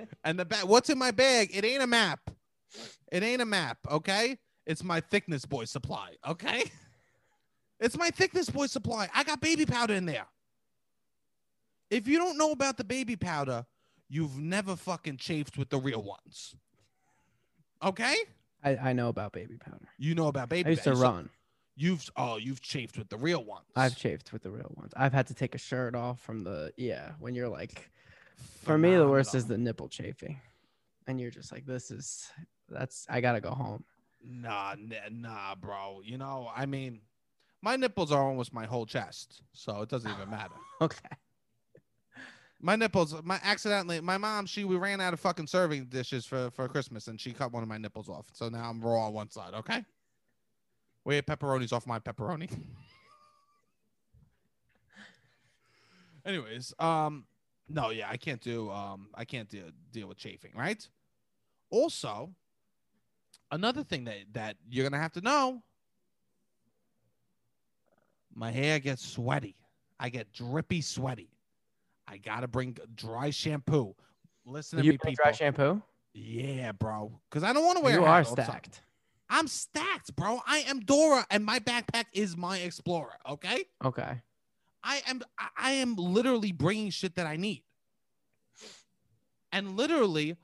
Okay. 0.00 0.08
and 0.24 0.36
the 0.36 0.44
bag. 0.44 0.64
What's 0.64 0.90
in 0.90 0.98
my 0.98 1.12
bag? 1.12 1.50
It 1.54 1.64
ain't 1.64 1.84
a 1.84 1.86
map. 1.86 2.18
It 3.12 3.22
ain't 3.22 3.40
a 3.40 3.46
map. 3.46 3.78
Okay. 3.88 4.38
It's 4.66 4.82
my 4.82 5.00
thickness 5.00 5.46
boy 5.46 5.66
supply. 5.66 6.16
Okay. 6.28 6.64
It's 7.78 7.96
my 7.96 8.10
thickness 8.10 8.50
boy 8.50 8.66
supply. 8.66 9.08
I 9.14 9.22
got 9.22 9.40
baby 9.40 9.66
powder 9.66 9.94
in 9.94 10.06
there. 10.06 10.26
If 11.90 12.08
you 12.08 12.18
don't 12.18 12.38
know 12.38 12.50
about 12.50 12.76
the 12.76 12.84
baby 12.84 13.16
powder, 13.16 13.66
you've 14.08 14.38
never 14.38 14.74
fucking 14.74 15.16
chafed 15.16 15.58
with 15.58 15.68
the 15.68 15.78
real 15.78 16.02
ones. 16.02 16.54
Okay? 17.84 18.16
I, 18.64 18.76
I 18.76 18.92
know 18.92 19.08
about 19.08 19.32
baby 19.32 19.58
powder. 19.58 19.88
You 19.98 20.14
know 20.14 20.28
about 20.28 20.48
baby 20.48 20.68
I 20.68 20.70
used 20.70 20.84
to 20.84 20.90
powder. 20.90 21.00
So 21.00 21.02
run. 21.02 21.30
You've 21.74 22.08
oh, 22.16 22.36
you've 22.36 22.60
chafed 22.60 22.98
with 22.98 23.08
the 23.08 23.16
real 23.16 23.44
ones. 23.44 23.66
I've 23.76 23.96
chafed 23.96 24.32
with 24.32 24.42
the 24.42 24.50
real 24.50 24.72
ones. 24.76 24.92
I've 24.96 25.12
had 25.12 25.26
to 25.28 25.34
take 25.34 25.54
a 25.54 25.58
shirt 25.58 25.94
off 25.94 26.20
from 26.20 26.44
the 26.44 26.72
yeah, 26.76 27.12
when 27.18 27.34
you're 27.34 27.48
like 27.48 27.90
for 28.62 28.78
me 28.78 28.94
the 28.94 29.08
worst 29.08 29.34
is 29.34 29.46
the 29.46 29.58
nipple 29.58 29.88
chafing. 29.88 30.40
And 31.06 31.20
you're 31.20 31.30
just 31.30 31.50
like, 31.50 31.66
this 31.66 31.90
is 31.90 32.30
that's 32.68 33.06
I 33.08 33.20
gotta 33.20 33.40
go 33.40 33.50
home. 33.50 33.84
Nah, 34.24 34.76
nah, 35.10 35.54
bro. 35.56 36.00
You 36.04 36.18
know, 36.18 36.50
I 36.54 36.66
mean, 36.66 37.00
my 37.60 37.76
nipples 37.76 38.12
are 38.12 38.22
almost 38.22 38.52
my 38.52 38.66
whole 38.66 38.86
chest, 38.86 39.42
so 39.52 39.82
it 39.82 39.88
doesn't 39.88 40.10
even 40.10 40.30
matter. 40.30 40.54
Okay. 40.80 41.16
My 42.64 42.76
nipples, 42.76 43.20
my 43.24 43.40
accidentally, 43.42 44.00
my 44.00 44.18
mom, 44.18 44.46
she 44.46 44.64
we 44.64 44.76
ran 44.76 45.00
out 45.00 45.12
of 45.12 45.18
fucking 45.18 45.48
serving 45.48 45.86
dishes 45.86 46.24
for 46.24 46.50
for 46.52 46.68
Christmas, 46.68 47.08
and 47.08 47.20
she 47.20 47.32
cut 47.32 47.52
one 47.52 47.64
of 47.64 47.68
my 47.68 47.76
nipples 47.76 48.08
off. 48.08 48.26
So 48.32 48.48
now 48.48 48.70
I'm 48.70 48.80
raw 48.80 49.06
on 49.06 49.12
one 49.12 49.30
side. 49.30 49.52
Okay. 49.54 49.84
Ate 51.10 51.26
pepperonis 51.26 51.72
off 51.72 51.86
my 51.86 51.98
pepperoni. 51.98 52.50
Anyways, 56.24 56.72
um, 56.78 57.24
no, 57.68 57.90
yeah, 57.90 58.08
I 58.08 58.16
can't 58.16 58.40
do, 58.40 58.70
um, 58.70 59.08
I 59.14 59.24
can't 59.24 59.48
deal 59.48 59.64
deal 59.90 60.06
with 60.06 60.18
chafing, 60.18 60.52
right? 60.56 60.86
Also, 61.70 62.30
another 63.50 63.82
thing 63.82 64.04
that 64.04 64.18
that 64.32 64.56
you're 64.70 64.88
gonna 64.88 65.02
have 65.02 65.12
to 65.14 65.20
know, 65.20 65.62
my 68.34 68.50
hair 68.52 68.78
gets 68.78 69.04
sweaty. 69.04 69.56
I 69.98 70.08
get 70.10 70.32
drippy 70.32 70.80
sweaty. 70.80 71.30
I 72.06 72.18
gotta 72.18 72.46
bring 72.46 72.76
dry 72.94 73.30
shampoo. 73.30 73.94
Listen 74.44 74.78
to 74.78 74.84
You 74.84 74.92
me, 74.92 74.98
people. 74.98 75.14
dry 75.24 75.32
shampoo? 75.32 75.82
Yeah, 76.14 76.72
bro. 76.72 77.20
Because 77.30 77.42
I 77.42 77.52
don't 77.52 77.64
want 77.64 77.78
to 77.78 77.84
wear. 77.84 77.94
You 77.94 78.04
are 78.04 78.18
hat 78.18 78.28
all 78.28 78.34
the 78.34 78.42
time. 78.42 78.50
stacked. 78.50 78.82
I'm 79.32 79.48
stacked, 79.48 80.14
bro. 80.14 80.40
I 80.46 80.58
am 80.58 80.80
Dora, 80.80 81.26
and 81.30 81.42
my 81.42 81.58
backpack 81.58 82.04
is 82.12 82.36
my 82.36 82.58
Explorer. 82.58 83.16
Okay. 83.26 83.64
Okay. 83.82 84.20
I 84.84 85.02
am 85.08 85.22
I- 85.56 85.72
am 85.72 85.96
literally 85.96 86.52
bringing 86.52 86.90
shit 86.90 87.14
that 87.14 87.26
I 87.26 87.36
need. 87.36 87.62
And 89.50 89.74
literally, 89.74 90.36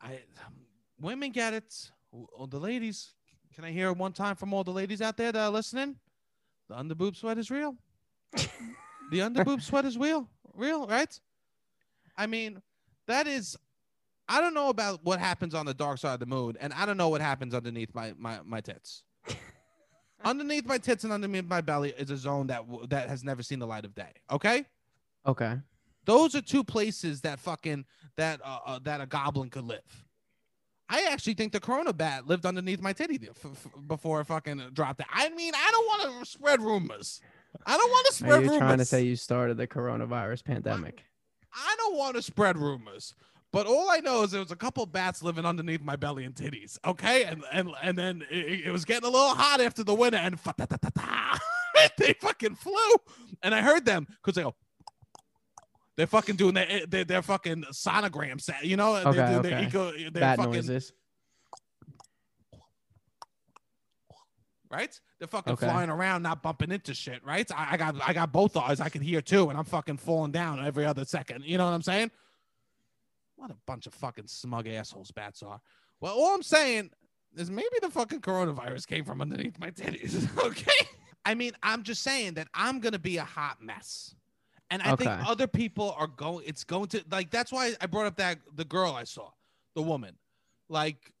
I 0.00 0.14
um, 0.44 0.54
women 1.00 1.30
get 1.30 1.54
it. 1.54 1.90
All 2.12 2.48
the 2.48 2.58
ladies, 2.58 3.14
can 3.54 3.64
I 3.64 3.70
hear 3.70 3.92
one 3.92 4.12
time 4.12 4.34
from 4.34 4.52
all 4.52 4.64
the 4.64 4.72
ladies 4.72 5.00
out 5.00 5.16
there 5.16 5.30
that 5.30 5.40
are 5.40 5.50
listening? 5.50 5.96
The 6.68 6.74
underboob 6.74 7.16
sweat 7.16 7.38
is 7.38 7.50
real. 7.52 7.76
the 8.32 9.18
underboob 9.18 9.62
sweat 9.62 9.84
is 9.84 9.96
real. 9.96 10.28
Real, 10.54 10.86
right? 10.88 11.20
I 12.16 12.26
mean, 12.26 12.62
that 13.06 13.28
is 13.28 13.56
I 14.28 14.40
don't 14.40 14.54
know 14.54 14.68
about 14.70 15.00
what 15.04 15.18
happens 15.20 15.54
on 15.54 15.66
the 15.66 15.74
dark 15.74 15.98
side 15.98 16.14
of 16.14 16.20
the 16.20 16.26
moon, 16.26 16.56
and 16.60 16.72
I 16.72 16.86
don't 16.86 16.96
know 16.96 17.08
what 17.10 17.20
happens 17.20 17.54
underneath 17.54 17.94
my 17.94 18.14
my, 18.16 18.38
my 18.44 18.60
tits. 18.60 19.02
underneath 20.24 20.64
my 20.66 20.78
tits 20.78 21.04
and 21.04 21.12
underneath 21.12 21.44
my 21.46 21.60
belly 21.60 21.92
is 21.98 22.10
a 22.10 22.16
zone 22.16 22.46
that 22.48 22.62
that 22.88 23.08
has 23.08 23.22
never 23.24 23.42
seen 23.42 23.58
the 23.58 23.66
light 23.66 23.84
of 23.84 23.94
day. 23.94 24.12
Okay, 24.30 24.64
Okay. 25.26 25.56
those 26.04 26.34
are 26.34 26.40
two 26.40 26.64
places 26.64 27.20
that 27.22 27.38
fucking 27.38 27.84
that 28.16 28.40
uh, 28.44 28.58
uh, 28.66 28.78
that 28.84 29.00
a 29.00 29.06
goblin 29.06 29.50
could 29.50 29.64
live. 29.64 30.04
I 30.88 31.08
actually 31.10 31.34
think 31.34 31.52
the 31.52 31.60
corona 31.60 31.92
bat 31.94 32.26
lived 32.26 32.44
underneath 32.44 32.80
my 32.80 32.92
titty 32.92 33.18
f- 33.30 33.44
f- 33.44 33.66
before 33.86 34.20
it 34.20 34.26
fucking 34.26 34.62
dropped 34.74 35.00
it. 35.00 35.06
I 35.10 35.30
mean, 35.30 35.52
I 35.54 35.70
don't 35.70 35.86
want 35.86 36.24
to 36.24 36.30
spread 36.30 36.60
rumors. 36.60 37.20
I 37.66 37.76
don't 37.76 37.90
want 37.90 38.06
to 38.08 38.12
spread 38.12 38.32
Are 38.32 38.42
you 38.42 38.50
rumors. 38.50 38.58
trying 38.58 38.78
to 38.78 38.84
say 38.84 39.02
you 39.02 39.16
started 39.16 39.56
the 39.56 39.66
coronavirus 39.66 40.44
pandemic? 40.44 41.02
I 41.54 41.74
don't 41.78 41.96
want 41.96 42.16
to 42.16 42.22
spread 42.22 42.58
rumors, 42.58 43.14
but 43.54 43.68
all 43.68 43.88
I 43.88 43.98
know 43.98 44.24
is 44.24 44.32
there 44.32 44.40
was 44.40 44.50
a 44.50 44.56
couple 44.56 44.84
bats 44.84 45.22
living 45.22 45.46
underneath 45.46 45.80
my 45.80 45.94
belly 45.94 46.24
and 46.24 46.34
titties. 46.34 46.76
Okay, 46.84 47.22
and 47.22 47.44
and 47.52 47.70
and 47.80 47.96
then 47.96 48.24
it, 48.28 48.66
it 48.66 48.70
was 48.72 48.84
getting 48.84 49.08
a 49.08 49.10
little 49.12 49.28
hot 49.28 49.60
after 49.60 49.84
the 49.84 49.94
winter, 49.94 50.18
and 50.18 50.36
they 51.98 52.14
fucking 52.14 52.56
flew, 52.56 52.96
and 53.44 53.54
I 53.54 53.60
heard 53.60 53.84
them 53.84 54.08
because 54.08 54.34
they 54.34 54.42
go. 54.42 54.56
They're 55.96 56.08
fucking 56.08 56.34
doing 56.34 56.54
their 56.54 56.66
eh, 56.68 56.86
their, 56.88 57.04
their 57.04 57.22
fucking 57.22 57.66
sonogram 57.70 58.40
set, 58.40 58.64
you 58.64 58.76
know. 58.76 58.96
Okay, 58.96 59.12
they 59.12 59.34
do 59.34 59.42
their 59.42 59.58
okay. 59.58 59.66
eco, 59.66 59.92
their 59.92 60.10
Bat 60.10 60.38
fucking, 60.38 60.52
noises. 60.52 60.92
right? 64.68 65.00
They're 65.20 65.28
fucking 65.28 65.52
Okay. 65.52 65.66
flying 65.68 65.90
around, 65.90 66.24
not 66.24 66.42
bumping 66.42 66.72
into 66.72 66.92
shit, 66.92 67.24
right? 67.24 67.48
I, 67.52 67.74
I 67.74 67.76
got 67.76 67.94
I 68.04 68.12
got 68.12 68.32
both 68.32 68.56
eyes. 68.56 68.80
I 68.80 68.88
can 68.88 69.00
hear 69.00 69.20
too, 69.20 69.48
and 69.48 69.56
I'm 69.56 69.64
fucking 69.64 69.98
falling 69.98 70.32
down 70.32 70.64
every 70.66 70.84
other 70.84 71.04
second. 71.04 71.44
You 71.44 71.56
know 71.56 71.66
what 71.66 71.74
I'm 71.74 71.82
saying? 71.82 72.10
What 73.44 73.50
a 73.50 73.56
bunch 73.66 73.86
of 73.86 73.92
fucking 73.92 74.26
smug 74.26 74.66
assholes 74.68 75.10
bats 75.10 75.42
are. 75.42 75.60
Well, 76.00 76.14
all 76.14 76.34
I'm 76.34 76.42
saying, 76.42 76.88
is 77.36 77.50
maybe 77.50 77.76
the 77.82 77.90
fucking 77.90 78.22
coronavirus 78.22 78.86
came 78.86 79.04
from 79.04 79.20
underneath 79.20 79.60
my 79.60 79.70
titties. 79.70 80.26
okay. 80.46 80.86
I 81.26 81.34
mean, 81.34 81.52
I'm 81.62 81.82
just 81.82 82.02
saying 82.02 82.34
that 82.34 82.48
I'm 82.54 82.80
gonna 82.80 82.98
be 82.98 83.18
a 83.18 83.24
hot 83.24 83.60
mess. 83.60 84.14
And 84.70 84.80
I 84.80 84.96
think 84.96 85.10
other 85.28 85.46
people 85.46 85.94
are 85.98 86.06
going 86.06 86.46
it's 86.46 86.64
going 86.64 86.86
to 86.88 87.04
like 87.10 87.30
that's 87.30 87.52
why 87.52 87.74
I 87.82 87.86
brought 87.86 88.06
up 88.06 88.16
that 88.16 88.38
the 88.54 88.64
girl 88.64 88.92
I 88.92 89.04
saw, 89.04 89.28
the 89.74 89.82
woman. 89.82 90.16
Like 90.70 91.12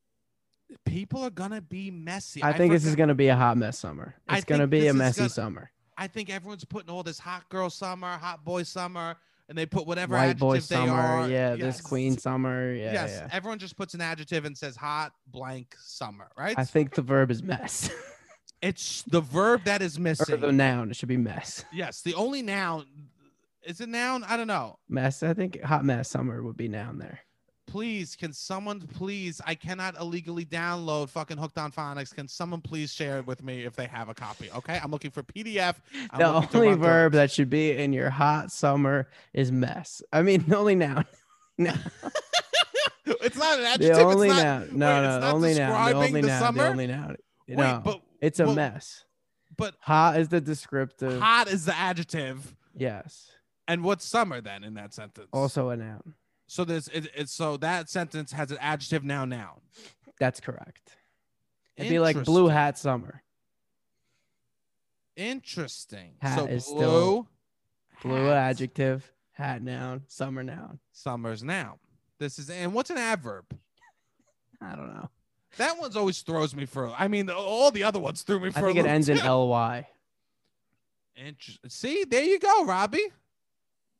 people 0.86 1.22
are 1.24 1.30
gonna 1.30 1.60
be 1.60 1.90
messy. 1.90 2.42
I 2.42 2.54
think 2.54 2.72
this 2.72 2.86
is 2.86 2.96
gonna 2.96 3.14
be 3.14 3.28
a 3.28 3.36
hot 3.36 3.58
mess 3.58 3.78
summer. 3.78 4.14
I 4.26 4.36
It's 4.38 4.46
gonna 4.46 4.66
be 4.66 4.86
a 4.86 4.94
messy 4.94 5.18
gonna- 5.18 5.28
summer. 5.28 5.70
I 5.98 6.06
think 6.06 6.30
everyone's 6.30 6.64
putting 6.64 6.88
all 6.88 7.02
this 7.02 7.18
hot 7.18 7.50
girl 7.50 7.68
summer, 7.68 8.16
hot 8.16 8.46
boy 8.46 8.62
summer, 8.62 9.16
and 9.48 9.58
they 9.58 9.66
put 9.66 9.86
whatever 9.86 10.14
White 10.16 10.38
boy 10.38 10.56
adjective 10.56 10.68
they 10.78 10.86
summer. 10.86 11.00
are. 11.00 11.28
Yeah, 11.28 11.54
Yes. 11.54 11.60
this 11.78 11.80
queen 11.80 12.16
summer. 12.18 12.72
Yeah, 12.72 12.92
yes, 12.92 13.10
yeah. 13.20 13.28
everyone 13.32 13.58
just 13.58 13.76
puts 13.76 13.94
an 13.94 14.00
adjective 14.00 14.44
and 14.44 14.56
says 14.56 14.76
hot 14.76 15.12
blank 15.26 15.74
summer, 15.78 16.30
right? 16.36 16.58
I 16.58 16.64
think 16.64 16.94
the 16.94 17.02
verb 17.02 17.30
is 17.30 17.42
mess. 17.42 17.90
it's 18.62 19.02
the 19.02 19.20
verb 19.20 19.64
that 19.64 19.82
is 19.82 19.98
or 19.98 20.02
missing. 20.02 20.40
the 20.40 20.52
noun. 20.52 20.90
It 20.90 20.96
should 20.96 21.08
be 21.08 21.16
mess. 21.16 21.64
yes, 21.72 22.00
the 22.02 22.14
only 22.14 22.42
noun 22.42 22.86
is 23.62 23.80
a 23.80 23.86
noun? 23.86 24.24
I 24.24 24.36
don't 24.36 24.46
know. 24.46 24.78
Mess. 24.88 25.22
I 25.22 25.34
think 25.34 25.60
hot 25.62 25.84
mess 25.84 26.08
summer 26.08 26.42
would 26.42 26.56
be 26.56 26.68
noun 26.68 26.98
there. 26.98 27.20
Please, 27.74 28.14
can 28.14 28.32
someone 28.32 28.78
please? 28.78 29.40
I 29.44 29.56
cannot 29.56 29.98
illegally 29.98 30.44
download 30.44 31.08
fucking 31.08 31.36
Hooked 31.38 31.58
on 31.58 31.72
Phonics. 31.72 32.14
Can 32.14 32.28
someone 32.28 32.60
please 32.60 32.92
share 32.92 33.18
it 33.18 33.26
with 33.26 33.42
me 33.42 33.64
if 33.64 33.74
they 33.74 33.86
have 33.86 34.08
a 34.08 34.14
copy? 34.14 34.48
Okay, 34.54 34.78
I'm 34.80 34.92
looking 34.92 35.10
for 35.10 35.24
PDF. 35.24 35.74
I'm 36.12 36.20
the 36.20 36.24
only 36.24 36.46
through 36.46 36.76
verb 36.76 37.14
that 37.14 37.32
should 37.32 37.50
be 37.50 37.72
in 37.72 37.92
your 37.92 38.10
hot 38.10 38.52
summer 38.52 39.08
is 39.32 39.50
mess. 39.50 40.04
I 40.12 40.22
mean, 40.22 40.44
the 40.46 40.56
only 40.56 40.76
noun. 40.76 41.04
No, 41.58 41.72
it's 43.06 43.36
not 43.36 43.58
an 43.58 43.62
the 43.64 43.68
adjective. 43.70 44.06
only 44.06 44.28
it's 44.28 44.36
not, 44.36 44.72
noun. 44.72 44.78
No, 44.78 44.86
wait, 44.86 45.02
no, 45.02 45.14
it's 45.16 45.20
not 45.24 45.34
only 45.34 45.54
noun. 45.54 45.90
The 45.90 45.96
only 45.96 46.20
the 46.20 46.26
noun. 46.28 46.40
summer? 46.40 46.62
The 46.62 46.68
only 46.70 46.86
noun. 46.86 47.16
Wait, 47.48 47.56
no, 47.56 47.82
but 47.84 48.00
it's 48.20 48.38
a 48.38 48.46
well, 48.46 48.54
mess. 48.54 49.04
but 49.56 49.74
Hot 49.80 50.20
is 50.20 50.28
the 50.28 50.40
descriptive. 50.40 51.20
hot 51.20 51.48
is 51.48 51.64
the 51.64 51.76
adjective, 51.76 52.54
Yes. 52.76 53.32
and 53.66 53.82
what's 53.82 54.04
summer 54.04 54.40
then 54.40 54.62
in 54.62 54.74
that 54.74 54.94
sentence? 54.94 55.28
Also 55.32 55.70
a 55.70 55.76
noun. 55.76 56.14
So 56.46 56.64
this 56.64 56.88
it, 56.88 57.08
it's 57.14 57.32
so 57.32 57.56
that 57.58 57.88
sentence 57.88 58.32
has 58.32 58.50
an 58.50 58.58
adjective 58.60 59.04
now 59.04 59.24
noun. 59.24 59.60
That's 60.18 60.40
correct. 60.40 60.96
It'd 61.76 61.90
be 61.90 61.98
like 61.98 62.22
blue 62.24 62.48
hat 62.48 62.78
summer. 62.78 63.22
Interesting. 65.16 66.14
Hat 66.20 66.38
so 66.38 66.46
is 66.46 66.66
blue, 66.66 66.76
still- 66.78 67.28
Blue 68.02 68.26
hat, 68.26 68.36
adjective, 68.50 69.10
hat 69.32 69.62
noun, 69.62 70.02
summer 70.08 70.42
noun. 70.42 70.78
Summer's 70.92 71.42
noun. 71.42 71.78
This 72.18 72.38
is 72.38 72.50
and 72.50 72.74
what's 72.74 72.90
an 72.90 72.98
adverb? 72.98 73.44
I 74.60 74.74
don't 74.74 74.92
know. 74.94 75.08
That 75.56 75.78
one's 75.78 75.96
always 75.96 76.20
throws 76.22 76.54
me 76.54 76.66
for. 76.66 76.88
I 76.98 77.08
mean, 77.08 77.30
all 77.30 77.70
the 77.70 77.84
other 77.84 78.00
ones 78.00 78.22
threw 78.22 78.40
me 78.40 78.50
for. 78.50 78.58
I 78.58 78.62
think 78.62 78.78
it 78.78 78.86
ends 78.86 79.08
in 79.08 79.18
ly. 79.18 79.88
Inter- 81.16 81.52
See, 81.68 82.04
there 82.04 82.24
you 82.24 82.38
go, 82.40 82.64
Robbie. 82.64 83.06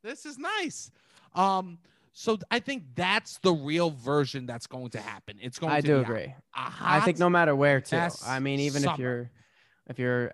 This 0.03 0.25
is 0.25 0.37
nice. 0.37 0.91
Um, 1.33 1.79
so 2.17 2.37
I 2.49 2.59
think 2.59 2.83
that's 2.95 3.39
the 3.39 3.51
real 3.51 3.89
version 3.89 4.45
that's 4.45 4.67
going 4.67 4.89
to 4.91 5.01
happen. 5.01 5.37
It's 5.41 5.59
going 5.59 5.73
I 5.73 5.81
to 5.81 5.87
do 5.87 5.99
agree. 5.99 6.33
I 6.53 7.01
think 7.01 7.19
no 7.19 7.29
matter 7.29 7.53
where 7.53 7.81
too. 7.81 8.07
I 8.25 8.39
mean, 8.39 8.61
even 8.61 8.85
if 8.85 8.97
you're 8.97 9.29
if 9.87 9.99
you're 9.99 10.33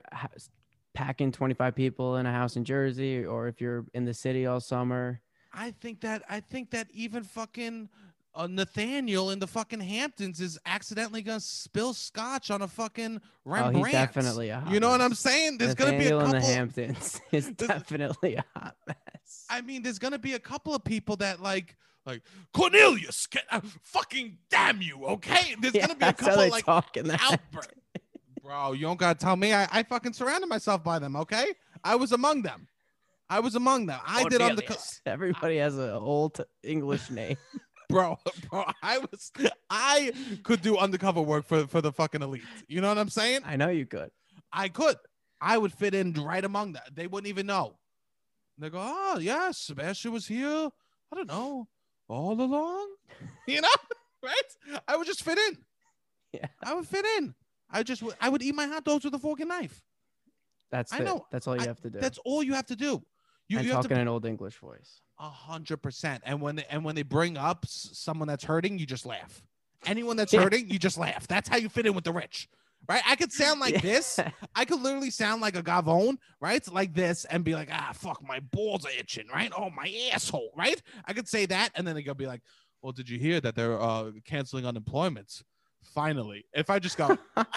packing 0.93 1.31
25 1.31 1.73
people 1.73 2.17
in 2.17 2.27
a 2.27 2.31
house 2.31 2.55
in 2.55 2.65
Jersey, 2.65 3.25
or 3.25 3.47
if 3.47 3.59
you're 3.59 3.85
in 3.95 4.05
the 4.05 4.13
city 4.13 4.45
all 4.45 4.59
summer. 4.59 5.21
I 5.53 5.71
think 5.71 6.01
that 6.01 6.21
I 6.29 6.39
think 6.39 6.69
that 6.69 6.87
even 6.93 7.23
fucking 7.23 7.89
uh, 8.33 8.47
Nathaniel 8.47 9.31
in 9.31 9.39
the 9.39 9.47
fucking 9.47 9.79
Hamptons 9.79 10.39
is 10.39 10.57
accidentally 10.65 11.21
gonna 11.21 11.39
spill 11.39 11.93
scotch 11.93 12.49
on 12.51 12.61
a 12.61 12.67
fucking 12.67 13.19
Oh, 13.23 13.29
Rembrandt. 13.51 13.87
he's 13.87 13.91
definitely 13.93 14.49
a 14.49 14.59
hot 14.59 14.73
You 14.73 14.79
know 14.79 14.89
what. 14.89 15.01
I'm 15.01 15.13
saying? 15.13 15.57
There's 15.57 15.75
gonna 15.75 15.97
be 15.97 16.07
a 16.07 16.11
Nathaniel 16.11 16.25
in 16.25 16.31
the 16.31 16.41
Hamptons 16.41 17.21
is 17.31 17.49
definitely 17.51 18.35
a 18.35 18.45
hot 18.55 18.75
mess. 18.87 19.45
I 19.49 19.61
mean, 19.61 19.81
there's 19.83 19.99
gonna 19.99 20.19
be 20.19 20.33
a 20.33 20.39
couple 20.39 20.73
of 20.73 20.83
people 20.83 21.15
that 21.17 21.41
like 21.41 21.75
like 22.05 22.21
Cornelius. 22.53 23.27
Can, 23.27 23.41
uh, 23.51 23.61
fucking 23.83 24.37
damn 24.49 24.81
you, 24.81 25.05
okay? 25.05 25.55
There's 25.59 25.73
yeah, 25.75 25.87
gonna 25.87 25.99
be 25.99 26.05
a 26.05 26.13
couple 26.13 26.49
like 26.49 26.65
talk 26.65 26.97
in 26.97 27.07
the 27.07 27.19
outbursts. 27.21 27.73
Bro, 28.43 28.73
you 28.73 28.81
don't 28.81 28.99
gotta 28.99 29.19
tell 29.19 29.35
me. 29.35 29.53
I, 29.53 29.67
I 29.71 29.83
fucking 29.83 30.13
surrounded 30.13 30.47
myself 30.47 30.83
by 30.83 30.99
them. 30.99 31.15
Okay, 31.15 31.45
I 31.83 31.95
was 31.95 32.11
among 32.11 32.41
them. 32.41 32.67
I 33.29 33.39
was 33.39 33.55
among 33.55 33.85
them. 33.85 33.99
I 34.05 34.23
did 34.25 34.41
on 34.41 34.55
the 34.55 34.61
Cornelius. 34.61 35.01
Everybody 35.05 35.57
has 35.57 35.77
an 35.77 35.91
old 35.91 36.41
English 36.63 37.09
name. 37.11 37.37
Bro, 37.91 38.17
bro. 38.49 38.65
I 38.81 38.97
was 38.99 39.31
I 39.69 40.11
could 40.43 40.61
do 40.61 40.77
undercover 40.77 41.21
work 41.21 41.45
for 41.45 41.67
for 41.67 41.81
the 41.81 41.91
fucking 41.91 42.21
elite. 42.21 42.43
You 42.67 42.81
know 42.81 42.89
what 42.89 42.97
I'm 42.97 43.09
saying? 43.09 43.41
I 43.45 43.55
know 43.55 43.69
you 43.69 43.85
could. 43.85 44.09
I 44.51 44.69
could. 44.69 44.97
I 45.39 45.57
would 45.57 45.73
fit 45.73 45.93
in 45.95 46.13
right 46.13 46.43
among 46.43 46.73
that. 46.73 46.95
They 46.95 47.07
wouldn't 47.07 47.27
even 47.29 47.45
know. 47.47 47.77
They 48.57 48.69
go, 48.69 48.79
oh 48.79 49.17
yeah, 49.19 49.51
Sebastian 49.51 50.11
was 50.11 50.27
here. 50.27 50.69
I 51.11 51.15
don't 51.15 51.27
know, 51.27 51.67
all 52.07 52.39
along. 52.39 52.87
You 53.47 53.61
know, 53.61 53.67
right? 54.23 54.79
I 54.87 54.95
would 54.97 55.05
just 55.07 55.23
fit 55.23 55.37
in. 55.37 55.57
Yeah. 56.33 56.47
I 56.63 56.73
would 56.73 56.87
fit 56.87 57.05
in. 57.17 57.33
I 57.69 57.83
just 57.83 58.01
would. 58.03 58.15
I 58.21 58.29
would 58.29 58.41
eat 58.41 58.55
my 58.55 58.65
hot 58.67 58.83
dogs 58.85 59.03
with 59.03 59.13
a 59.13 59.19
fork 59.19 59.39
and 59.41 59.49
knife. 59.49 59.81
That's 60.71 60.93
I 60.93 60.99
it. 60.99 61.03
know. 61.05 61.25
That's 61.31 61.47
all 61.47 61.55
you 61.55 61.63
I- 61.63 61.67
have 61.67 61.81
to 61.81 61.89
do. 61.89 61.99
That's 61.99 62.17
all 62.25 62.41
you 62.43 62.53
have 62.53 62.65
to 62.67 62.75
do. 62.75 63.03
You, 63.51 63.57
and 63.59 63.67
you 63.67 63.81
to 63.81 63.99
in 63.99 64.07
old 64.07 64.25
English 64.25 64.57
voice. 64.59 65.01
a 65.19 65.29
hundred 65.29 65.77
percent. 65.77 66.23
And 66.25 66.41
when 66.41 66.55
they, 66.55 66.65
and 66.69 66.85
when 66.85 66.95
they 66.95 67.03
bring 67.03 67.37
up 67.37 67.65
someone 67.67 68.27
that's 68.27 68.43
hurting, 68.43 68.79
you 68.79 68.85
just 68.85 69.05
laugh. 69.05 69.43
Anyone 69.85 70.15
that's 70.15 70.31
Yeah. 70.33 70.43
hurting, 70.43 70.69
you 70.69 70.79
just 70.79 70.97
laugh. 70.97 71.27
That's 71.27 71.49
how 71.49 71.57
you 71.57 71.67
fit 71.69 71.85
in 71.85 71.93
with 71.93 72.03
the 72.05 72.13
rich, 72.13 72.47
right? 72.87 73.01
I 73.05 73.15
could 73.15 73.31
sound 73.31 73.59
like 73.59 73.81
this. 73.81 74.19
I 74.55 74.63
could 74.65 74.79
literally 74.81 75.09
sound 75.09 75.41
like 75.41 75.55
a 75.57 75.63
gavone, 75.63 76.17
right? 76.39 76.65
Like 76.71 76.93
this, 76.93 77.25
and 77.25 77.43
be 77.43 77.55
like, 77.55 77.69
ah, 77.71 77.91
fuck, 77.93 78.21
my 78.25 78.39
balls 78.39 78.85
are 78.85 78.91
itching, 78.97 79.27
right? 79.33 79.51
Oh, 79.57 79.69
my 79.69 79.93
asshole, 80.13 80.51
right? 80.55 80.81
I 81.05 81.13
could 81.13 81.27
say 81.27 81.45
that, 81.47 81.71
and 81.75 81.85
then 81.85 81.95
they 81.95 82.03
could 82.03 82.17
be 82.17 82.27
like, 82.27 82.41
well, 82.81 82.93
did 82.93 83.09
you 83.09 83.19
hear 83.19 83.41
that 83.41 83.55
they're 83.55 83.79
uh, 83.79 84.11
canceling 84.25 84.65
unemployment? 84.65 85.43
Finally, 85.83 86.45
if 86.53 86.69
I 86.69 86.79
just 86.79 86.97
go, 86.97 87.17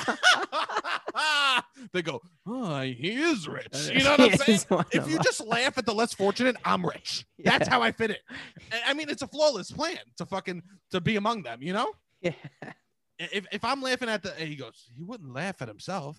they 1.93 2.03
go, 2.03 2.20
oh, 2.47 2.81
he 2.81 3.12
is 3.12 3.47
rich. 3.47 3.91
You 3.93 4.03
know 4.03 4.11
what 4.16 4.20
I'm 4.20 4.37
saying? 4.39 4.85
If 4.93 5.09
you 5.09 5.18
just 5.20 5.45
laugh 5.45 5.79
at 5.79 5.87
the 5.87 5.95
less 5.95 6.14
fortunate, 6.14 6.57
I'm 6.64 6.85
rich. 6.85 7.27
That's 7.45 7.68
how 7.68 7.83
I 7.83 7.93
fit 7.93 8.11
it. 8.11 8.20
I 8.87 8.95
mean, 8.95 9.09
it's 9.09 9.22
a 9.22 9.29
flawless 9.29 9.70
plan 9.70 9.99
to 10.16 10.27
fucking 10.27 10.62
to 10.91 11.01
be 11.01 11.16
among 11.16 11.43
them. 11.43 11.62
You 11.62 11.75
know, 11.75 11.93
yeah. 12.20 12.33
if 13.18 13.47
if 13.53 13.64
I'm 13.64 13.81
laughing 13.83 14.09
at 14.09 14.22
the, 14.22 14.33
he 14.33 14.57
goes, 14.57 14.91
he 14.97 15.03
wouldn't 15.05 15.33
laugh 15.33 15.62
at 15.62 15.68
himself. 15.68 16.16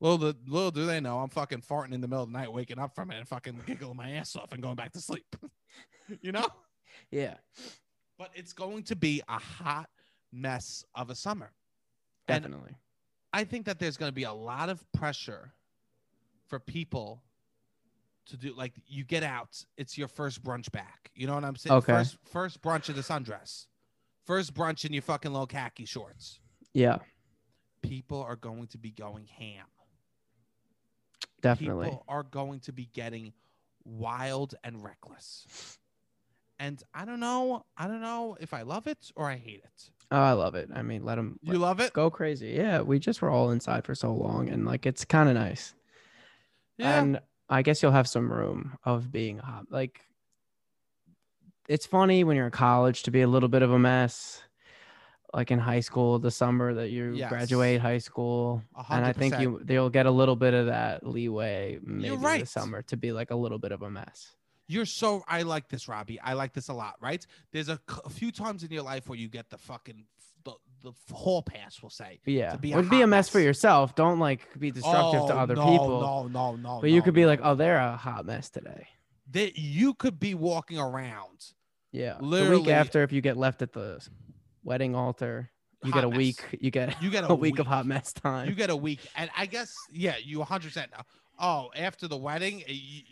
Little, 0.00 0.18
the, 0.18 0.36
little 0.48 0.72
do 0.72 0.84
they 0.84 0.98
know, 0.98 1.20
I'm 1.20 1.28
fucking 1.28 1.60
farting 1.60 1.92
in 1.92 2.00
the 2.00 2.08
middle 2.08 2.24
of 2.24 2.32
the 2.32 2.36
night, 2.36 2.52
waking 2.52 2.80
up 2.80 2.92
from 2.92 3.12
it, 3.12 3.18
and 3.18 3.28
fucking 3.28 3.60
giggling 3.66 3.96
my 3.96 4.10
ass 4.12 4.34
off 4.34 4.52
and 4.52 4.60
going 4.60 4.74
back 4.74 4.92
to 4.94 5.00
sleep. 5.00 5.36
you 6.22 6.32
know, 6.32 6.46
Yeah. 7.12 7.34
but 8.18 8.30
it's 8.34 8.52
going 8.52 8.82
to 8.84 8.96
be 8.96 9.22
a 9.28 9.38
hot 9.38 9.88
mess 10.32 10.84
of 10.94 11.10
a 11.10 11.14
summer. 11.14 11.52
And 12.28 12.42
Definitely. 12.42 12.76
I 13.32 13.44
think 13.44 13.66
that 13.66 13.78
there's 13.78 13.96
going 13.96 14.10
to 14.10 14.14
be 14.14 14.24
a 14.24 14.32
lot 14.32 14.68
of 14.68 14.84
pressure 14.92 15.52
for 16.46 16.58
people 16.58 17.22
to 18.26 18.36
do 18.36 18.54
like 18.54 18.74
you 18.86 19.04
get 19.04 19.22
out. 19.22 19.64
It's 19.76 19.96
your 19.96 20.08
first 20.08 20.42
brunch 20.42 20.70
back. 20.70 21.10
You 21.14 21.26
know 21.26 21.34
what 21.34 21.44
I'm 21.44 21.56
saying? 21.56 21.74
Okay. 21.78 21.92
First, 21.92 22.18
first 22.24 22.62
brunch 22.62 22.88
in 22.88 22.96
the 22.96 23.02
sundress. 23.02 23.66
First 24.24 24.54
brunch 24.54 24.84
in 24.84 24.92
your 24.92 25.02
fucking 25.02 25.32
little 25.32 25.46
khaki 25.46 25.84
shorts. 25.84 26.40
Yeah. 26.74 26.98
People 27.82 28.22
are 28.22 28.36
going 28.36 28.68
to 28.68 28.78
be 28.78 28.90
going 28.90 29.26
ham. 29.26 29.66
Definitely. 31.40 31.86
People 31.86 32.04
are 32.06 32.22
going 32.22 32.60
to 32.60 32.72
be 32.72 32.88
getting 32.92 33.32
wild 33.84 34.54
and 34.62 34.82
reckless. 34.84 35.78
And 36.60 36.80
I 36.94 37.04
don't 37.04 37.18
know. 37.18 37.64
I 37.76 37.88
don't 37.88 38.00
know 38.00 38.36
if 38.40 38.54
I 38.54 38.62
love 38.62 38.86
it 38.86 39.10
or 39.16 39.28
I 39.28 39.36
hate 39.36 39.62
it. 39.64 39.90
Oh, 40.12 40.20
I 40.20 40.32
love 40.32 40.54
it. 40.54 40.68
I 40.74 40.82
mean, 40.82 41.04
let 41.06 41.14
them 41.14 41.38
You 41.42 41.54
love 41.54 41.80
it? 41.80 41.94
go 41.94 42.10
crazy. 42.10 42.50
Yeah, 42.50 42.82
we 42.82 42.98
just 42.98 43.22
were 43.22 43.30
all 43.30 43.50
inside 43.50 43.84
for 43.86 43.94
so 43.94 44.12
long, 44.12 44.50
and 44.50 44.66
like 44.66 44.84
it's 44.84 45.06
kind 45.06 45.28
of 45.30 45.34
nice. 45.34 45.74
Yeah. 46.76 47.00
And 47.00 47.20
I 47.48 47.62
guess 47.62 47.82
you'll 47.82 47.92
have 47.92 48.06
some 48.08 48.30
room 48.30 48.76
of 48.84 49.10
being 49.10 49.38
hot. 49.38 49.66
Like, 49.70 50.00
it's 51.66 51.86
funny 51.86 52.24
when 52.24 52.36
you're 52.36 52.44
in 52.46 52.52
college 52.52 53.04
to 53.04 53.10
be 53.10 53.22
a 53.22 53.26
little 53.26 53.48
bit 53.48 53.62
of 53.62 53.72
a 53.72 53.78
mess. 53.78 54.42
Like 55.34 55.50
in 55.50 55.58
high 55.58 55.80
school, 55.80 56.18
the 56.18 56.30
summer 56.30 56.74
that 56.74 56.90
you 56.90 57.12
Yes. 57.14 57.30
graduate 57.30 57.80
high 57.80 57.96
school, 57.96 58.62
A 58.76 58.84
and 58.90 59.06
I 59.06 59.14
think 59.14 59.40
you 59.40 59.60
they'll 59.64 59.88
get 59.88 60.04
a 60.04 60.10
little 60.10 60.36
bit 60.36 60.52
of 60.52 60.66
that 60.66 61.06
leeway 61.06 61.78
maybe 61.82 62.16
right. 62.16 62.40
this 62.40 62.50
summer 62.50 62.82
to 62.82 62.98
be 62.98 63.12
like 63.12 63.30
a 63.30 63.34
little 63.34 63.58
bit 63.58 63.72
of 63.72 63.80
a 63.80 63.88
mess. 63.88 64.36
You're 64.72 64.86
so 64.86 65.22
I 65.28 65.42
like 65.42 65.68
this, 65.68 65.88
Robbie. 65.88 66.18
I 66.20 66.32
like 66.32 66.52
this 66.52 66.68
a 66.68 66.72
lot, 66.74 66.94
right? 67.00 67.24
There's 67.52 67.68
a 67.68 67.78
few 68.10 68.32
times 68.32 68.62
in 68.64 68.70
your 68.70 68.82
life 68.82 69.08
where 69.08 69.18
you 69.18 69.28
get 69.28 69.50
the 69.50 69.58
fucking 69.58 70.04
the, 70.44 70.52
the 70.82 70.92
hall 71.14 71.42
pass, 71.42 71.80
we'll 71.82 71.90
say. 71.90 72.20
Yeah, 72.24 72.52
To 72.52 72.58
be 72.58 72.72
a 72.72 72.76
would 72.76 72.90
be 72.90 73.02
a 73.02 73.06
mess 73.06 73.28
for 73.28 73.38
yourself. 73.40 73.94
Don't 73.94 74.18
like 74.18 74.48
be 74.58 74.70
destructive 74.70 75.26
to 75.28 75.34
Oh, 75.34 75.38
other 75.38 75.54
no, 75.54 75.66
people. 75.70 76.00
No, 76.00 76.26
no, 76.28 76.56
no. 76.56 76.80
but 76.80 76.90
you 76.90 77.02
could 77.02 77.14
be 77.14 77.22
no. 77.22 77.28
like, 77.28 77.40
oh, 77.42 77.54
they're 77.54 77.78
a 77.78 77.96
hot 77.96 78.26
mess 78.26 78.50
today. 78.50 78.88
that 79.32 79.56
you 79.58 79.94
could 79.94 80.18
be 80.18 80.34
walking 80.34 80.78
around. 80.78 81.44
Yeah. 81.92 82.16
Literally. 82.20 82.56
the 82.56 82.62
week 82.62 82.70
after, 82.70 83.02
if 83.02 83.12
you 83.12 83.20
get 83.20 83.36
left 83.36 83.62
at 83.62 83.72
the 83.72 84.00
wedding 84.64 84.94
altar, 84.96 85.50
You 85.84 85.92
hot 85.92 85.98
get 85.98 86.04
a 86.04 86.08
mess. 86.10 86.16
week. 86.16 86.40
You 86.60 86.70
get 86.70 87.02
You 87.02 87.10
get 87.10 87.24
a, 87.30 87.34
week, 87.34 87.58
of 87.58 87.66
hot 87.66 87.86
mess 87.86 88.12
time. 88.12 88.48
You 88.48 88.54
get 88.54 88.70
a 88.70 88.76
week, 88.76 89.00
and 89.14 89.30
I 89.36 89.46
guess 89.46 89.74
yeah, 89.92 90.16
you 90.22 90.38
100. 90.38 90.64
percent 90.68 90.90
uh, 90.98 91.02
Oh, 91.38 91.70
after 91.76 92.06
the 92.08 92.16
wedding, 92.16 92.62
you, 92.66 93.02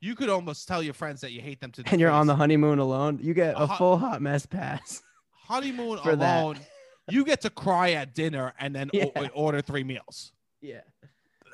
you 0.00 0.14
could 0.14 0.28
almost 0.28 0.68
tell 0.68 0.82
your 0.82 0.94
friends 0.94 1.20
that 1.22 1.32
you 1.32 1.40
hate 1.40 1.60
them 1.60 1.72
to. 1.72 1.82
The 1.82 1.90
and 1.90 2.00
you're 2.00 2.10
on 2.10 2.26
the 2.26 2.34
honeymoon 2.36 2.78
alone. 2.78 3.18
You 3.22 3.34
get 3.34 3.54
A 3.54 3.60
a 3.64 3.68
full 3.68 3.96
hot 3.98 4.20
mess 4.22 4.46
pass. 4.46 5.02
honeymoon 5.30 5.98
for 5.98 6.16
that. 6.16 6.42
alone. 6.42 6.58
You 7.08 7.24
get 7.24 7.40
to 7.42 7.50
cry 7.50 7.92
at 7.92 8.14
dinner 8.14 8.52
and 8.58 8.74
then 8.74 8.90
o- 8.94 9.28
order 9.34 9.60
three 9.62 9.84
meals. 9.84 10.32
Yeah. 10.60 10.80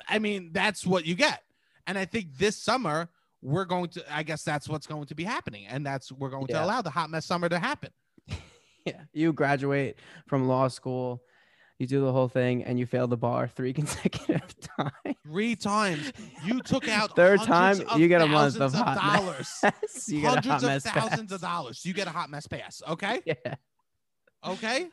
I 0.07 0.19
mean, 0.19 0.49
that's 0.51 0.85
what 0.85 1.05
you 1.05 1.15
get. 1.15 1.43
And 1.85 1.97
I 1.97 2.05
think 2.05 2.37
this 2.37 2.57
summer 2.57 3.09
we're 3.41 3.65
going 3.65 3.89
to. 3.89 4.03
I 4.15 4.23
guess 4.23 4.43
that's 4.43 4.67
what's 4.69 4.87
going 4.87 5.05
to 5.05 5.15
be 5.15 5.23
happening, 5.25 5.65
and 5.67 5.85
that's 5.85 6.11
we're 6.11 6.29
going 6.29 6.47
Yeah. 6.49 6.59
to 6.59 6.65
allow 6.65 6.81
the 6.81 6.89
hot 6.89 7.09
mess 7.09 7.25
summer 7.25 7.49
to 7.49 7.59
happen. 7.59 7.91
Yeah. 8.85 8.99
You 9.13 9.31
graduate 9.31 9.95
from 10.27 10.45
law 10.49 10.67
school. 10.67 11.21
You 11.79 11.87
do 11.87 12.01
the 12.01 12.11
whole 12.11 12.27
thing 12.27 12.63
and 12.63 12.79
you 12.79 12.85
fail 12.85 13.07
the 13.07 13.17
bar 13.17 13.47
three 13.47 13.73
consecutive 13.81 14.55
times. 14.61 15.17
Three 15.25 15.55
times 15.55 16.13
you 16.45 16.61
took 16.61 16.87
out 16.87 17.13
Third 17.15 17.41
time, 17.41 17.81
of 17.89 17.99
you 17.99 18.07
get 18.07 18.21
a 18.21 18.27
month 18.27 18.59
of 18.59 18.73
hot 18.73 18.97
dollars. 19.17 19.51
mess. 19.63 20.07
you 20.07 20.21
get 20.21 20.45
a 20.45 20.49
hundreds 20.49 20.63
hot 20.63 20.63
of 20.63 20.83
thousands 20.83 21.31
pass. 21.31 21.35
of 21.35 21.41
dollars. 21.41 21.85
You 21.85 21.93
get 21.93 22.07
a 22.07 22.11
hot 22.11 22.29
mess 22.29 22.47
pass. 22.47 22.81
Okay. 22.87 23.21
Yeah. 23.25 23.55
Okay. 24.45 24.87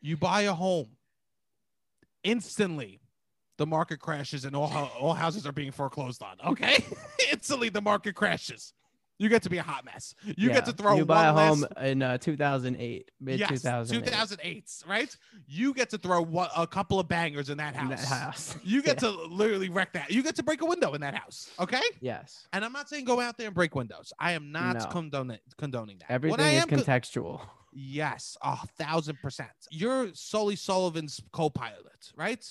You 0.00 0.16
buy 0.16 0.42
a 0.42 0.52
home. 0.52 0.90
Instantly, 2.22 3.00
the 3.58 3.66
market 3.66 3.98
crashes 3.98 4.44
and 4.44 4.54
all 4.54 4.70
all 4.98 5.14
houses 5.14 5.46
are 5.46 5.52
being 5.52 5.72
foreclosed 5.72 6.22
on. 6.22 6.36
Okay. 6.46 6.84
Instantly, 7.32 7.68
the 7.70 7.80
market 7.80 8.14
crashes. 8.14 8.72
You 9.18 9.28
get 9.30 9.42
to 9.44 9.50
be 9.50 9.56
a 9.56 9.62
hot 9.62 9.84
mess. 9.86 10.14
You 10.36 10.50
get 10.50 10.66
to 10.66 10.72
throw 10.72 10.96
You 10.96 11.06
buy 11.06 11.26
a 11.26 11.32
home 11.32 11.62
last- 11.62 11.86
in 11.86 12.02
uh, 12.02 12.18
2008, 12.18 13.10
mid 13.20 13.38
Yes, 13.40 13.48
2008. 13.62 14.04
2008, 14.04 14.82
right? 14.86 15.16
You 15.46 15.72
get 15.72 15.88
to 15.90 15.98
throw 15.98 16.20
one, 16.20 16.48
a 16.54 16.66
couple 16.66 17.00
of 17.00 17.08
bangers 17.08 17.48
in 17.48 17.56
that 17.58 17.74
in 17.74 17.80
house. 17.80 18.08
that 18.08 18.08
house. 18.22 18.56
You 18.64 18.82
get 18.82 19.02
Yeah. 19.02 19.08
to 19.08 19.24
literally 19.26 19.70
wreck 19.70 19.92
that. 19.94 20.10
You 20.10 20.22
get 20.22 20.36
to 20.36 20.42
break 20.42 20.60
a 20.60 20.66
window 20.66 20.92
in 20.92 21.00
that 21.00 21.14
house. 21.14 21.50
Okay. 21.58 21.80
Yes. 22.00 22.46
And 22.52 22.64
I'm 22.64 22.72
not 22.72 22.88
saying 22.90 23.06
go 23.06 23.18
out 23.20 23.38
there 23.38 23.46
and 23.46 23.54
break 23.54 23.74
windows. 23.74 24.12
I 24.18 24.32
am 24.32 24.52
not 24.52 24.76
No. 24.76 24.84
condoning 24.86 25.38
condoning 25.56 25.98
that. 26.00 26.10
Everything 26.10 26.30
what 26.32 26.40
I 26.40 26.50
is 26.50 26.62
am 26.62 26.68
con- 26.68 26.80
contextual. 26.80 27.40
yes, 27.72 28.36
a 28.42 28.58
thousand 28.78 29.18
percent. 29.22 29.50
You're 29.70 30.08
Sully 30.12 30.56
Sullivan's 30.56 31.20
co-pilot, 31.32 32.12
right? 32.16 32.44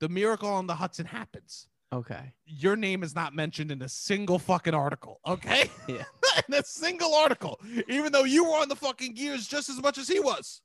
The 0.00 0.08
miracle 0.10 0.48
on 0.50 0.66
the 0.66 0.74
Hudson 0.74 1.06
happens. 1.06 1.68
Okay. 1.92 2.32
Your 2.46 2.74
name 2.76 3.02
is 3.02 3.14
not 3.14 3.34
mentioned 3.34 3.70
in 3.70 3.82
a 3.82 3.88
single 3.88 4.38
fucking 4.38 4.74
article. 4.74 5.20
Okay. 5.26 5.70
Yeah. 5.88 6.04
in 6.48 6.54
a 6.54 6.64
single 6.64 7.14
article, 7.14 7.60
even 7.88 8.10
though 8.12 8.24
you 8.24 8.44
were 8.44 8.56
on 8.56 8.68
the 8.68 8.76
fucking 8.76 9.14
gears 9.14 9.46
just 9.46 9.68
as 9.68 9.80
much 9.82 9.98
as 9.98 10.08
he 10.08 10.18
was. 10.18 10.62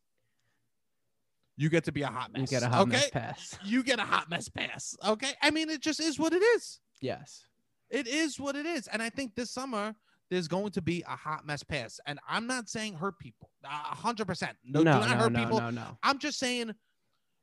You 1.58 1.70
get 1.70 1.84
to 1.86 1.92
be 1.92 2.04
a 2.04 2.08
hot 2.08 2.32
mess. 2.32 2.42
You 2.42 2.48
get 2.60 2.64
a 2.64 2.70
hot 2.70 2.82
okay? 2.84 2.92
mess 2.92 3.10
pass. 3.10 3.60
You 3.66 3.84
get 3.84 4.00
a 4.00 4.04
hot 4.04 4.30
mess 4.30 4.48
pass. 4.48 4.96
Okay. 5.06 5.32
I 5.42 5.52
mean, 5.52 5.70
it 5.70 5.82
just 5.82 6.00
is 6.00 6.18
what 6.20 6.32
it 6.34 6.42
is. 6.42 6.80
Yes. 7.02 7.44
It 7.90 8.08
is 8.08 8.40
what 8.40 8.56
it 8.56 8.66
is. 8.66 8.88
And 8.88 9.02
I 9.02 9.10
think 9.10 9.36
this 9.36 9.52
summer 9.52 9.96
there's 10.30 10.48
going 10.48 10.72
to 10.72 10.82
be 10.82 11.04
a 11.08 11.16
hot 11.16 11.46
mess 11.46 11.64
pass. 11.64 12.00
And 12.06 12.20
I'm 12.30 12.48
not 12.48 12.70
saying 12.70 12.94
hurt 12.94 13.18
people. 13.20 13.50
A 13.66 13.68
hundred 13.68 14.28
percent. 14.28 14.56
No, 14.64 14.84
No, 14.84 14.94
do 14.94 15.00
not 15.00 15.10
no, 15.10 15.16
hurt 15.24 15.32
no, 15.32 15.40
people. 15.40 15.60
no, 15.60 15.70
no. 15.72 15.98
I'm 16.04 16.20
just 16.20 16.38
saying 16.40 16.74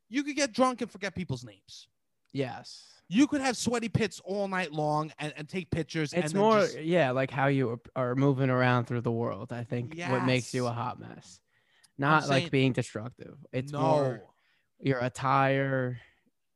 you 0.08 0.22
could 0.22 0.36
get 0.36 0.52
drunk 0.52 0.80
and 0.80 0.90
forget 0.90 1.14
people's 1.14 1.44
names. 1.44 1.88
Yes. 2.32 2.93
You 3.08 3.26
could 3.26 3.40
have 3.40 3.56
sweaty 3.56 3.88
pits 3.88 4.20
all 4.24 4.48
night 4.48 4.72
long 4.72 5.12
and, 5.18 5.32
and 5.36 5.48
take 5.48 5.70
pictures. 5.70 6.12
It's 6.12 6.32
and 6.32 6.34
more, 6.34 6.60
just- 6.60 6.80
yeah, 6.80 7.10
like 7.10 7.30
how 7.30 7.48
you 7.48 7.80
are 7.94 8.14
moving 8.14 8.50
around 8.50 8.86
through 8.86 9.02
the 9.02 9.12
world. 9.12 9.52
I 9.52 9.64
think 9.64 9.96
what 10.08 10.24
makes 10.24 10.54
you 10.54 10.66
a 10.66 10.72
hot 10.72 10.98
mess, 10.98 11.40
not 11.98 12.28
like 12.28 12.50
being 12.50 12.72
destructive. 12.72 13.36
It's 13.52 13.72
no. 13.72 13.80
more 13.80 14.22
your 14.80 14.98
attire. 15.00 16.00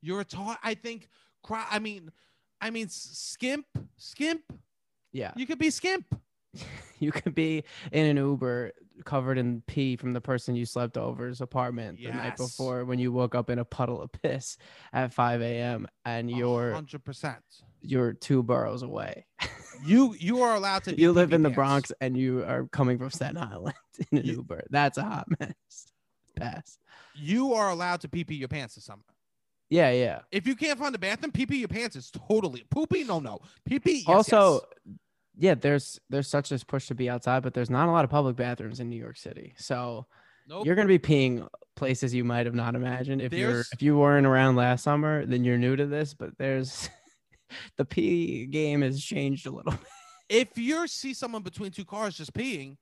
Your 0.00 0.20
attire. 0.20 0.56
I 0.62 0.74
think. 0.74 1.08
I 1.50 1.78
mean, 1.78 2.10
I 2.60 2.70
mean, 2.70 2.88
skimp, 2.88 3.66
skimp. 3.96 4.42
Yeah, 5.12 5.32
You 5.36 5.46
could 5.46 5.58
be 5.58 5.70
skimp. 5.70 6.04
you 6.98 7.12
could 7.12 7.34
be 7.34 7.64
in 7.92 8.06
an 8.06 8.16
Uber 8.16 8.72
covered 9.04 9.38
in 9.38 9.62
pee 9.66 9.96
from 9.96 10.12
the 10.12 10.20
person 10.20 10.56
you 10.56 10.66
slept 10.66 10.96
over's 10.98 11.40
apartment 11.40 11.98
the 12.02 12.10
night 12.10 12.36
before 12.36 12.84
when 12.84 12.98
you 12.98 13.12
woke 13.12 13.34
up 13.34 13.48
in 13.50 13.58
a 13.58 13.64
puddle 13.64 14.00
of 14.02 14.10
piss 14.10 14.56
at 14.92 15.12
5 15.12 15.40
a.m. 15.42 15.86
and 16.04 16.30
you're 16.30 16.72
hundred 16.72 17.04
percent. 17.04 17.38
you're 17.80 18.12
two 18.12 18.42
boroughs 18.42 18.82
away. 18.82 19.26
You 19.86 20.12
you 20.18 20.42
are 20.42 20.56
allowed 20.56 20.82
to. 20.84 20.98
you 21.00 21.12
live 21.12 21.32
in 21.32 21.44
the 21.44 21.50
Bronx 21.50 21.92
and 22.00 22.16
you 22.16 22.42
are 22.42 22.66
coming 22.72 22.98
from 22.98 23.10
Staten 23.10 23.36
Island 23.36 23.76
in 24.10 24.18
an 24.18 24.24
You- 24.24 24.32
Uber. 24.38 24.64
That's 24.70 24.98
a 24.98 25.04
hot 25.04 25.28
mess. 25.38 25.54
Pass. 26.34 26.78
You 27.14 27.54
are 27.54 27.70
allowed 27.70 28.00
to 28.00 28.08
pee 28.08 28.24
pee 28.24 28.34
your 28.34 28.48
pants 28.48 28.74
this 28.74 28.86
summer. 28.86 29.04
Yeah, 29.70 29.92
yeah. 29.92 30.22
If 30.32 30.48
you 30.48 30.56
can't 30.56 30.80
find 30.80 30.92
a 30.96 30.98
bathroom, 30.98 31.30
pee 31.30 31.46
pee 31.46 31.58
your 31.58 31.68
pants 31.68 31.94
is 31.94 32.10
totally 32.10 32.64
poopy. 32.70 33.04
No, 33.04 33.20
no, 33.20 33.38
pee 33.64 33.78
pee. 33.78 33.98
Yes, 33.98 34.08
also, 34.08 34.62
yes. 34.84 34.96
Yeah, 35.38 35.54
there's 35.54 35.98
there's 36.10 36.28
such 36.28 36.52
a 36.52 36.58
push 36.66 36.88
to 36.88 36.94
be 36.94 37.08
outside, 37.08 37.42
but 37.42 37.54
there's 37.54 37.70
not 37.70 37.88
a 37.88 37.92
lot 37.92 38.04
of 38.04 38.10
public 38.10 38.36
bathrooms 38.36 38.80
in 38.80 38.88
New 38.90 38.96
York 38.96 39.16
City. 39.16 39.54
So 39.56 40.06
Nope. 40.48 40.66
you're 40.66 40.74
gonna 40.74 40.88
be 40.88 40.98
peeing 40.98 41.46
places 41.76 42.12
you 42.14 42.24
might 42.24 42.46
have 42.46 42.54
not 42.54 42.74
imagined. 42.74 43.22
If 43.22 43.32
you're 43.32 43.60
if 43.72 43.80
you 43.82 43.96
weren't 43.96 44.26
around 44.26 44.56
last 44.56 44.82
summer, 44.82 45.24
then 45.24 45.44
you're 45.44 45.58
new 45.58 45.76
to 45.76 45.86
this. 45.86 46.12
But 46.14 46.36
there's 46.38 46.90
the 47.76 47.84
pee 47.84 48.46
game 48.46 48.82
has 48.82 49.02
changed 49.02 49.46
a 49.46 49.50
little. 49.50 49.74
if 50.28 50.58
you 50.58 50.86
see 50.88 51.14
someone 51.14 51.42
between 51.42 51.70
two 51.70 51.84
cars 51.84 52.16
just 52.16 52.34
peeing, 52.34 52.76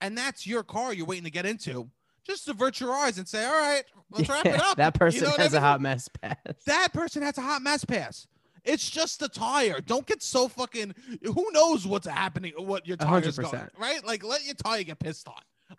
and 0.00 0.16
that's 0.18 0.46
your 0.46 0.62
car 0.62 0.92
you're 0.92 1.06
waiting 1.06 1.24
to 1.24 1.30
get 1.30 1.46
into, 1.46 1.88
just 2.26 2.48
avert 2.48 2.80
your 2.80 2.92
eyes 2.92 3.16
and 3.18 3.26
say, 3.26 3.44
"All 3.44 3.52
right, 3.52 3.84
let's 4.10 4.28
wrap 4.28 4.44
it 4.46 4.60
up." 4.60 4.76
That 4.76 4.94
You 4.94 4.98
person 4.98 5.22
know 5.24 5.30
what 5.30 5.40
I 5.40 5.42
has 5.44 5.54
a 5.54 5.60
hot 5.60 5.80
mess 5.80 6.08
pass. 6.08 6.36
That 6.66 6.92
person 6.92 7.22
has 7.22 7.38
a 7.38 7.42
hot 7.42 7.62
mess 7.62 7.84
pass. 7.84 8.26
It's 8.64 8.88
just 8.88 9.20
the 9.20 9.28
tire. 9.28 9.80
Don't 9.80 10.06
get 10.06 10.22
so 10.22 10.48
fucking. 10.48 10.94
Who 11.22 11.50
knows 11.52 11.86
what's 11.86 12.06
happening? 12.06 12.52
What 12.56 12.86
your 12.86 12.96
hundred 13.00 13.34
tire's 13.34 13.38
going 13.38 13.68
right? 13.78 14.04
Like 14.04 14.24
let 14.24 14.44
your 14.44 14.54
tire 14.54 14.82
get 14.82 14.98
pissed 14.98 15.28
on. 15.28 15.34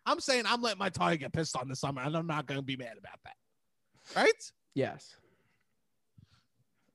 I'm 0.05 0.19
saying 0.19 0.43
I'm 0.47 0.61
letting 0.61 0.79
my 0.79 0.89
tire 0.89 1.15
get 1.15 1.33
pissed 1.33 1.57
on 1.57 1.67
this 1.67 1.79
summer, 1.79 2.01
and 2.01 2.15
I'm 2.15 2.27
not 2.27 2.45
going 2.45 2.59
to 2.59 2.65
be 2.65 2.75
mad 2.77 2.97
about 2.97 3.19
that. 3.23 3.35
Right? 4.15 4.51
yes. 4.73 5.15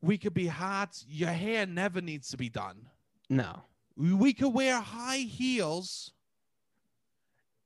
We 0.02 0.16
could 0.16 0.32
be 0.32 0.46
hot. 0.46 1.02
Your 1.06 1.28
hair 1.30 1.66
never 1.66 2.00
needs 2.00 2.30
to 2.30 2.38
be 2.38 2.48
done. 2.48 2.86
No. 3.28 3.62
We 3.96 4.32
could 4.32 4.48
wear 4.54 4.80
high 4.80 5.18
heels 5.18 6.12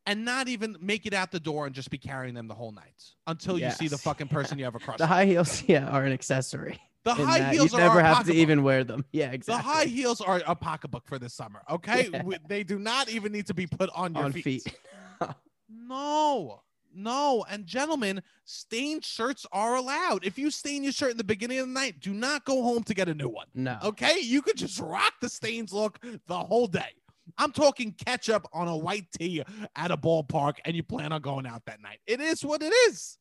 and 0.06 0.24
not 0.24 0.48
even 0.48 0.76
make 0.80 1.06
it 1.06 1.14
out 1.14 1.30
the 1.30 1.38
door 1.38 1.66
and 1.66 1.74
just 1.74 1.90
be 1.90 1.98
carrying 1.98 2.34
them 2.34 2.48
the 2.48 2.54
whole 2.54 2.72
night 2.72 3.04
until 3.28 3.58
you 3.58 3.70
see 3.70 3.86
the 3.88 3.98
fucking 3.98 4.28
person 4.28 4.58
you 4.58 4.64
have 4.64 4.74
a 4.74 4.80
crush 4.80 4.96
The 4.98 5.04
on. 5.04 5.08
high 5.08 5.26
heels, 5.26 5.62
yeah, 5.68 5.86
are 5.88 6.04
an 6.04 6.12
accessory. 6.12 6.80
The 7.04 7.14
high 7.14 7.38
that 7.38 7.52
heels 7.54 7.72
you 7.72 7.78
are 7.78 7.82
never 7.82 8.02
have 8.02 8.26
to 8.26 8.34
even 8.34 8.62
wear 8.62 8.82
them. 8.84 9.04
Yeah, 9.12 9.30
exactly. 9.30 9.62
The 9.62 9.74
high 9.76 9.84
heels 9.84 10.20
are 10.20 10.42
a 10.46 10.54
pocketbook 10.56 11.06
for 11.06 11.18
this 11.18 11.34
summer. 11.34 11.62
Okay, 11.70 12.08
Yeah. 12.12 12.22
They 12.48 12.64
do 12.64 12.78
not 12.78 13.08
even 13.10 13.30
need 13.32 13.46
to 13.48 13.54
be 13.54 13.66
put 13.66 13.90
on 13.94 14.14
your 14.14 14.24
on 14.24 14.32
feet. 14.32 14.44
feet. 14.62 14.76
No, 15.68 16.60
no, 16.94 17.44
and 17.50 17.66
gentlemen, 17.66 18.22
stained 18.44 19.04
shirts 19.04 19.44
are 19.52 19.74
allowed. 19.76 20.24
If 20.24 20.38
you 20.38 20.50
stain 20.50 20.82
your 20.82 20.92
shirt 20.92 21.10
in 21.10 21.16
the 21.16 21.24
beginning 21.24 21.58
of 21.58 21.66
the 21.66 21.72
night, 21.72 22.00
do 22.00 22.12
not 22.14 22.44
go 22.44 22.62
home 22.62 22.82
to 22.84 22.94
get 22.94 23.08
a 23.08 23.14
new 23.14 23.28
one. 23.28 23.46
No. 23.54 23.78
Okay, 23.82 24.20
you 24.20 24.40
could 24.42 24.56
just 24.56 24.78
rock 24.80 25.14
the 25.20 25.28
stains 25.28 25.72
look 25.72 25.98
the 26.26 26.38
whole 26.38 26.66
day. 26.66 26.92
I'm 27.38 27.52
talking 27.52 27.92
ketchup 27.92 28.46
on 28.52 28.68
a 28.68 28.76
white 28.76 29.06
tee 29.18 29.42
at 29.76 29.90
a 29.90 29.96
ballpark, 29.96 30.54
and 30.64 30.76
you 30.76 30.82
plan 30.82 31.12
on 31.12 31.20
going 31.22 31.46
out 31.46 31.64
that 31.66 31.80
night. 31.82 31.98
It 32.06 32.20
is 32.20 32.44
what 32.44 32.62
it 32.62 32.72
is. 32.88 33.18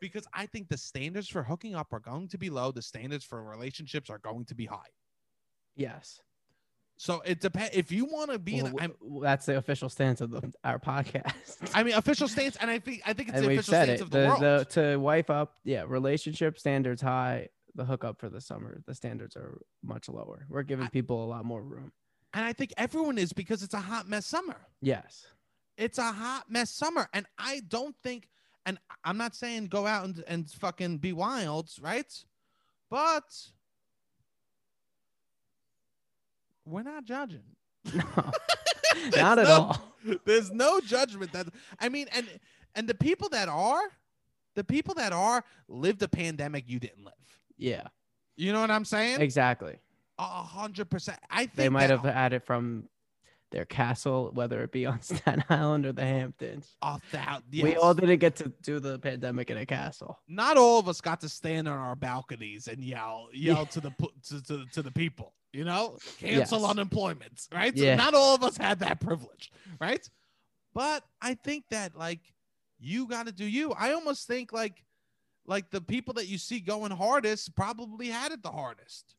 Because 0.00 0.26
I 0.32 0.46
think 0.46 0.68
the 0.68 0.76
standards 0.78 1.28
for 1.28 1.42
hooking 1.42 1.74
up 1.74 1.92
are 1.92 2.00
going 2.00 2.28
to 2.28 2.38
be 2.38 2.50
low. 2.50 2.70
The 2.72 2.82
standards 2.82 3.24
for 3.24 3.42
relationships 3.42 4.10
are 4.10 4.18
going 4.18 4.44
to 4.46 4.54
be 4.54 4.66
high. 4.66 4.90
Yes. 5.76 6.20
So 6.96 7.20
it 7.24 7.40
depends. 7.40 7.76
If 7.76 7.92
you 7.92 8.06
want 8.06 8.32
to 8.32 8.38
be, 8.40 8.56
Well, 8.62 8.66
in, 8.66 8.72
w- 8.76 8.94
I'm, 9.16 9.22
that's 9.22 9.46
the 9.46 9.56
official 9.56 9.88
stance 9.88 10.20
of 10.20 10.30
the, 10.30 10.52
our 10.64 10.80
podcast. 10.80 11.32
I 11.74 11.84
mean, 11.84 11.94
official 11.94 12.26
stance, 12.26 12.56
and 12.56 12.70
I 12.70 12.80
think 12.80 13.02
I 13.06 13.12
think 13.12 13.28
it's 13.28 13.38
and 13.38 13.46
the 13.46 13.52
official 13.52 13.72
stance 13.74 13.90
it. 13.90 14.00
of 14.00 14.10
the, 14.10 14.18
The, 14.20 14.26
world. 14.28 14.40
the 14.40 14.66
to 14.70 14.96
wife 14.96 15.30
up, 15.30 15.54
yeah, 15.64 15.84
relationship 15.86 16.58
standards 16.58 17.00
high. 17.02 17.48
The 17.76 17.84
hookup 17.84 18.18
for 18.18 18.28
the 18.28 18.40
summer, 18.40 18.80
the 18.86 18.94
standards 18.96 19.36
are 19.36 19.60
much 19.84 20.08
lower. 20.08 20.46
We're 20.48 20.64
giving 20.64 20.86
I- 20.86 20.90
people 20.90 21.24
a 21.24 21.28
lot 21.28 21.44
more 21.44 21.62
room. 21.62 21.92
and 22.34 22.44
I 22.44 22.52
think 22.52 22.72
everyone 22.76 23.18
is 23.18 23.32
because 23.32 23.62
it's 23.62 23.74
a 23.74 23.80
hot 23.80 24.08
mess 24.08 24.26
summer. 24.26 24.56
Yes. 24.80 25.26
It's 25.76 25.98
a 25.98 26.10
hot 26.10 26.50
mess 26.50 26.70
summer. 26.70 27.08
And 27.12 27.26
I 27.38 27.60
don't 27.68 27.94
think, 28.02 28.28
and 28.68 28.78
I'm 29.02 29.16
not 29.16 29.34
saying 29.34 29.68
go 29.68 29.86
out 29.86 30.04
and, 30.04 30.22
and 30.28 30.50
fucking 30.50 30.98
be 30.98 31.14
wild, 31.14 31.70
right? 31.80 32.12
But 32.90 33.24
we're 36.66 36.82
not 36.82 37.04
judging. 37.04 37.42
No. 37.94 38.32
Not 39.16 39.38
at 39.38 39.44
no- 39.44 39.52
all. 39.52 39.94
There's 40.24 40.50
no 40.50 40.80
judgment 40.80 41.32
that 41.32 41.46
I 41.78 41.88
mean, 41.88 42.06
and 42.12 42.26
and 42.74 42.88
the 42.88 42.94
people 42.94 43.28
that 43.28 43.48
are, 43.48 43.82
the 44.54 44.64
people 44.64 44.94
that 44.94 45.12
are 45.12 45.44
lived 45.68 46.02
a 46.02 46.08
pandemic 46.08 46.64
you 46.66 46.80
didn't 46.80 47.04
live. 47.04 47.14
Yeah. 47.58 47.88
You 48.36 48.52
know 48.52 48.60
what 48.60 48.70
I'm 48.70 48.86
saying? 48.86 49.20
Exactly. 49.20 49.76
A 50.18 50.22
hundred 50.22 50.90
percent. 50.90 51.18
I 51.30 51.40
think 51.40 51.54
They 51.56 51.68
might 51.68 51.90
have 51.90 52.02
had 52.02 52.32
it 52.32 52.44
from 52.44 52.88
their 53.50 53.64
castle, 53.64 54.30
whether 54.34 54.62
it 54.62 54.72
be 54.72 54.84
on 54.86 55.00
Staten 55.02 55.42
Island 55.48 55.86
or 55.86 55.92
the 55.92 56.04
Hamptons. 56.04 56.76
A 56.82 57.00
thou- 57.12 57.40
We 57.50 57.70
yes. 57.70 57.78
all 57.80 57.94
didn't 57.94 58.18
get 58.18 58.36
to 58.36 58.52
do 58.62 58.78
the 58.80 58.98
pandemic 58.98 59.50
in 59.50 59.56
a 59.56 59.66
castle. 59.66 60.18
not 60.28 60.56
all 60.56 60.78
of 60.78 60.88
us 60.88 61.00
got 61.00 61.20
to 61.22 61.28
stand 61.28 61.66
on 61.68 61.78
our 61.78 61.96
balconies 61.96 62.68
and 62.68 62.82
yell 62.84 63.28
yell 63.32 63.66
to 63.66 63.80
the 63.80 63.90
to, 64.28 64.42
to, 64.42 64.64
to 64.72 64.82
the 64.82 64.90
people 64.92 65.34
you 65.52 65.64
know 65.64 65.96
cancel 66.18 66.60
Yes. 66.60 66.70
unemployment 66.70 67.48
right 67.52 67.76
So 67.76 67.82
Yeah. 67.84 67.94
not 67.96 68.12
all 68.14 68.34
of 68.34 68.42
us 68.44 68.56
had 68.58 68.80
that 68.80 69.00
privilege 69.00 69.50
right 69.80 70.06
but 70.74 71.02
i 71.22 71.32
think 71.34 71.64
that 71.70 71.96
like 71.96 72.20
you 72.78 73.06
got 73.08 73.26
to 73.26 73.32
do 73.32 73.46
you 73.46 73.72
i 73.72 73.92
almost 73.92 74.26
think 74.26 74.52
like 74.52 74.84
like 75.46 75.70
the 75.70 75.80
people 75.80 76.12
that 76.14 76.26
you 76.28 76.36
see 76.36 76.60
going 76.60 76.90
hardest 76.92 77.56
probably 77.56 78.08
had 78.08 78.30
it 78.32 78.42
the 78.42 78.50
hardest 78.50 79.14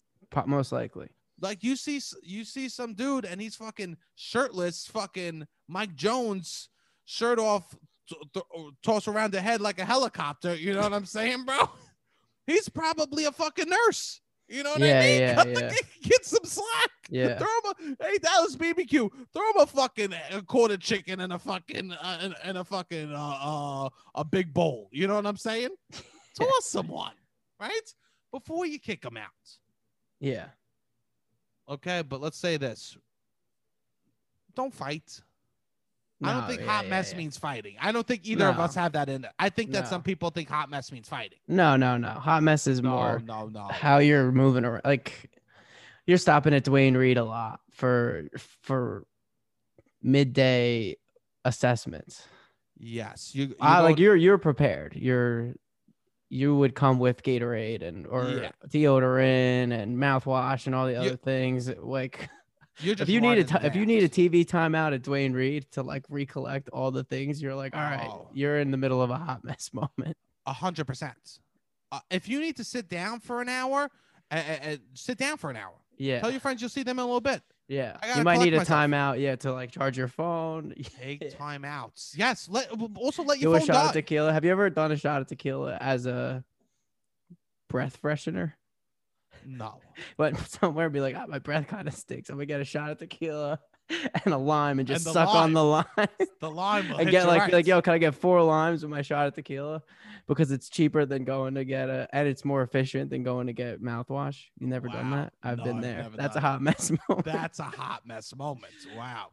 Most 0.46 0.72
likely. 0.72 1.10
Like 1.42 1.64
you 1.64 1.76
see 1.76 2.02
you 2.24 2.44
see 2.44 2.70
some 2.70 2.94
dude 2.94 3.26
and 3.26 3.40
he's 3.42 3.56
fucking 3.56 3.98
shirtless 4.16 4.86
fucking 4.88 5.46
mike 5.68 5.96
jones 5.96 6.70
shirt 7.06 7.40
off 7.40 7.76
t- 8.08 8.16
t- 8.34 8.70
toss 8.84 9.08
around 9.08 9.32
the 9.34 9.42
head 9.42 9.62
like 9.62 9.80
a 9.80 9.86
helicopter. 9.86 10.56
You 10.56 10.74
know 10.74 10.82
what 10.82 10.94
i'm 10.94 11.06
saying 11.06 11.46
bro? 11.46 11.58
He's 12.48 12.68
probably 12.68 13.26
a 13.26 13.32
fucking 13.32 13.70
nurse. 13.70 14.22
You 14.48 14.64
know 14.64 14.72
what 14.72 14.80
Yeah, 14.80 15.00
i 15.00 15.04
mean? 15.04 15.22
yeah, 15.22 15.44
yeah. 15.70 15.72
get 16.04 16.26
some 16.26 16.44
slack. 16.44 16.90
Yeah. 17.12 17.38
throw 17.38 17.48
him 17.48 17.96
a, 18.00 18.04
hey 18.06 18.18
dallas 18.18 18.56
bbq 18.56 19.10
throw 19.34 19.50
him 19.52 19.58
a 19.60 19.66
fucking 19.68 20.14
a 20.32 20.42
quarter 20.42 20.78
chicken 20.78 21.20
and 21.20 21.34
a 21.34 21.40
fucking 21.40 21.92
uh, 21.92 22.18
and, 22.22 22.36
and 22.44 22.58
a 22.58 22.64
fucking 22.64 23.14
uh, 23.14 23.38
uh 23.42 23.90
a 24.16 24.26
big 24.26 24.54
bowl. 24.54 24.90
You 24.92 25.08
know 25.08 25.16
what 25.16 25.26
i'm 25.28 25.38
saying? 25.38 25.70
Toss 26.36 26.66
someone 26.66 27.14
right? 27.60 27.94
Before 28.32 28.66
you 28.66 28.80
kick 28.80 29.04
him 29.04 29.18
out. 29.18 29.30
Yeah. 30.20 30.46
Okay, 31.70 32.02
but 32.02 32.20
let's 32.22 32.38
say 32.38 32.58
this. 32.58 32.98
Don't 34.56 34.74
fight. 34.74 35.22
I 36.22 36.34
don't 36.34 36.48
think 36.48 36.62
yeah, 36.62 36.68
hot 36.68 36.84
yeah, 36.84 36.90
mess 36.90 37.12
yeah. 37.12 37.18
means 37.18 37.38
fighting. 37.38 37.76
I 37.80 37.94
don't 37.94 38.06
think 38.06 38.26
either 38.26 38.48
of 38.48 38.60
us 38.60 38.76
have 38.76 38.92
that 38.92 39.08
in 39.08 39.24
it. 39.24 39.32
I 39.40 39.48
think 39.50 39.72
that 39.72 39.86
No. 39.86 39.90
some 39.90 40.04
people 40.04 40.32
think 40.32 40.50
hot 40.50 40.70
mess 40.70 40.92
means 40.92 41.08
fighting. 41.08 41.38
No, 41.48 41.78
no, 41.78 41.96
no. 41.96 42.10
Hot 42.10 42.44
mess 42.44 42.68
is 42.68 42.82
No, 42.82 42.90
more 42.90 43.20
no, 43.26 43.48
no. 43.48 43.68
how 43.70 44.00
you're 44.00 44.30
moving 44.32 44.66
around. 44.66 44.82
Like 44.84 45.30
you're 46.06 46.18
stopping 46.18 46.54
at 46.54 46.66
Duane 46.66 46.98
Reade 46.98 47.18
a 47.18 47.24
lot 47.24 47.62
for 47.72 48.28
for 48.64 49.06
midday 50.02 50.98
assessments. 51.46 52.28
Yes, 52.78 53.34
you. 53.34 53.48
you 53.48 53.56
like 53.60 53.98
you're 53.98 54.16
you're 54.16 54.38
prepared. 54.38 54.96
You're 54.96 55.54
you 56.30 56.56
would 56.56 56.76
come 56.76 57.00
with 57.00 57.24
Gatorade 57.24 57.82
and 57.82 58.06
or 58.08 58.26
Yeah. 58.30 58.52
deodorant 58.68 59.72
and 59.74 59.98
mouthwash 59.98 60.66
and 60.68 60.76
all 60.76 60.86
the 60.86 60.94
You- 60.94 61.00
other 61.00 61.16
things. 61.18 61.70
Like 61.70 62.30
you're 62.80 62.96
if 63.00 63.10
you 63.10 63.20
need 63.22 63.52
a 63.52 63.66
if 63.66 63.76
you 63.76 63.86
need 63.86 64.04
a. 64.04 64.10
TV 64.10 64.46
timeout 64.46 64.94
at 64.94 65.02
Duane 65.02 65.34
Reade 65.34 65.70
to 65.72 65.84
like 65.84 66.06
recollect 66.10 66.70
all 66.70 66.92
the 66.92 67.04
things, 67.04 67.42
you're 67.42 67.56
like, 67.56 67.76
all 67.76 67.82
right, 67.82 68.08
Oh. 68.10 68.30
you're 68.34 68.60
in 68.60 68.72
the 68.72 68.78
middle 68.78 69.02
of 69.02 69.10
a 69.10 69.18
hot 69.18 69.44
mess 69.44 69.72
moment. 69.74 70.16
a 70.46 70.54
hundred 70.54 70.86
percent. 70.86 71.40
Uh, 71.92 72.00
if 72.12 72.28
you 72.30 72.40
need 72.40 72.56
to 72.58 72.64
sit 72.64 72.88
down 72.88 73.20
for 73.20 73.42
an 73.42 73.50
hour, 73.50 73.90
uh, 74.32 74.36
uh, 74.36 74.76
sit 74.94 75.18
down 75.18 75.38
for 75.38 75.50
an 75.50 75.56
hour. 75.58 75.74
Yeah. 75.98 76.20
Tell 76.22 76.32
your 76.32 76.40
friends 76.40 76.62
you'll 76.62 76.70
see 76.70 76.84
them 76.84 77.00
in 77.00 77.04
a 77.04 77.06
little 77.06 77.20
bit. 77.22 77.42
Yeah. 77.70 77.98
You 78.18 78.24
might 78.24 78.40
need 78.40 78.54
a 78.54 78.58
myself. 78.58 78.90
timeout, 78.90 79.22
yeah, 79.22 79.36
to 79.38 79.54
like 79.54 79.72
charge 79.72 79.98
your 79.98 80.08
phone. 80.10 80.74
Take 81.00 81.22
Yeah. 81.24 81.30
time 81.30 81.64
outs. 81.64 82.14
Yes. 82.18 82.50
Let 82.50 82.70
also 82.98 83.24
let 83.24 83.38
you 83.38 83.44
Do 83.46 83.50
your 83.52 83.58
a 83.60 83.62
shot 83.62 83.74
die. 83.74 83.86
of 83.88 83.92
tequila. 83.94 84.34
Have 84.34 84.44
you 84.44 84.52
ever 84.52 84.70
done 84.72 84.92
a 84.92 84.98
shot 84.98 85.22
of 85.22 85.28
tequila 85.28 85.78
as 85.80 86.06
a 86.08 86.44
breath 87.70 88.02
freshener? 88.02 88.54
no. 89.46 89.80
But 90.18 90.38
somewhere 90.50 90.90
be 90.90 91.00
like, 91.00 91.16
oh, 91.16 91.28
my 91.28 91.40
breath 91.40 91.68
kind 91.68 91.88
of 91.88 91.94
stinks. 91.94 92.30
I'm 92.30 92.36
gonna 92.38 92.46
get 92.48 92.60
a 92.60 92.66
shot 92.66 92.90
of 92.92 92.98
tequila 92.98 93.60
and 94.26 94.34
a 94.34 94.38
lime 94.38 94.80
and 94.80 94.88
just 94.88 95.06
the 95.06 95.14
suck 95.14 95.30
on 95.30 95.54
the 95.54 95.64
lime. 95.64 95.86
The 96.40 96.50
lime. 96.50 96.92
and 97.00 97.10
get 97.10 97.28
like, 97.28 97.42
right. 97.42 97.54
like, 97.54 97.68
yo, 97.68 97.82
can 97.82 97.94
I 97.94 97.98
get 97.98 98.16
four 98.16 98.42
limes 98.44 98.82
with 98.84 98.92
my 98.92 99.02
shot 99.02 99.28
of 99.28 99.36
tequila? 99.36 99.82
Because 100.28 100.52
it's 100.52 100.70
cheaper 100.70 101.06
than 101.06 101.24
going 101.24 101.56
to 101.56 101.66
get 101.66 101.90
a, 101.90 102.08
and 102.14 102.28
it's 102.28 102.46
more 102.46 102.62
efficient 102.62 103.10
than 103.10 103.24
going 103.24 103.48
to 103.48 103.54
get 103.54 103.82
mouthwash. 103.82 104.46
You 104.60 104.68
never 104.68 104.88
done 104.88 105.12
that? 105.12 105.34
I've 105.42 105.58
No, 105.58 105.64
been 105.64 105.78
I've 105.78 105.82
there. 105.82 106.10
That's 106.16 106.36
a 106.36 106.40
hot 106.40 106.62
mess 106.62 106.92
moment 107.10 107.26
That's 107.26 107.60
a 107.60 107.64
hot 107.64 108.06
mess 108.06 108.36
moment. 108.36 108.74
Wow. 108.96 109.30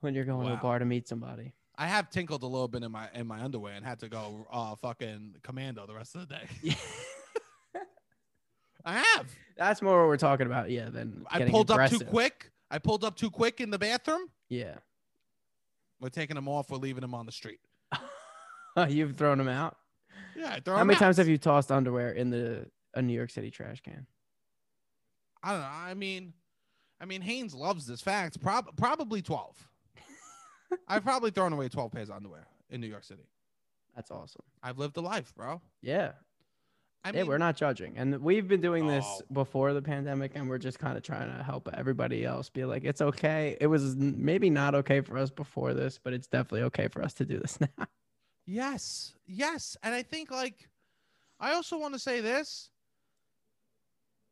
when 0.00 0.14
you're 0.14 0.24
going 0.24 0.46
to 0.46 0.52
Wow. 0.54 0.58
a 0.58 0.62
bar 0.62 0.78
to 0.80 0.84
meet 0.84 1.06
somebody. 1.06 1.52
I 1.78 1.86
have 1.86 2.10
tinkled 2.10 2.42
a 2.42 2.46
little 2.46 2.68
bit 2.68 2.82
in 2.82 2.90
my 2.90 3.08
in 3.14 3.26
my 3.26 3.42
underwear 3.42 3.74
and 3.74 3.84
had 3.84 4.00
to 4.00 4.08
go 4.08 4.46
uh 4.50 4.74
fucking 4.76 5.36
commando 5.42 5.86
the 5.86 5.94
rest 5.94 6.14
of 6.14 6.26
the 6.26 6.34
day. 6.34 6.48
Yeah. 6.62 6.74
I 8.84 8.94
have. 8.98 9.26
That's 9.56 9.82
more 9.82 10.00
what 10.00 10.08
we're 10.08 10.16
talking 10.16 10.46
about. 10.46 10.70
Yeah. 10.70 10.88
Than 10.90 11.24
I 11.28 11.44
pulled 11.48 11.70
up 11.70 11.90
too 11.90 12.00
quick. 12.00 12.50
I 12.70 12.78
pulled 12.78 13.04
up 13.04 13.16
too 13.16 13.30
quick 13.30 13.60
in 13.60 13.70
the 13.70 13.78
bathroom. 13.78 14.28
Yeah. 14.48 14.76
We're 16.00 16.08
taking 16.10 16.34
them 16.36 16.48
off. 16.48 16.70
We're 16.70 16.78
leaving 16.78 17.00
them 17.00 17.14
on 17.14 17.26
the 17.26 17.32
street. 17.32 17.60
You've 18.88 19.16
thrown 19.16 19.38
them 19.38 19.48
out. 19.48 19.76
Yeah. 20.36 20.52
I 20.52 20.60
throw 20.60 20.76
How 20.76 20.84
many 20.84 20.96
out. 20.96 21.00
times 21.00 21.16
have 21.16 21.28
you 21.28 21.38
tossed 21.38 21.70
underwear 21.72 22.10
in 22.12 22.30
the 22.30 22.66
a 22.94 23.02
New 23.02 23.14
York 23.14 23.30
City 23.30 23.50
trash 23.50 23.80
can? 23.80 24.06
I 25.42 25.52
don't 25.52 25.60
know. 25.60 25.66
I 25.70 25.94
mean, 25.94 26.32
I 27.00 27.04
mean, 27.04 27.20
Hanes 27.22 27.54
loves 27.54 27.86
this 27.86 28.00
fact. 28.00 28.40
Prob- 28.40 28.76
probably 28.76 29.22
twelve. 29.22 29.56
I've 30.88 31.04
probably 31.04 31.30
thrown 31.30 31.52
away 31.52 31.68
twelve 31.68 31.92
pairs 31.92 32.08
of 32.10 32.16
underwear 32.16 32.46
in 32.70 32.80
New 32.80 32.86
York 32.88 33.04
City. 33.04 33.28
That's 33.94 34.10
awesome. 34.10 34.42
I've 34.62 34.78
lived 34.78 34.96
a 34.96 35.00
life, 35.00 35.32
bro. 35.34 35.60
Yeah. 35.82 36.12
I 37.06 37.10
yeah, 37.10 37.22
mean, 37.22 37.26
we're 37.28 37.38
not 37.38 37.56
judging. 37.56 37.96
And 37.96 38.20
we've 38.20 38.48
been 38.48 38.60
doing 38.60 38.88
this 38.88 39.04
Oh. 39.06 39.20
before 39.32 39.72
the 39.72 39.80
pandemic 39.82 40.32
and 40.34 40.48
we're 40.48 40.58
just 40.58 40.78
kind 40.80 40.96
of 40.96 41.04
trying 41.04 41.34
to 41.36 41.42
help 41.44 41.68
everybody 41.72 42.24
else 42.24 42.50
be 42.50 42.64
like, 42.64 42.82
it's 42.84 43.00
okay. 43.00 43.56
It 43.60 43.68
was 43.68 43.94
maybe 43.94 44.50
not 44.50 44.74
okay 44.74 45.00
for 45.00 45.16
us 45.16 45.30
before 45.30 45.72
this, 45.72 46.00
but 46.02 46.12
it's 46.12 46.26
definitely 46.26 46.62
okay 46.62 46.88
for 46.88 47.02
us 47.02 47.14
to 47.14 47.24
do 47.24 47.38
this 47.38 47.60
now. 47.78 47.86
Yes, 48.44 49.14
yes, 49.26 49.76
and 49.82 49.94
I 49.94 50.02
think 50.02 50.30
like, 50.30 50.68
I 51.38 51.52
also 51.54 51.78
want 51.78 51.94
to 51.94 52.00
say 52.00 52.20
this. 52.20 52.70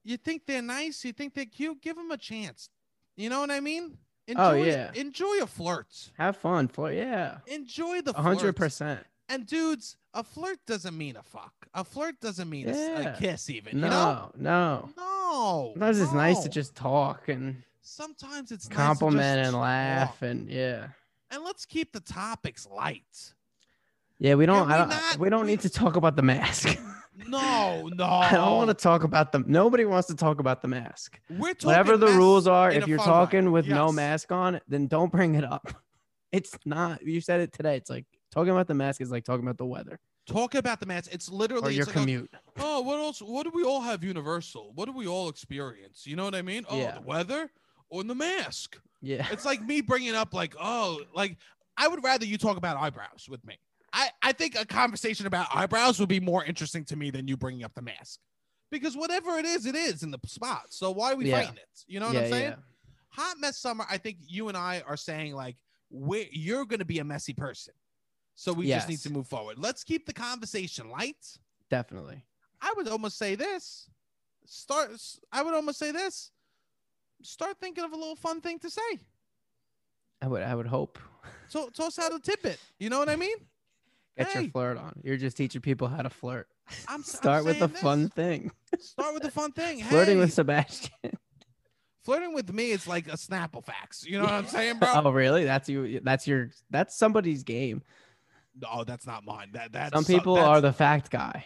You 0.05 0.17
think 0.17 0.43
they're 0.47 0.63
nice? 0.63 1.05
You 1.05 1.13
think 1.13 1.35
they're 1.35 1.45
cute? 1.47 1.81
Give 1.81 1.97
them 1.97 2.11
a 2.11 2.17
chance. 2.17 2.69
You 3.17 3.31
know 3.31 3.41
what 3.41 3.51
I 3.51 3.61
mean? 3.61 3.97
Oh, 4.29 4.33
enjoy, 4.33 4.43
Oh, 4.43 4.65
yeah. 4.65 4.91
Enjoy 4.95 5.43
a 5.43 5.47
flirt. 5.47 6.11
Have 6.19 6.37
fun. 6.37 6.69
Flirt. 6.69 6.95
Yeah. 6.95 7.39
Enjoy 7.47 8.01
the 8.03 8.13
hundred 8.13 8.41
flirt. 8.41 8.57
percent. 8.57 9.01
And 9.29 9.47
dudes, 9.47 9.97
a 10.13 10.23
flirt 10.23 10.59
doesn't 10.67 10.97
mean 10.97 11.17
a 11.17 11.23
fuck. 11.23 11.53
A 11.75 11.83
flirt 11.85 12.21
doesn't 12.21 12.49
mean 12.49 12.69
a 12.69 12.73
s- 12.73 12.77
a, 12.77 13.03
Yeah. 13.03 13.17
kiss, 13.19 13.49
even. 13.51 13.81
No, 13.81 13.87
You 13.87 13.91
know? 13.91 14.31
no. 14.37 14.89
No. 14.97 15.71
Sometimes 15.75 16.01
it's 16.01 16.13
nice 16.13 16.41
to 16.43 16.49
just 16.49 16.75
talk 16.75 17.29
and 17.29 17.63
Sometimes 17.81 18.53
it's 18.53 18.69
nice 18.69 18.77
to 18.79 18.83
compliment 18.83 19.39
just 19.41 19.53
and 19.53 19.61
laugh 19.61 20.21
talk. 20.21 20.23
and 20.29 20.49
yeah. 20.49 20.89
And 21.31 21.43
let's 21.43 21.65
keep 21.67 21.93
the 21.93 22.01
topics 22.01 22.67
light. 22.71 23.33
Yeah, 24.19 24.35
we 24.37 24.47
don't. 24.47 24.69
we 24.69 24.75
I 24.75 24.79
don't. 24.79 24.89
not- 24.91 25.19
we 25.19 25.29
don't 25.31 25.47
need 25.47 25.61
to 25.61 25.71
talk 25.71 25.97
about 25.97 26.17
the 26.17 26.23
mask. 26.23 26.79
No, 27.29 27.89
no. 27.95 28.05
I 28.07 28.33
don't 28.33 28.57
want 28.57 28.71
to 28.71 28.75
talk 28.75 29.05
about 29.05 29.31
them. 29.31 29.45
Nobody 29.47 29.85
wants 29.85 30.09
to 30.09 30.17
talk 30.17 30.41
about 30.41 30.63
the 30.63 30.67
mask. 30.69 31.21
We're 31.31 31.55
talking 31.55 31.69
Whatever 31.69 31.97
the 31.97 32.09
rules 32.09 32.49
are, 32.49 32.73
if 32.73 32.89
you're 32.89 32.99
talking 32.99 33.53
with 33.53 33.69
no 33.69 33.93
mask 33.93 34.33
on, 34.33 34.61
then 34.67 34.89
don't 34.89 35.13
bring 35.13 35.37
it 35.37 35.45
up. 35.45 35.69
It's 36.33 36.59
not. 36.65 37.03
You 37.07 37.21
said 37.21 37.39
it 37.41 37.53
today. 37.53 37.77
It's 37.77 37.89
like 37.89 38.07
talking 38.35 38.51
about 38.51 38.67
the 38.67 38.75
mask 38.75 39.01
is 39.01 39.11
like 39.11 39.25
talking 39.25 39.45
about 39.45 39.57
the 39.59 39.65
weather 39.67 39.99
Talk 40.27 40.55
about 40.55 40.81
the 40.81 40.87
mask. 40.87 41.13
It's 41.13 41.29
literally 41.29 41.69
or 41.69 41.71
your 41.71 41.83
it's 41.83 41.89
like 41.89 41.97
a- 41.97 42.01
commute. 42.01 42.31
oh, 42.59 42.81
what 42.81 42.99
else? 42.99 43.21
What 43.21 43.43
do 43.45 43.51
we 43.55 43.63
all 43.63 43.83
have 43.83 44.03
universal? 44.03 44.73
What 44.75 44.87
do 44.87 44.93
we 44.93 45.07
all 45.07 45.29
experience? 45.29 46.07
You 46.07 46.17
know 46.17 46.25
what 46.25 46.35
I 46.35 46.41
mean? 46.41 46.65
Oh, 46.71 46.79
Yeah. 46.79 46.93
the 46.95 47.03
weather 47.03 47.51
or 47.91 48.03
the 48.05 48.15
mask. 48.15 48.79
Yeah. 49.03 49.27
It's 49.31 49.45
like 49.45 49.61
me 49.63 49.83
bringing 49.83 50.15
up 50.15 50.33
like, 50.33 50.55
oh, 50.59 51.03
like 51.15 51.37
I 51.77 51.89
would 51.89 52.03
rather 52.03 52.25
you 52.25 52.39
talk 52.39 52.57
about 52.57 52.79
eyebrows 52.79 53.27
with 53.29 53.45
me. 53.47 53.59
I 53.93 54.09
I 54.23 54.33
think 54.33 54.59
a 54.59 54.65
conversation 54.65 55.27
about 55.27 55.47
eyebrows 55.55 56.01
would 56.01 56.09
be 56.09 56.21
more 56.21 56.43
interesting 56.43 56.87
to 56.87 56.97
me 56.97 57.11
than 57.11 57.29
you 57.29 57.37
bringing 57.37 57.63
up 57.63 57.75
the 57.75 57.83
mask, 57.83 58.19
because 58.71 58.97
whatever 58.97 59.37
it 59.37 59.45
is, 59.45 59.67
it 59.67 59.75
is 59.77 60.03
in 60.03 60.11
the 60.11 60.19
spot. 60.25 60.69
So 60.71 60.91
why 60.91 61.13
are 61.13 61.17
we 61.17 61.29
Yeah. 61.29 61.41
fighting 61.43 61.57
it? 61.59 61.85
You 61.87 62.01
know 62.01 62.07
what 62.07 62.15
yeah, 62.15 62.21
I'm 62.23 62.31
saying? 62.31 62.51
yeah. 62.53 62.57
Hot 63.11 63.37
mess 63.41 63.59
summer. 63.59 63.85
I 63.91 63.99
think 63.99 64.17
you 64.27 64.49
and 64.49 64.57
I 64.57 64.83
are 64.87 64.97
saying 64.97 65.35
like, 65.35 65.57
you're 65.91 66.65
going 66.65 66.79
to 66.81 66.87
be 66.87 66.99
a 67.01 67.05
messy 67.05 67.35
person, 67.35 67.75
so 68.35 68.53
we 68.53 68.67
just 68.69 68.89
need 68.89 69.01
to 69.01 69.11
move 69.11 69.27
forward. 69.29 69.59
Let's 69.59 69.85
keep 69.85 70.07
the 70.07 70.13
conversation 70.13 70.91
light. 70.91 71.39
Definitely. 71.71 72.25
I 72.61 72.73
would 72.77 72.89
almost 72.89 73.19
say 73.19 73.35
this. 73.35 73.89
Start. 74.47 74.91
I 75.33 75.43
would 75.43 75.55
almost 75.55 75.79
say 75.79 75.91
this. 75.91 76.31
Start 77.23 77.57
thinking 77.61 77.85
of 77.85 77.93
a 77.93 77.97
little 77.97 78.17
fun 78.17 78.41
thing 78.41 78.59
to 78.61 78.71
say. 78.71 78.81
I 80.23 80.29
would. 80.29 80.43
I 80.43 80.55
would 80.55 80.67
hope. 80.67 80.99
So 81.49 81.69
toss 81.69 81.99
out 81.99 82.13
a 82.13 82.19
tidbit. 82.19 82.59
You 82.79 82.89
know 82.91 82.99
what 82.99 83.09
I 83.11 83.17
mean? 83.17 83.37
Get 84.19 84.29
Hey. 84.29 84.41
your 84.43 84.51
flirt 84.51 84.79
on. 84.79 84.99
You're 85.05 85.19
just 85.19 85.37
teaching 85.37 85.61
people 85.61 85.89
how 85.89 86.03
to 86.03 86.11
flirt. 86.11 86.49
I'm 86.89 87.01
s- 87.01 87.15
I'm 87.15 87.21
Start 87.23 87.45
with 87.45 87.59
the 87.61 87.69
saying 87.69 87.81
fun 87.83 88.09
thing. 88.09 88.51
Start 88.81 89.15
with 89.15 89.23
the 89.23 89.31
fun 89.31 89.53
thing. 89.53 89.83
Flirting 89.85 90.19
with 90.19 90.33
Sebastian. 90.33 90.91
flirting 92.03 92.35
with 92.35 92.53
me 92.53 92.71
is 92.71 92.87
like 92.89 93.07
a 93.09 93.17
Snapple 93.17 93.63
fax. 93.65 94.05
You 94.05 94.19
know 94.19 94.25
what 94.25 94.33
I'm 94.33 94.47
saying, 94.49 94.79
bro? 94.79 94.89
oh, 94.95 95.11
really? 95.11 95.45
That's 95.45 95.69
you. 95.69 96.01
That's 96.03 96.27
your. 96.27 96.51
That's 96.71 96.97
somebody's 96.97 97.43
game. 97.43 97.83
No, 98.61 98.85
that's 98.85 99.07
not 99.07 99.25
mine. 99.25 99.51
That 99.53 99.73
that's 99.73 99.93
Some 99.95 100.05
people 100.05 100.37
are 100.37 100.61
the 100.61 100.73
fact 100.73 101.11
guy 101.11 101.45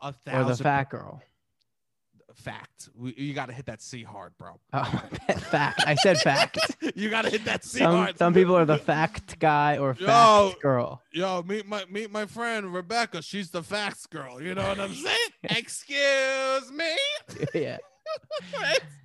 a 0.00 0.08
or 0.08 0.12
thousand 0.12 0.56
the 0.58 0.62
fat 0.62 0.90
girl. 0.90 1.22
fact. 2.34 2.88
We, 2.96 3.14
you 3.16 3.32
got 3.34 3.46
to 3.46 3.52
hit 3.52 3.66
that 3.66 3.80
C 3.82 4.02
hard, 4.02 4.32
bro. 4.38 4.60
Oh, 4.72 5.02
fact. 5.50 5.82
I 5.86 5.94
said 5.94 6.18
fact. 6.18 6.58
you 6.94 7.10
got 7.10 7.22
to 7.22 7.30
hit 7.30 7.44
that 7.44 7.64
C 7.64 7.78
Some, 7.78 7.94
hard. 7.96 8.18
some 8.18 8.34
people 8.34 8.56
are 8.56 8.64
the 8.64 8.78
fact 8.78 9.38
guy 9.38 9.78
or 9.78 9.94
fact 9.94 10.54
Yo. 10.54 10.60
girl. 10.62 11.02
Yo, 11.12 11.42
meet 11.42 11.66
my 11.66 11.84
meet 11.90 12.10
my 12.12 12.26
friend 12.26 12.72
Rebecca. 12.72 13.22
She's 13.22 13.50
the 13.50 13.62
facts 13.62 14.06
girl. 14.06 14.40
You 14.40 14.54
know 14.54 14.66
what 14.66 14.78
I'm 14.78 14.94
saying? 14.94 15.16
Excuse 15.44 16.70
me. 16.72 16.96
yeah. 17.54 17.78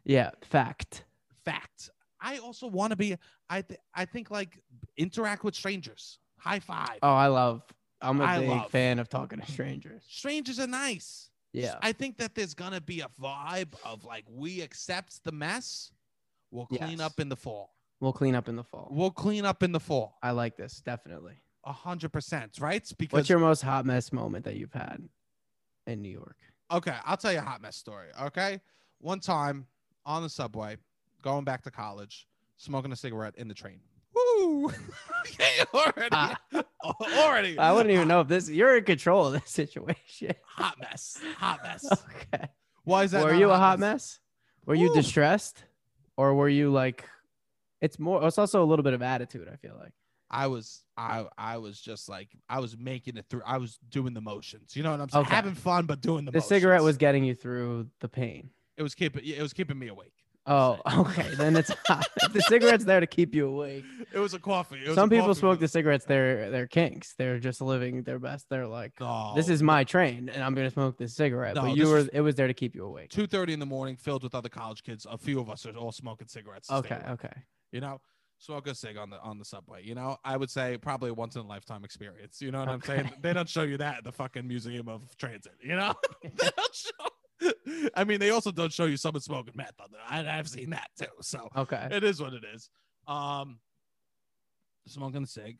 Yeah. 0.05 0.31
Fact. 0.41 1.03
Fact. 1.45 1.89
I 2.21 2.37
also 2.39 2.67
want 2.67 2.91
to 2.91 2.97
be. 2.97 3.15
I 3.49 3.61
th- 3.61 3.79
I 3.95 4.05
think 4.05 4.29
like 4.29 4.59
interact 4.97 5.43
with 5.43 5.55
strangers. 5.55 6.19
High 6.39 6.59
five. 6.59 6.99
Oh, 7.01 7.13
I 7.13 7.27
love. 7.27 7.61
I'm 8.01 8.19
a 8.21 8.23
I 8.23 8.39
big 8.39 8.49
love- 8.49 8.71
fan 8.71 8.99
of 8.99 9.09
talking 9.09 9.39
to 9.39 9.51
strangers. 9.51 10.03
Strangers 10.07 10.59
are 10.59 10.67
nice. 10.67 11.29
Yeah. 11.51 11.75
I 11.81 11.91
think 11.91 12.17
that 12.19 12.35
there's 12.35 12.53
gonna 12.53 12.79
be 12.81 13.01
a 13.01 13.07
vibe 13.21 13.73
of 13.83 14.05
like 14.05 14.25
we 14.29 14.61
accept 14.61 15.23
the 15.23 15.31
mess. 15.31 15.91
We'll 16.51 16.65
clean 16.67 16.91
Yes. 16.91 16.99
up 17.01 17.19
in 17.19 17.29
the 17.29 17.35
fall. 17.35 17.75
We'll 17.99 18.13
clean 18.13 18.35
up 18.35 18.47
in 18.47 18.55
the 18.55 18.63
fall. 18.63 18.87
We'll 18.91 19.11
clean 19.11 19.45
up 19.45 19.61
in 19.63 19.71
the 19.71 19.79
fall. 19.79 20.17
I 20.23 20.31
like 20.31 20.55
this 20.57 20.79
definitely. 20.81 21.35
A 21.65 21.73
hundred 21.73 22.13
percent, 22.13 22.57
right? 22.59 22.89
Because 22.97 23.17
What's 23.17 23.29
your 23.29 23.39
most 23.39 23.61
hot 23.61 23.85
mess 23.85 24.13
moment 24.13 24.45
that 24.45 24.55
you've 24.55 24.71
had 24.73 25.09
in 25.85 26.01
New 26.01 26.09
York? 26.09 26.37
Okay, 26.71 26.95
I'll 27.03 27.17
tell 27.17 27.33
you 27.33 27.39
a 27.39 27.43
hot 27.43 27.61
mess 27.61 27.75
story. 27.75 28.07
Okay. 28.21 28.61
One 28.99 29.19
time 29.19 29.65
on 30.05 30.23
the 30.23 30.29
subway, 30.29 30.77
going 31.21 31.43
back 31.43 31.63
to 31.63 31.71
college, 31.71 32.27
smoking 32.57 32.91
a 32.91 32.95
cigarette 32.95 33.35
in 33.37 33.47
the 33.47 33.53
train. 33.53 33.81
Woo! 34.39 34.71
Already. 35.73 36.09
Ah. 36.11 36.37
already. 37.17 37.57
I 37.57 37.71
wouldn't 37.71 37.93
even 37.93 38.07
know 38.07 38.21
if 38.21 38.27
this. 38.27 38.49
You're 38.49 38.77
in 38.77 38.83
control 38.83 39.27
of 39.27 39.33
this 39.33 39.49
situation. 39.49 40.33
Hot 40.55 40.75
mess. 40.79 41.19
Hot 41.37 41.59
mess. 41.63 41.85
Okay. 42.33 42.45
Why 42.83 43.03
is 43.03 43.11
that? 43.11 43.23
Were 43.23 43.33
you 43.33 43.49
a 43.51 43.57
hot 43.57 43.79
mess? 43.79 44.19
Were 44.65 44.75
you 44.75 44.93
distressed, 44.93 45.63
or 46.17 46.33
were 46.33 46.49
you 46.49 46.71
like? 46.71 47.05
It's 47.81 47.99
more. 47.99 48.25
It's 48.27 48.37
also 48.37 48.63
a 48.63 48.65
little 48.65 48.83
bit 48.83 48.93
of 48.93 49.01
attitude. 49.01 49.47
I 49.51 49.55
feel 49.57 49.75
like. 49.79 49.93
I 50.31 50.45
was 50.47 50.83
I 50.95 51.25
I 51.37 51.57
was 51.57 51.79
just 51.81 52.07
like 52.07 52.29
I 52.49 52.59
was 52.59 52.77
making 52.77 53.17
it 53.17 53.25
through. 53.29 53.41
I 53.45 53.57
was 53.57 53.79
doing 53.89 54.13
the 54.13 54.21
motions. 54.21 54.75
You 54.75 54.83
know 54.83 54.91
what 54.91 55.01
I'm 55.01 55.09
saying? 55.09 55.25
Okay. 55.25 55.35
Having 55.35 55.55
fun 55.55 55.85
but 55.85 56.01
doing 56.01 56.25
the 56.25 56.31
The 56.31 56.37
motions. 56.37 56.49
cigarette 56.49 56.83
was 56.83 56.97
getting 56.97 57.23
you 57.23 57.33
through 57.33 57.87
the 57.99 58.09
pain. 58.09 58.51
it 58.77 58.83
was 58.83 58.93
keeping 58.93 59.23
it 59.25 59.41
was 59.41 59.53
keeping 59.53 59.79
me 59.79 59.87
awake. 59.87 60.13
Oh, 60.49 60.79
okay. 61.01 61.29
Then 61.35 61.55
it's 61.55 61.71
hot. 61.87 62.07
The 62.33 62.41
cigarette's 62.41 62.83
there 62.83 62.99
to 62.99 63.07
keep 63.07 63.35
you 63.35 63.47
awake. 63.47 63.85
It 64.11 64.17
was 64.17 64.33
a 64.33 64.39
coffee. 64.39 64.77
It 64.83 64.87
was 64.87 64.95
Some 64.95 65.07
a 65.07 65.11
people 65.11 65.27
coffee 65.27 65.39
smoke 65.39 65.59
the 65.59 65.67
cigarettes. 65.67 66.05
They're 66.05 66.49
they're 66.49 66.67
kinks. 66.67 67.13
They're 67.17 67.39
just 67.39 67.61
living 67.61 68.01
their 68.03 68.17
best. 68.19 68.47
They're 68.49 68.67
like, 68.67 68.93
No. 68.99 69.33
this 69.35 69.47
is 69.47 69.61
my 69.61 69.83
train, 69.83 70.27
and 70.27 70.43
I'm 70.43 70.55
gonna 70.55 70.71
smoke 70.71 70.97
this 70.97 71.15
cigarette. 71.15 71.55
No, 71.55 71.61
but 71.61 71.77
you 71.77 71.87
were. 71.87 72.09
It 72.11 72.21
was 72.21 72.35
there 72.35 72.47
to 72.47 72.53
keep 72.55 72.75
you 72.75 72.83
awake. 72.83 73.09
two 73.11 73.27
thirty 73.27 73.53
in 73.53 73.59
the 73.59 73.65
morning, 73.67 73.95
filled 73.95 74.23
with 74.23 74.33
other 74.33 74.49
college 74.49 74.83
kids. 74.83 75.05
A 75.09 75.17
few 75.17 75.39
of 75.39 75.49
us 75.49 75.65
are 75.67 75.75
all 75.77 75.91
smoking 75.91 76.27
cigarettes. 76.27 76.71
Okay. 76.71 76.99
Okay. 77.09 77.33
You 77.71 77.81
know, 77.81 78.01
smoke 78.39 78.67
a 78.67 78.73
cig 78.73 78.97
on 78.97 79.11
the 79.11 79.19
on 79.21 79.37
the 79.37 79.45
subway. 79.45 79.83
You 79.83 79.93
know, 79.93 80.17
I 80.25 80.35
would 80.35 80.49
say 80.49 80.77
probably 80.77 81.11
a 81.11 81.13
once 81.13 81.35
in 81.35 81.41
a 81.41 81.47
lifetime 81.47 81.83
experience. 81.83 82.41
You 82.41 82.51
know 82.51 82.59
what 82.59 82.69
I'm 82.69 82.81
saying? 82.81 83.11
They 83.21 83.33
don't 83.33 83.47
show 83.47 83.61
you 83.61 83.77
that 83.77 83.97
at 83.99 84.03
the 84.03 84.11
fucking 84.11 84.47
Museum 84.47 84.87
of 84.89 85.15
Transit. 85.17 85.53
You 85.61 85.75
know, 85.75 85.93
they 86.23 86.29
don't 86.55 86.75
show. 86.75 87.05
I 87.95 88.03
mean, 88.03 88.19
they 88.19 88.29
also 88.31 88.51
don't 88.51 88.71
show 88.73 88.85
you 88.85 88.97
someone 88.97 89.21
smoking 89.21 89.53
meth 89.55 89.79
on 89.79 89.87
there. 89.91 90.01
I, 90.07 90.37
I've 90.37 90.47
seen 90.49 90.71
that 90.71 90.89
too. 90.97 91.05
So 91.21 91.49
Okay. 91.55 91.87
it 91.91 92.03
is 92.03 92.21
what 92.21 92.33
it 92.33 92.43
is. 92.53 92.69
Um, 93.07 93.59
smoking 94.87 95.23
a 95.23 95.27
cig. 95.27 95.57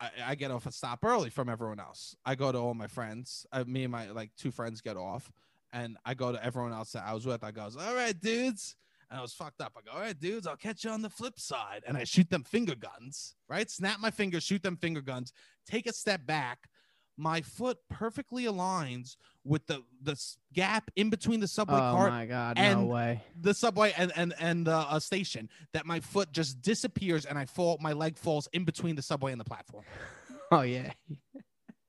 I, 0.00 0.10
I 0.26 0.34
get 0.34 0.50
off 0.50 0.66
a 0.66 0.72
stop 0.72 1.04
early 1.04 1.30
from 1.30 1.48
everyone 1.48 1.80
else. 1.80 2.14
I 2.24 2.34
go 2.34 2.52
to 2.52 2.58
all 2.58 2.74
my 2.74 2.86
friends. 2.86 3.46
Uh, 3.52 3.64
me 3.66 3.84
and 3.84 3.92
my 3.92 4.10
like 4.10 4.30
two 4.36 4.50
friends 4.50 4.80
get 4.80 4.96
off, 4.96 5.30
and 5.72 5.96
I 6.04 6.14
go 6.14 6.32
to 6.32 6.44
everyone 6.44 6.72
else 6.72 6.92
that 6.92 7.04
I 7.04 7.14
was 7.14 7.26
with. 7.26 7.42
I 7.42 7.50
goes, 7.50 7.76
"All 7.76 7.94
right, 7.94 8.18
dudes." 8.18 8.76
And 9.10 9.18
I 9.18 9.22
was 9.22 9.32
fucked 9.32 9.60
up. 9.60 9.72
I 9.76 9.80
go, 9.90 9.96
"All 9.96 10.00
right, 10.02 10.18
dudes, 10.18 10.46
I'll 10.46 10.56
catch 10.56 10.84
you 10.84 10.90
on 10.90 11.02
the 11.02 11.10
flip 11.10 11.40
side." 11.40 11.82
And 11.86 11.96
I 11.96 12.04
shoot 12.04 12.30
them 12.30 12.44
finger 12.44 12.76
guns. 12.76 13.34
Right, 13.48 13.68
snap 13.70 13.98
my 14.00 14.10
fingers, 14.10 14.44
shoot 14.44 14.62
them 14.62 14.76
finger 14.76 15.00
guns. 15.00 15.32
Take 15.66 15.86
a 15.88 15.92
step 15.92 16.24
back. 16.26 16.68
My 17.16 17.40
foot 17.40 17.78
perfectly 17.90 18.44
aligns 18.44 19.16
with 19.48 19.66
the 19.66 19.82
the 20.02 20.14
gap 20.52 20.90
in 20.96 21.08
between 21.10 21.40
the 21.40 21.48
subway 21.48 21.76
Oh 21.78 21.92
cart 21.96 22.12
my 22.12 22.26
god! 22.26 22.56
no 22.56 22.62
and- 22.62 22.88
way. 22.88 23.22
the 23.40 23.54
subway 23.54 23.92
and 23.96 24.12
and 24.14 24.34
and 24.38 24.68
uh, 24.68 24.86
a 24.90 25.00
station 25.00 25.48
that 25.72 25.86
my 25.86 26.00
foot 26.00 26.30
just 26.32 26.60
disappears 26.62 27.24
and 27.24 27.38
I 27.38 27.46
fall 27.46 27.78
my 27.80 27.92
leg 27.94 28.18
falls 28.18 28.48
in 28.52 28.64
between 28.64 28.94
the 28.96 29.02
subway 29.02 29.32
and 29.32 29.40
the 29.40 29.44
platform. 29.44 29.84
Oh 30.50 30.62
yeah. 30.62 30.92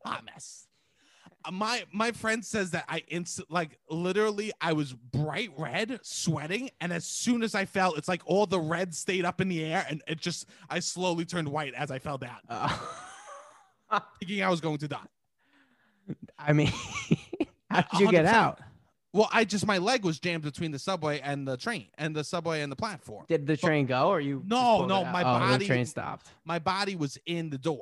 Hot 0.06 0.26
mess. 0.26 0.68
Uh, 1.46 1.52
My 1.52 1.84
my 1.94 2.12
friend 2.12 2.44
says 2.44 2.72
that 2.72 2.84
I 2.90 3.04
instant 3.08 3.50
like 3.50 3.80
literally 3.90 4.52
I 4.60 4.74
was 4.74 4.92
bright 4.92 5.52
red, 5.58 6.00
sweating, 6.04 6.70
and 6.82 6.92
as 6.92 7.06
soon 7.06 7.42
as 7.44 7.56
I 7.56 7.64
fell, 7.64 7.94
it's 7.96 8.10
like 8.10 8.22
all 8.26 8.46
the 8.46 8.60
red 8.60 8.94
stayed 8.94 9.24
up 9.24 9.40
in 9.40 9.48
the 9.48 9.64
air, 9.64 9.86
and 9.90 10.02
it 10.08 10.20
just 10.20 10.46
I 10.70 10.80
slowly 10.80 11.24
turned 11.24 11.48
white 11.48 11.74
as 11.74 11.90
I 11.90 12.00
fell 12.00 12.18
down, 12.18 12.40
Uh, 12.50 12.78
thinking 14.20 14.44
I 14.44 14.50
was 14.50 14.60
going 14.60 14.78
to 14.80 14.90
die. 14.90 15.08
I 16.38 16.52
mean, 16.54 16.74
how 17.70 17.82
did 17.82 18.00
you 18.00 18.12
get 18.12 18.26
100%. 18.26 18.28
out? 18.30 18.60
Well, 19.12 19.30
I 19.32 19.44
just 19.44 19.66
my 19.66 19.80
leg 19.80 20.06
was 20.06 20.20
jammed 20.20 20.44
between 20.44 20.72
the 20.72 20.78
subway 20.78 21.20
and 21.20 21.48
the 21.48 21.58
train, 21.58 21.88
and 21.98 22.16
the 22.16 22.24
subway 22.24 22.62
and 22.62 22.72
the 22.72 22.76
platform. 22.76 23.26
Did 23.28 23.48
the 23.48 23.58
train 23.58 23.88
go, 23.88 24.10
or 24.10 24.22
you? 24.22 24.44
No, 24.46 24.86
no, 24.86 25.04
my 25.06 25.22
oh, 25.22 25.24
body- 25.24 25.66
The 25.66 25.66
train 25.66 25.86
stopped. 25.86 26.30
My 26.46 26.60
body 26.60 26.96
was 26.96 27.18
in 27.26 27.50
the 27.50 27.58
door. 27.58 27.82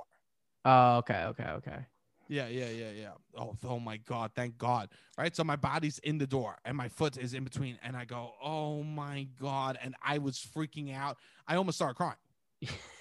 Oh, 0.63 0.97
okay, 0.97 1.23
okay, 1.25 1.49
okay. 1.49 1.85
Yeah, 2.29 2.47
yeah, 2.47 2.69
yeah, 2.69 2.91
yeah. 2.91 3.11
Oh, 3.37 3.55
oh 3.63 3.79
my 3.79 3.97
God, 3.97 4.31
thank 4.35 4.57
God. 4.57 4.89
Right. 5.17 5.35
So 5.35 5.43
my 5.43 5.55
body's 5.55 5.99
in 5.99 6.17
the 6.17 6.27
door 6.27 6.57
and 6.65 6.75
my 6.75 6.89
foot 6.89 7.17
is 7.17 7.33
in 7.33 7.43
between. 7.43 7.79
And 7.83 7.95
I 7.95 8.05
go, 8.05 8.33
oh 8.43 8.83
my 8.83 9.27
God. 9.39 9.77
And 9.81 9.95
I 10.03 10.17
was 10.17 10.37
freaking 10.37 10.93
out. 10.93 11.17
I 11.47 11.55
almost 11.55 11.77
started 11.77 11.95
crying 11.95 12.15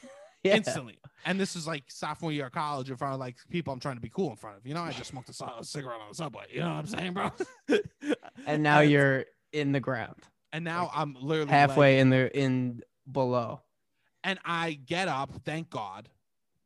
Yeah. 0.46 0.56
instantly. 0.56 0.98
And 1.24 1.40
this 1.40 1.56
is 1.56 1.66
like 1.66 1.84
sophomore 1.88 2.30
year 2.32 2.46
of 2.46 2.52
college 2.52 2.88
in 2.90 2.96
front 2.96 3.14
of 3.14 3.20
like 3.20 3.36
people 3.50 3.72
I'm 3.72 3.80
trying 3.80 3.96
to 3.96 4.00
be 4.00 4.08
cool 4.10 4.30
in 4.30 4.36
front 4.36 4.56
of. 4.58 4.66
You 4.66 4.74
know, 4.74 4.82
I 4.82 4.92
just 4.92 5.10
smoked 5.10 5.28
a, 5.28 5.64
cigarette 5.64 6.00
on 6.00 6.08
the 6.10 6.14
subway. 6.14 6.44
You 6.52 6.60
know 6.60 6.68
what 6.68 6.78
I'm 6.78 6.86
saying, 6.86 7.12
bro? 7.14 7.32
And 8.46 8.62
now 8.62 8.80
you're 8.80 9.24
in 9.52 9.72
the 9.72 9.80
ground, 9.80 10.22
and 10.52 10.64
now 10.64 10.90
I'm 10.94 11.16
literally 11.20 11.50
halfway 11.50 11.98
in 11.98 12.10
the 12.10 12.30
in 12.38 12.82
below. 13.10 13.62
and 14.22 14.38
I 14.44 14.72
get 14.74 15.08
up, 15.08 15.30
thank 15.44 15.70
God, 15.70 16.08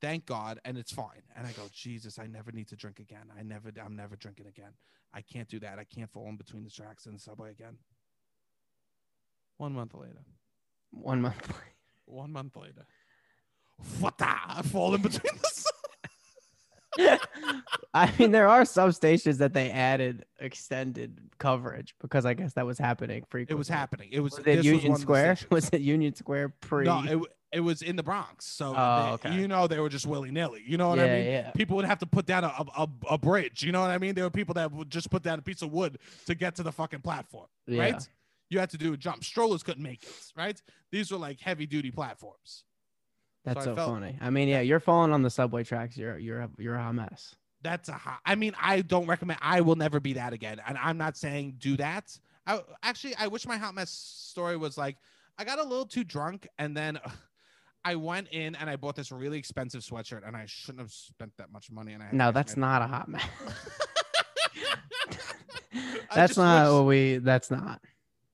thank 0.02 0.26
God, 0.26 0.60
and 0.64 0.76
it's 0.76 0.92
fine. 0.92 1.22
And 1.36 1.46
I 1.46 1.52
go, 1.52 1.62
Jesus, 1.72 2.18
I 2.18 2.26
never 2.26 2.52
need 2.52 2.68
to 2.68 2.76
drink 2.76 2.98
again. 2.98 3.26
I 3.38 3.42
never, 3.42 3.70
I'm 3.82 3.96
never 3.96 4.16
drinking 4.16 4.46
again. 4.46 4.72
I 5.14 5.22
can't 5.22 5.48
do 5.48 5.58
that. 5.60 5.78
I 5.78 5.84
can't 5.84 6.10
fall 6.10 6.28
in 6.28 6.36
between 6.36 6.64
the 6.64 6.70
tracks 6.70 7.06
in 7.06 7.12
the 7.14 7.18
subway 7.18 7.50
again. 7.50 7.78
One 9.56 9.72
month 9.72 9.94
later, 9.94 10.24
One 10.90 11.20
month. 11.22 11.40
later. 11.48 11.64
one 12.06 12.32
month 12.32 12.56
later, 12.56 12.86
I 14.20 14.62
fall 14.64 14.94
in 14.94 15.02
between 15.02 15.38
the. 15.40 15.60
I 17.94 18.12
mean, 18.18 18.32
there 18.32 18.48
are 18.48 18.64
some 18.64 18.90
stations 18.92 19.38
that 19.38 19.52
they 19.52 19.70
added 19.70 20.24
extended 20.40 21.20
coverage 21.38 21.94
because 22.00 22.26
I 22.26 22.34
guess 22.34 22.54
that 22.54 22.66
was 22.66 22.78
happening 22.78 23.24
frequently. 23.30 23.54
It 23.54 23.58
was 23.58 23.68
happening. 23.68 24.08
It 24.12 24.20
was. 24.20 24.36
Was 24.38 24.46
it 24.46 24.64
Union 24.64 24.92
the 24.94 24.98
Square? 24.98 25.38
Was 25.50 25.68
it 25.70 25.80
Union 25.80 26.14
Square 26.14 26.54
pre? 26.60 26.84
No, 26.84 27.02
it, 27.04 27.18
it 27.52 27.60
was 27.60 27.82
in 27.82 27.96
the 27.96 28.02
Bronx. 28.02 28.46
So 28.46 28.74
Oh, 28.76 29.18
they- 29.22 29.28
okay. 29.28 29.40
you 29.40 29.48
know 29.48 29.66
they 29.66 29.78
were 29.80 29.88
just 29.88 30.06
willy 30.06 30.30
nilly. 30.30 30.62
You 30.66 30.78
know 30.78 30.88
what 30.90 30.98
yeah, 30.98 31.04
I 31.04 31.08
mean? 31.08 31.26
yeah. 31.26 31.50
people 31.52 31.76
would 31.76 31.84
have 31.84 31.98
to 32.00 32.06
put 32.06 32.26
down 32.26 32.44
a, 32.44 32.52
a, 32.76 32.88
a 33.10 33.18
bridge. 33.18 33.62
You 33.62 33.72
know 33.72 33.80
what 33.80 33.90
I 33.90 33.98
mean? 33.98 34.14
There 34.14 34.24
were 34.24 34.30
people 34.30 34.54
that 34.54 34.70
would 34.72 34.90
just 34.90 35.10
put 35.10 35.22
down 35.22 35.38
a 35.38 35.42
piece 35.42 35.62
of 35.62 35.72
wood 35.72 35.98
to 36.26 36.34
get 36.34 36.54
to 36.56 36.62
the 36.62 36.72
fucking 36.72 37.00
platform, 37.00 37.46
Yeah. 37.66 37.80
right? 37.82 38.08
You 38.50 38.58
had 38.58 38.70
to 38.70 38.78
do 38.78 38.92
a 38.92 38.96
jump. 38.96 39.22
Strollers 39.24 39.62
couldn't 39.62 39.82
make 39.82 40.02
it, 40.02 40.12
right? 40.36 40.60
These 40.90 41.10
were 41.12 41.18
like 41.18 41.40
heavy 41.40 41.66
duty 41.66 41.90
platforms. 41.92 42.64
That's 43.44 43.60
I 43.60 43.64
so 43.64 43.76
felt- 43.76 43.90
funny. 43.90 44.18
I 44.20 44.30
mean, 44.30 44.48
yeah, 44.48 44.60
you're 44.60 44.80
falling 44.80 45.12
on 45.12 45.22
the 45.22 45.30
subway 45.30 45.64
tracks. 45.64 45.96
You're 45.96 46.18
you're 46.18 46.42
a, 46.42 46.50
you're 46.58 46.74
a 46.74 46.82
hot 46.82 46.94
mess. 46.94 47.34
That's 47.62 47.88
a 47.88 47.92
hot. 47.92 48.20
I 48.24 48.34
mean, 48.34 48.54
I 48.60 48.82
don't 48.82 49.06
recommend. 49.06 49.38
I 49.42 49.60
will 49.60 49.76
never 49.76 50.00
be 50.00 50.14
that 50.14 50.32
again. 50.32 50.60
And 50.66 50.78
I'm 50.78 50.98
not 50.98 51.16
saying 51.16 51.56
do 51.58 51.76
that. 51.76 52.16
I 52.46 52.60
actually, 52.82 53.14
I 53.16 53.28
wish 53.28 53.46
my 53.46 53.56
hot 53.56 53.74
mess 53.74 53.90
story 53.90 54.56
was 54.56 54.78
like 54.78 54.96
I 55.38 55.44
got 55.44 55.58
a 55.58 55.62
little 55.62 55.86
too 55.86 56.04
drunk 56.04 56.46
and 56.58 56.76
then. 56.76 56.98
I 57.82 57.94
went 57.94 58.28
in 58.28 58.56
and 58.56 58.68
I 58.68 58.76
bought 58.76 58.94
this 58.94 59.10
really 59.10 59.38
expensive 59.38 59.80
sweatshirt, 59.80 60.28
and 60.28 60.36
I 60.36 60.44
shouldn't 60.44 60.80
have 60.80 60.92
spent 60.92 61.32
that 61.38 61.50
much 61.50 61.70
money. 61.70 61.94
And 61.94 62.02
I 62.02 62.08
No, 62.12 62.30
that's 62.30 62.54
not 62.54 62.82
a 62.82 62.86
hot 62.86 63.08
mess. 63.08 63.24
That's 66.14 66.36
not 66.36 66.64
wish- 66.66 66.72
what 66.74 66.84
we. 66.84 67.16
That's 67.18 67.50
not. 67.50 67.80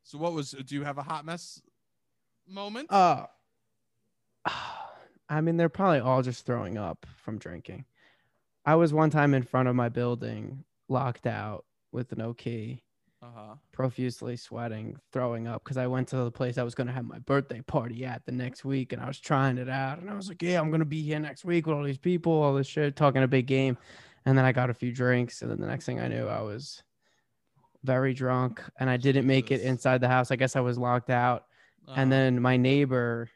So 0.03 0.19
what 0.19 0.33
was? 0.33 0.51
Do 0.51 0.75
you 0.75 0.83
have 0.83 0.99
a 0.99 1.03
hot 1.05 1.25
mess 1.25 1.63
moment? 2.49 2.89
Oh. 4.49 4.86
I 5.29 5.41
mean, 5.41 5.57
they're 5.57 5.69
probably 5.69 6.01
all 6.01 6.23
just 6.23 6.47
throwing 6.47 6.79
up 6.79 7.07
from 7.17 7.39
drinking. 7.39 7.85
I 8.65 8.75
was 8.77 8.93
one 8.93 9.11
time 9.11 9.35
in 9.35 9.43
front 9.43 9.69
of 9.69 9.75
my 9.77 9.89
building, 9.89 10.65
locked 10.89 11.27
out 11.27 11.65
with 11.93 12.17
no 12.17 12.33
key, 12.35 12.83
Uh 13.23 13.27
huh. 13.35 13.55
profusely 13.73 14.37
sweating, 14.37 14.97
throwing 15.13 15.47
up 15.47 15.65
because 15.65 15.77
I 15.77 15.87
went 15.87 16.09
to 16.09 16.17
the 16.17 16.31
place 16.31 16.59
I 16.59 16.63
was 16.63 16.75
going 16.75 16.87
to 16.89 16.93
have 16.93 17.05
my 17.05 17.19
birthday 17.21 17.61
party 17.63 18.05
at 18.05 18.25
the 18.27 18.33
next 18.33 18.65
week 18.65 18.93
and 18.93 19.01
I 19.03 19.07
was 19.07 19.19
trying 19.21 19.59
it 19.59 19.69
out. 19.69 19.99
And 19.99 20.11
I 20.11 20.15
was 20.15 20.29
like, 20.29 20.43
yeah, 20.43 20.61
I'm 20.61 20.71
going 20.71 20.81
to 20.81 20.85
be 20.85 21.03
here 21.03 21.19
next 21.19 21.45
week 21.45 21.67
with 21.67 21.77
all 21.77 21.85
these 21.85 21.99
people, 21.99 22.33
all 22.33 22.55
this 22.55 22.67
shit, 22.67 22.95
talking 22.97 23.23
a 23.23 23.29
big 23.29 23.47
game. 23.47 23.77
And 24.27 24.37
then 24.37 24.45
I 24.45 24.53
got 24.53 24.71
a 24.71 24.75
few 24.75 24.93
drinks. 24.93 25.43
And 25.43 25.51
then 25.51 25.61
the 25.61 25.67
next 25.69 25.87
thing 25.87 26.01
I 26.01 26.09
knew, 26.09 26.27
I 26.27 26.43
was 26.43 26.83
very 27.85 28.13
drunk, 28.13 28.61
and 28.81 28.91
I 28.91 28.97
didn't 28.97 29.29
make 29.29 29.53
it 29.53 29.61
inside 29.61 30.01
the 30.01 30.09
house. 30.09 30.33
I 30.33 30.37
guess 30.37 30.57
I 30.57 30.61
was 30.61 30.77
locked 30.77 31.11
out. 31.11 31.45
And 31.95 32.13
Uh, 32.13 32.17
then 32.17 32.43
my 32.43 32.57
neighbor, 32.57 33.31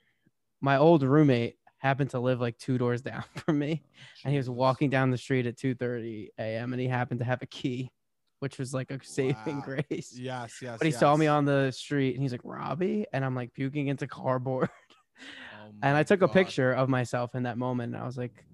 my 0.60 0.76
old 0.76 1.04
roommate, 1.04 1.59
happened 1.80 2.10
to 2.10 2.20
live 2.20 2.40
like 2.40 2.56
two 2.58 2.78
doors 2.78 3.02
down 3.10 3.24
from 3.34 3.58
me, 3.58 3.82
and 4.24 4.32
he 4.32 4.38
was 4.38 4.48
walking 4.48 4.88
down 4.88 5.10
the 5.10 5.18
street 5.18 5.46
at 5.46 5.56
2:30 5.56 6.28
a.m. 6.38 6.72
and 6.72 6.80
he 6.80 6.86
happened 6.88 7.18
to 7.20 7.26
have 7.26 7.42
a 7.42 7.46
key, 7.46 7.90
which 8.38 8.58
was 8.58 8.72
like 8.72 8.90
a 8.90 8.98
saving 9.02 9.56
Wow. 9.56 9.62
grace. 9.88 10.12
Yes, 10.16 10.60
yes. 10.62 10.78
But 10.78 10.86
he 10.86 10.92
saw 10.92 11.16
me 11.16 11.26
on 11.26 11.44
the 11.44 11.70
street 11.72 12.14
and 12.14 12.22
he's 12.22 12.32
like, 12.32 12.40
Robbie, 12.44 13.06
and 13.12 13.24
I'm 13.24 13.34
like 13.34 13.52
puking 13.52 13.88
into 13.88 14.06
cardboard. 14.06 14.68
Oh 14.72 15.70
and 15.82 15.96
I 15.96 16.02
took 16.02 16.22
a 16.22 16.28
picture 16.28 16.72
of 16.72 16.88
myself 16.88 17.34
in 17.34 17.42
that 17.44 17.58
moment, 17.58 17.94
and 17.94 18.02
I 18.02 18.06
was 18.06 18.16
like, 18.16 18.44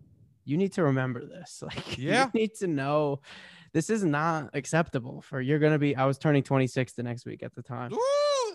"You 0.44 0.56
need 0.56 0.72
to 0.74 0.84
remember 0.84 1.24
this. 1.26 1.62
Like, 1.62 1.98
Yeah. 1.98 2.26
you 2.32 2.40
need 2.40 2.54
to 2.56 2.66
know 2.66 3.20
this 3.74 3.90
is 3.90 4.04
not 4.04 4.50
acceptable. 4.54 5.20
For 5.22 5.40
you're 5.40 5.58
gonna 5.58 5.78
be. 5.78 5.94
I 5.96 6.06
was 6.06 6.18
turning 6.18 6.42
26 6.42 6.94
the 6.94 7.02
next 7.02 7.26
week 7.26 7.42
at 7.42 7.54
the 7.54 7.62
time. 7.62 7.92
Ooh, 7.92 7.98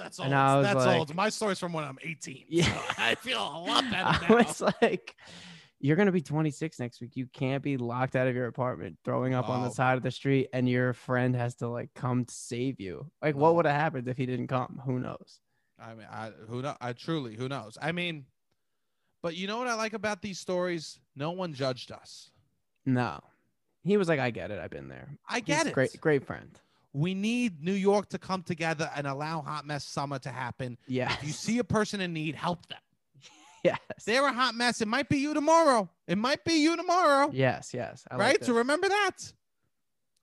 that's 0.02 0.20
old. 0.20 0.26
And 0.28 0.36
I 0.36 0.56
was 0.58 0.66
That's 0.66 0.86
like- 0.86 0.97
old. 0.99 1.16
My 1.16 1.30
story's 1.30 1.60
from 1.60 1.74
when 1.74 1.84
I'm 1.84 1.97
18. 2.04 2.45
Yeah. 2.49 2.66
so 2.66 2.82
I 2.97 3.16
feel 3.16 3.39
a 3.39 3.60
lot 3.68 3.84
better 3.91 4.04
I 4.06 4.28
now. 4.30 4.36
was 4.38 4.62
like, 4.82 5.16
"You're 5.80 5.95
gonna 5.95 6.12
be 6.12 6.22
26 6.22 6.80
next 6.80 7.02
week. 7.02 7.16
You 7.16 7.28
can't 7.28 7.64
be 7.64 7.78
locked 7.78 8.16
out 8.16 8.28
of 8.28 8.36
your 8.36 8.47
apartment, 8.47 8.97
throwing 9.04 9.34
up 9.34 9.49
on 9.49 9.62
the 9.62 9.70
Oh. 9.70 9.74
side 9.74 9.97
of 9.97 10.04
the 10.04 10.12
street, 10.12 10.49
and 10.54 10.68
your 10.70 10.93
friend 10.93 11.36
has 11.36 11.56
to 11.56 11.68
like 11.68 11.93
come 11.93 12.26
to 12.26 12.34
save 12.34 12.80
you. 12.80 13.10
Like, 13.22 13.36
what 13.36 13.56
would 13.56 13.66
have 13.66 13.76
happened 13.76 14.08
if 14.08 14.18
he 14.18 14.26
didn't 14.26 14.47
come? 14.47 14.82
Who 14.86 14.99
knows? 14.99 15.39
I 15.80 15.93
mean, 15.95 16.08
I 16.12 16.32
who 16.47 16.62
know? 16.62 16.76
I 16.80 16.93
truly, 16.93 17.36
who 17.36 17.47
knows? 17.49 17.78
I 17.82 17.91
mean, 17.91 18.26
but 19.24 19.36
you 19.36 19.47
know 19.47 19.58
what 19.58 19.68
I 19.68 19.74
like 19.76 19.93
about 19.93 20.22
these 20.22 20.39
stories? 20.39 20.99
No 21.16 21.32
one 21.32 21.54
judged 21.54 21.91
us. 21.91 22.30
No." 22.86 23.20
He 23.84 23.97
was 23.97 24.08
like, 24.08 24.20
"I 24.20 24.30
get 24.30 24.52
it. 24.52 24.60
I've 24.60 24.70
been 24.70 24.89
there. 24.89 25.18
I 25.28 25.39
get 25.39 25.66
a 25.66 25.70
it. 25.70 25.74
Great, 25.74 25.99
great 25.99 26.24
friend. 26.24 26.60
We 26.94 27.14
need 27.14 27.64
New 27.64 27.74
York 27.74 28.10
to 28.10 28.18
come 28.18 28.44
together 28.44 28.89
and 28.96 29.08
allow 29.08 29.42
Hot 29.42 29.66
Mess 29.66 29.86
Summer 29.86 30.20
to 30.20 30.30
happen. 30.30 30.78
Yeah. 30.88 31.12
If 31.14 31.24
you 31.24 31.32
see 31.32 31.60
a 31.60 31.64
person 31.64 32.02
in 32.02 32.14
need, 32.14 32.36
help 32.36 32.66
them. 32.68 32.80
yes. 33.64 33.80
They're 34.06 34.26
a 34.26 34.34
hot 34.34 34.56
mess. 34.56 34.82
It 34.82 34.88
might 34.88 35.08
be 35.08 35.18
you 35.18 35.34
tomorrow. 35.34 35.89
It 36.08 36.18
might 36.18 36.44
be 36.44 36.54
you 36.56 36.76
tomorrow. 36.76 37.30
Yes, 37.34 37.74
yes. 37.74 38.04
I 38.10 38.18
right? 38.18 38.39
this. 38.39 38.48
so 38.48 38.54
remember 38.56 38.89
that. 38.89 39.18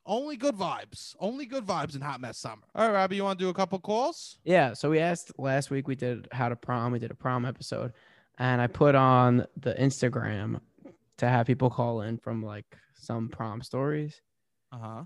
Only 0.05 0.37
good 0.37 0.57
vibes. 0.57 1.15
Only 1.21 1.45
good 1.45 1.67
vibes 1.67 1.95
in 1.95 2.01
Hot 2.01 2.21
Mess 2.21 2.39
Summer. 2.39 2.63
All 2.75 2.87
right, 2.87 2.95
Robbie, 2.95 3.17
you 3.17 3.25
want 3.25 3.39
to 3.39 3.45
do 3.45 3.51
a 3.51 3.55
couple 3.55 3.79
calls? 3.79 4.39
yeah. 4.45 4.73
So 4.73 4.91
we 4.91 4.99
asked 5.01 5.33
last 5.39 5.71
week. 5.71 5.87
We 5.87 5.97
did 5.97 6.29
how 6.33 6.49
to 6.49 6.57
prom. 6.57 6.93
We 6.93 6.99
did 6.99 7.11
a 7.11 7.15
prom 7.15 7.45
episode, 7.45 7.93
and 8.39 8.61
I 8.61 8.67
put 8.69 8.95
on 8.95 9.47
the 9.57 9.75
Instagram 9.75 10.61
to 11.19 11.29
have 11.29 11.47
people 11.47 11.69
call 11.69 12.01
in 12.01 12.17
from 12.17 12.43
like 12.43 12.65
some 12.95 13.29
prom 13.29 13.61
stories. 13.63 14.21
Uh 14.73 14.79
huh. 14.79 15.03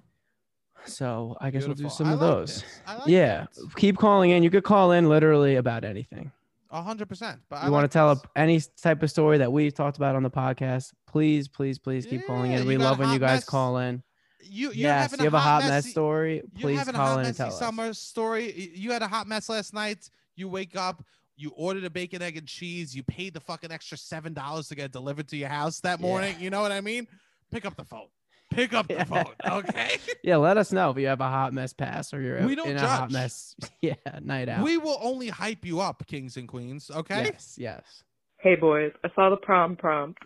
So 0.86 1.36
I 1.40 1.50
guess 1.50 1.66
we'll 1.66 1.74
do 1.74 1.88
some 1.88 2.08
I 2.08 2.12
of 2.12 2.20
like 2.20 2.30
those. 2.30 2.64
like 2.86 3.00
yeah. 3.06 3.46
Keep 3.76 3.98
calling 3.98 4.30
in. 4.30 4.42
You 4.42 4.50
could 4.50 4.64
call 4.64 4.92
in 4.92 5.08
literally 5.08 5.56
about 5.56 5.84
anything. 5.84 6.32
A 6.70 6.82
hundred 6.82 7.08
percent. 7.08 7.40
But 7.48 7.56
I 7.56 7.66
you 7.66 7.72
want 7.72 7.82
like 7.84 7.90
to 7.90 7.92
tell 7.92 8.14
this. 8.14 8.24
any 8.34 8.60
type 8.80 9.02
of 9.02 9.10
story 9.10 9.38
that 9.38 9.52
we've 9.52 9.74
talked 9.74 9.96
about 9.98 10.16
on 10.16 10.22
the 10.22 10.30
podcast? 10.30 10.92
Please, 11.06 11.46
please, 11.48 11.78
please 11.78 12.06
keep 12.06 12.26
calling 12.26 12.52
in. 12.52 12.66
We 12.66 12.78
love 12.78 12.98
when 12.98 13.10
you 13.10 13.18
guys 13.18 13.38
mess. 13.38 13.44
call 13.44 13.76
in. 13.78 14.02
you 14.42 14.72
yes, 14.74 15.14
you 15.18 15.24
have 15.24 15.34
a 15.34 15.38
hot 15.38 15.62
mess 15.62 15.70
messy- 15.70 15.90
story. 15.90 16.42
Please 16.58 16.82
call 16.90 17.18
in 17.18 17.26
and 17.26 17.36
tell 17.36 17.48
us. 17.48 17.58
summer 17.58 17.92
story. 17.92 18.72
You 18.74 18.90
had 18.92 19.02
a 19.02 19.08
hot 19.08 19.26
mess 19.28 19.48
last 19.48 19.74
night. 19.74 20.08
You 20.34 20.48
wake 20.48 20.74
up. 20.76 21.04
You 21.36 21.50
ordered 21.56 21.84
a 21.84 21.90
bacon, 21.90 22.22
egg, 22.22 22.36
and 22.38 22.46
cheese. 22.46 22.94
You 22.96 23.02
paid 23.02 23.34
the 23.34 23.40
fucking 23.40 23.70
extra 23.70 23.98
seven 23.98 24.32
dollars 24.32 24.68
to 24.68 24.74
get 24.74 24.92
delivered 24.92 25.28
to 25.28 25.36
your 25.36 25.48
house 25.50 25.80
that 25.80 26.00
Yeah. 26.00 26.06
morning. 26.06 26.36
You 26.40 26.48
know 26.50 26.62
what 26.62 26.72
I 26.72 26.80
mean? 26.80 27.06
Pick 27.50 27.66
up 27.66 27.76
the 27.76 27.84
phone. 27.84 28.06
Pick 28.54 28.72
up 28.74 28.88
the 28.88 28.94
Yeah. 28.94 29.04
phone. 29.04 29.34
Okay. 29.44 29.98
Yeah, 30.24 30.36
let 30.36 30.56
us 30.56 30.70
know 30.72 30.90
if 30.90 30.98
you 30.98 31.08
have 31.08 31.20
a 31.20 31.28
hot 31.28 31.52
mess 31.52 31.72
pass 31.72 32.14
or 32.14 32.20
you're 32.20 32.46
We 32.46 32.54
don't 32.54 32.68
in 32.70 32.76
a 32.76 32.86
hot 32.86 33.10
mess. 33.10 33.56
Yeah, 33.82 33.94
night 34.22 34.48
out. 34.48 34.62
we 34.64 34.78
will 34.78 34.98
only 35.02 35.28
hype 35.28 35.64
you 35.64 35.80
up, 35.80 36.06
kings 36.06 36.36
and 36.36 36.46
queens. 36.46 36.90
Okay. 36.94 37.24
Yes, 37.32 37.56
yes. 37.58 38.04
Hey 38.38 38.54
boys, 38.54 38.92
I 39.04 39.08
saw 39.16 39.30
the 39.30 39.36
prom 39.36 39.74
prompt, 39.76 40.18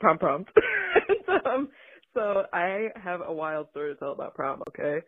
prom 0.00 0.18
prompt. 0.18 0.50
um, 1.46 1.68
so 2.14 2.42
I 2.52 2.88
have 3.02 3.20
a 3.26 3.32
wild 3.32 3.68
story 3.70 3.94
to 3.94 3.98
tell 3.98 4.12
about 4.12 4.34
prom. 4.34 4.62
Okay, 4.68 4.98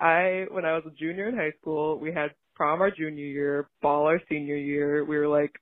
I 0.00 0.46
when 0.50 0.64
I 0.64 0.74
was 0.74 0.84
a 0.86 0.90
junior 0.98 1.28
in 1.28 1.36
high 1.36 1.52
school, 1.60 1.98
we 1.98 2.12
had 2.12 2.30
prom 2.54 2.80
our 2.80 2.90
junior 2.90 3.24
year, 3.24 3.68
ball 3.82 4.06
our 4.06 4.20
senior 4.30 4.56
year. 4.56 5.04
We 5.04 5.16
were 5.18 5.28
like, 5.28 5.52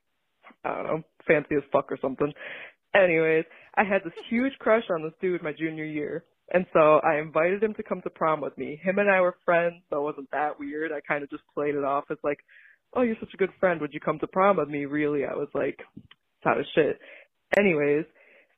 I 0.64 0.74
don't 0.74 0.84
know, 0.86 1.02
fancy 1.26 1.56
as 1.56 1.62
fuck 1.72 1.90
or 1.92 1.98
something. 2.00 2.32
Anyways, 2.94 3.44
I 3.76 3.84
had 3.84 4.02
this 4.04 4.14
huge 4.30 4.52
crush 4.58 4.84
on 4.90 5.02
this 5.02 5.12
dude 5.20 5.42
my 5.42 5.52
junior 5.52 5.84
year. 5.84 6.24
And 6.52 6.64
so 6.72 7.00
I 7.04 7.18
invited 7.18 7.62
him 7.62 7.74
to 7.74 7.82
come 7.82 8.00
to 8.02 8.10
prom 8.10 8.40
with 8.40 8.56
me. 8.56 8.80
Him 8.82 8.98
and 8.98 9.10
I 9.10 9.20
were 9.20 9.36
friends, 9.44 9.82
so 9.90 9.98
it 9.98 10.02
wasn't 10.02 10.30
that 10.30 10.58
weird. 10.58 10.92
I 10.92 11.00
kind 11.00 11.24
of 11.24 11.30
just 11.30 11.42
played 11.54 11.74
it 11.74 11.84
off 11.84 12.04
as 12.10 12.18
like, 12.22 12.38
oh, 12.94 13.02
you're 13.02 13.16
such 13.18 13.34
a 13.34 13.36
good 13.36 13.50
friend. 13.58 13.80
Would 13.80 13.92
you 13.92 14.00
come 14.00 14.18
to 14.20 14.26
prom 14.28 14.58
with 14.58 14.68
me? 14.68 14.84
Really, 14.84 15.24
I 15.24 15.34
was 15.34 15.48
like, 15.54 15.80
it's 15.96 16.46
out 16.46 16.60
of 16.60 16.66
shit. 16.74 16.98
Anyways, 17.58 18.04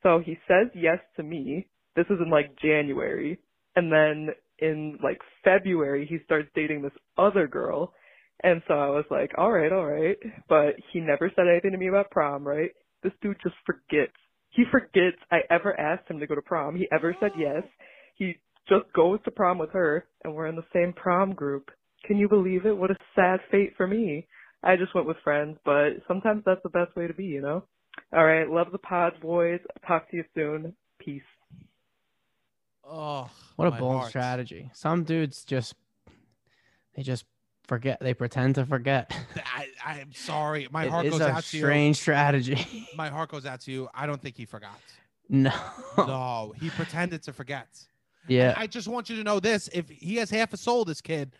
so 0.03 0.21
he 0.23 0.37
says 0.47 0.67
yes 0.75 0.99
to 1.17 1.23
me. 1.23 1.67
This 1.95 2.05
is 2.09 2.19
in 2.23 2.29
like 2.29 2.55
January. 2.61 3.39
And 3.75 3.91
then 3.91 4.29
in 4.59 4.99
like 5.03 5.19
February, 5.43 6.05
he 6.07 6.19
starts 6.25 6.49
dating 6.53 6.83
this 6.83 6.91
other 7.17 7.47
girl. 7.47 7.93
And 8.43 8.61
so 8.67 8.75
I 8.75 8.89
was 8.89 9.05
like, 9.09 9.31
all 9.37 9.51
right, 9.51 9.71
all 9.71 9.85
right. 9.85 10.17
But 10.47 10.75
he 10.93 10.99
never 10.99 11.31
said 11.35 11.47
anything 11.49 11.71
to 11.71 11.77
me 11.77 11.87
about 11.87 12.11
prom, 12.11 12.47
right? 12.47 12.71
This 13.03 13.13
dude 13.21 13.37
just 13.43 13.55
forgets. 13.65 14.13
He 14.51 14.63
forgets 14.71 15.17
I 15.31 15.39
ever 15.49 15.79
asked 15.79 16.09
him 16.09 16.19
to 16.19 16.27
go 16.27 16.35
to 16.35 16.41
prom. 16.41 16.75
He 16.75 16.87
ever 16.91 17.15
said 17.19 17.31
yes. 17.37 17.63
He 18.15 18.37
just 18.67 18.91
goes 18.93 19.19
to 19.25 19.31
prom 19.31 19.57
with 19.57 19.71
her, 19.71 20.05
and 20.23 20.33
we're 20.33 20.47
in 20.47 20.55
the 20.55 20.65
same 20.73 20.93
prom 20.93 21.33
group. 21.33 21.69
Can 22.05 22.17
you 22.17 22.27
believe 22.27 22.65
it? 22.65 22.75
What 22.77 22.91
a 22.91 22.95
sad 23.15 23.39
fate 23.51 23.73
for 23.77 23.87
me. 23.87 24.27
I 24.63 24.75
just 24.75 24.93
went 24.93 25.07
with 25.07 25.17
friends, 25.23 25.57
but 25.65 25.89
sometimes 26.07 26.43
that's 26.45 26.61
the 26.63 26.69
best 26.69 26.95
way 26.95 27.07
to 27.07 27.13
be, 27.13 27.25
you 27.25 27.41
know? 27.41 27.63
All 28.13 28.25
right. 28.25 28.49
Love 28.49 28.67
the 28.71 28.77
pod, 28.77 29.13
boys. 29.21 29.59
Talk 29.87 30.09
to 30.11 30.17
you 30.17 30.23
soon. 30.35 30.73
Peace. 30.99 31.21
Oh, 32.85 33.29
What 33.55 33.67
a 33.67 33.71
bold 33.71 33.97
heart. 33.97 34.09
strategy. 34.09 34.69
Some 34.73 35.03
dudes 35.03 35.43
just 35.45 35.75
they 36.95 37.03
just 37.03 37.23
forget. 37.69 37.99
They 38.01 38.13
pretend 38.13 38.55
to 38.55 38.65
forget. 38.65 39.15
I, 39.55 39.67
I'm 39.85 40.11
sorry. 40.13 40.67
My 40.71 40.83
It 40.85 40.89
heart 40.91 41.09
goes 41.09 41.21
out 41.21 41.43
to 41.43 41.57
you. 41.57 41.63
strange 41.63 41.95
strategy. 41.97 42.87
My 42.97 43.07
heart 43.07 43.29
goes 43.31 43.45
out 43.45 43.61
to 43.61 43.71
you. 43.71 43.87
I 43.93 44.05
don't 44.05 44.21
think 44.21 44.35
he 44.35 44.43
forgot. 44.45 44.77
no. 45.29 45.53
No, 45.97 46.53
he 46.59 46.69
pretended 46.71 47.23
to 47.23 47.31
forget. 47.33 47.67
Yeah. 48.27 48.53
I 48.57 48.67
just 48.67 48.87
want 48.89 49.09
you 49.09 49.15
to 49.15 49.23
know 49.23 49.39
this: 49.39 49.69
if 49.71 49.87
he 49.89 50.17
has 50.17 50.29
half 50.29 50.51
a 50.53 50.57
soul, 50.57 50.83
this 50.83 50.99
kid, 51.01 51.35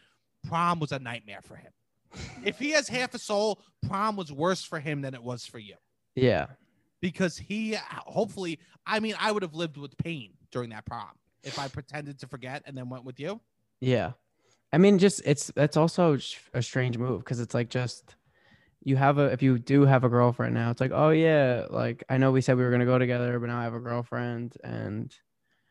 prom 0.48 0.80
was 0.80 0.92
a 0.94 1.00
nightmare 1.00 1.42
for 1.44 1.56
him. 1.58 1.72
if 2.46 2.58
he 2.58 2.72
has 2.72 2.88
half 2.88 3.14
a 3.14 3.20
soul, 3.20 3.60
prom 3.88 4.16
was 4.16 4.32
worse 4.32 4.64
for 4.64 4.80
him 4.80 5.02
than 5.02 5.14
it 5.14 5.22
was 5.22 5.46
for 5.46 5.60
you 5.60 5.76
Yeah. 6.16 6.46
because 7.02 7.38
he 7.38 7.76
hopefully. 7.92 8.60
I 8.88 9.00
mean, 9.00 9.16
I 9.20 9.32
would 9.32 9.44
have 9.44 9.54
lived 9.54 9.78
with 9.78 9.96
pain 9.98 10.32
during 10.52 10.70
that 10.72 10.86
prom 10.86 11.10
if 11.44 11.60
I 11.60 11.68
pretended 11.68 12.18
to 12.20 12.28
forget 12.28 12.64
and 12.66 12.76
then 12.78 12.90
went 12.90 13.04
with 13.06 13.20
you. 13.20 13.40
Yeah. 13.82 14.14
I 14.72 14.78
mean, 14.78 15.00
just 15.00 15.22
it's 15.26 15.48
that's 15.56 15.78
also 15.78 16.18
a 16.54 16.62
strange 16.62 16.98
move 16.98 17.20
because 17.22 17.40
it's 17.40 17.54
like 17.54 17.70
just 17.70 18.16
you 18.84 18.96
have 18.98 19.18
a 19.18 19.26
if 19.26 19.42
you 19.42 19.58
do 19.60 19.86
have 19.86 20.04
a 20.04 20.10
girlfriend 20.10 20.54
now, 20.54 20.70
it's 20.72 20.80
like 20.82 20.92
oh 20.94 21.10
yeah, 21.10 21.66
like 21.70 22.04
I 22.10 22.18
know 22.18 22.32
we 22.32 22.42
said 22.42 22.58
we 22.58 22.64
were 22.64 22.72
gonna 22.72 22.86
go 22.86 23.00
together, 23.00 23.40
but 23.40 23.48
now 23.48 23.60
I 23.60 23.64
have 23.64 23.74
a 23.74 23.80
girlfriend 23.80 24.56
and 24.64 25.14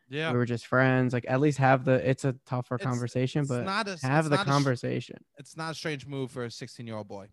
Yeah, 0.09 0.31
we 0.31 0.37
were 0.37 0.45
just 0.45 0.65
friends. 0.67 1.13
Like 1.13 1.25
at 1.27 1.39
least 1.39 1.59
have 1.59 1.85
the 1.85 1.93
it's 2.09 2.25
a 2.25 2.33
tougher 2.45 2.75
It's- 2.75 2.87
conversation, 2.89 3.41
it's 3.41 3.49
but 3.49 3.63
not 3.63 3.87
a, 3.87 3.97
have 4.05 4.25
it's 4.25 4.29
the 4.29 4.35
not 4.35 4.47
a 4.47 4.49
conversation. 4.49 5.23
it's 5.37 5.55
not 5.55 5.71
a 5.71 5.75
strange 5.75 6.05
move 6.05 6.31
for 6.31 6.43
a 6.43 6.51
16 6.51 6.85
year 6.85 6.97
old 6.97 7.07
boy. 7.07 7.27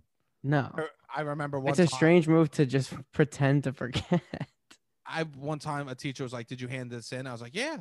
no, 0.44 0.70
I 1.14 1.22
remember 1.22 1.58
one. 1.58 1.70
it's 1.70 1.78
a 1.80 1.86
time- 1.86 1.96
strange 1.96 2.28
move 2.28 2.50
to 2.52 2.64
just 2.66 2.94
pretend 3.12 3.64
to 3.64 3.72
forget. 3.72 4.22
I 5.06 5.22
one 5.24 5.58
time 5.58 5.88
a 5.88 5.94
teacher 5.94 6.22
was 6.24 6.32
like, 6.32 6.46
"Did 6.46 6.60
you 6.60 6.68
hand 6.68 6.90
this 6.90 7.12
in?" 7.12 7.26
I 7.26 7.32
was 7.32 7.40
like, 7.42 7.54
"Yeah," 7.56 7.78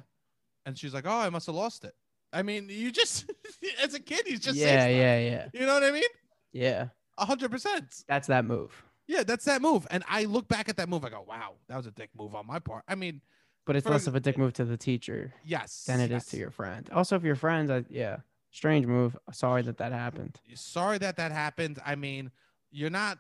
and 0.66 0.78
she's 0.78 0.94
like, 0.94 1.06
"Oh, 1.08 1.20
I 1.20 1.30
must 1.30 1.46
have 1.48 1.56
lost 1.56 1.84
it." 1.84 1.94
I 2.36 2.44
mean, 2.44 2.68
you 2.70 2.92
just 2.92 3.32
as 3.84 3.94
a 3.94 4.00
kid, 4.00 4.24
he's 4.28 4.42
just 4.42 4.58
yeah, 4.58 4.88
yeah, 4.88 5.20
yeah. 5.20 5.48
You 5.54 5.66
know 5.66 5.74
what 5.74 5.84
I 5.84 5.92
mean? 5.92 6.04
yeah. 6.52 6.88
A 7.18 7.26
hundred 7.26 7.50
percent. 7.50 8.04
That's 8.10 8.28
that 8.28 8.44
move. 8.44 8.84
Yeah, 9.08 9.24
that's 9.24 9.46
that 9.46 9.62
move. 9.62 9.88
And 9.90 10.04
I 10.10 10.26
look 10.26 10.48
back 10.50 10.68
at 10.68 10.76
that 10.78 10.90
move, 10.90 11.06
I 11.06 11.10
go, 11.10 11.24
"Wow, 11.26 11.54
that 11.70 11.78
was 11.78 11.86
a 11.86 11.92
dick 11.92 12.10
move 12.18 12.36
on 12.36 12.46
my 12.46 12.60
part." 12.60 12.84
I 12.90 12.96
mean, 12.96 13.22
But 13.66 13.78
it's 13.78 13.86
For- 13.88 13.94
less 13.94 14.06
of 14.08 14.16
a 14.16 14.20
dick 14.20 14.38
move 14.38 14.52
to 14.54 14.66
the 14.66 14.76
teacher 14.78 15.34
yes, 15.46 15.86
than 15.88 16.00
it 16.02 16.06
is 16.06 16.12
yes. 16.12 16.26
to 16.28 16.38
your 16.38 16.52
friend. 16.52 16.90
Also, 16.92 17.16
if 17.16 17.24
your 17.24 17.36
friends, 17.36 17.72
I, 17.72 17.86
yeah, 17.90 18.18
strange 18.52 18.86
move. 18.86 19.16
Sorry 19.32 19.62
that 19.62 19.78
that 19.78 19.94
happened. 19.94 20.40
Sorry 20.56 20.98
that 20.98 21.16
that 21.18 21.32
happened. 21.32 21.80
I 21.86 21.96
mean, 21.96 22.32
you're 22.70 22.90
not. 22.90 23.18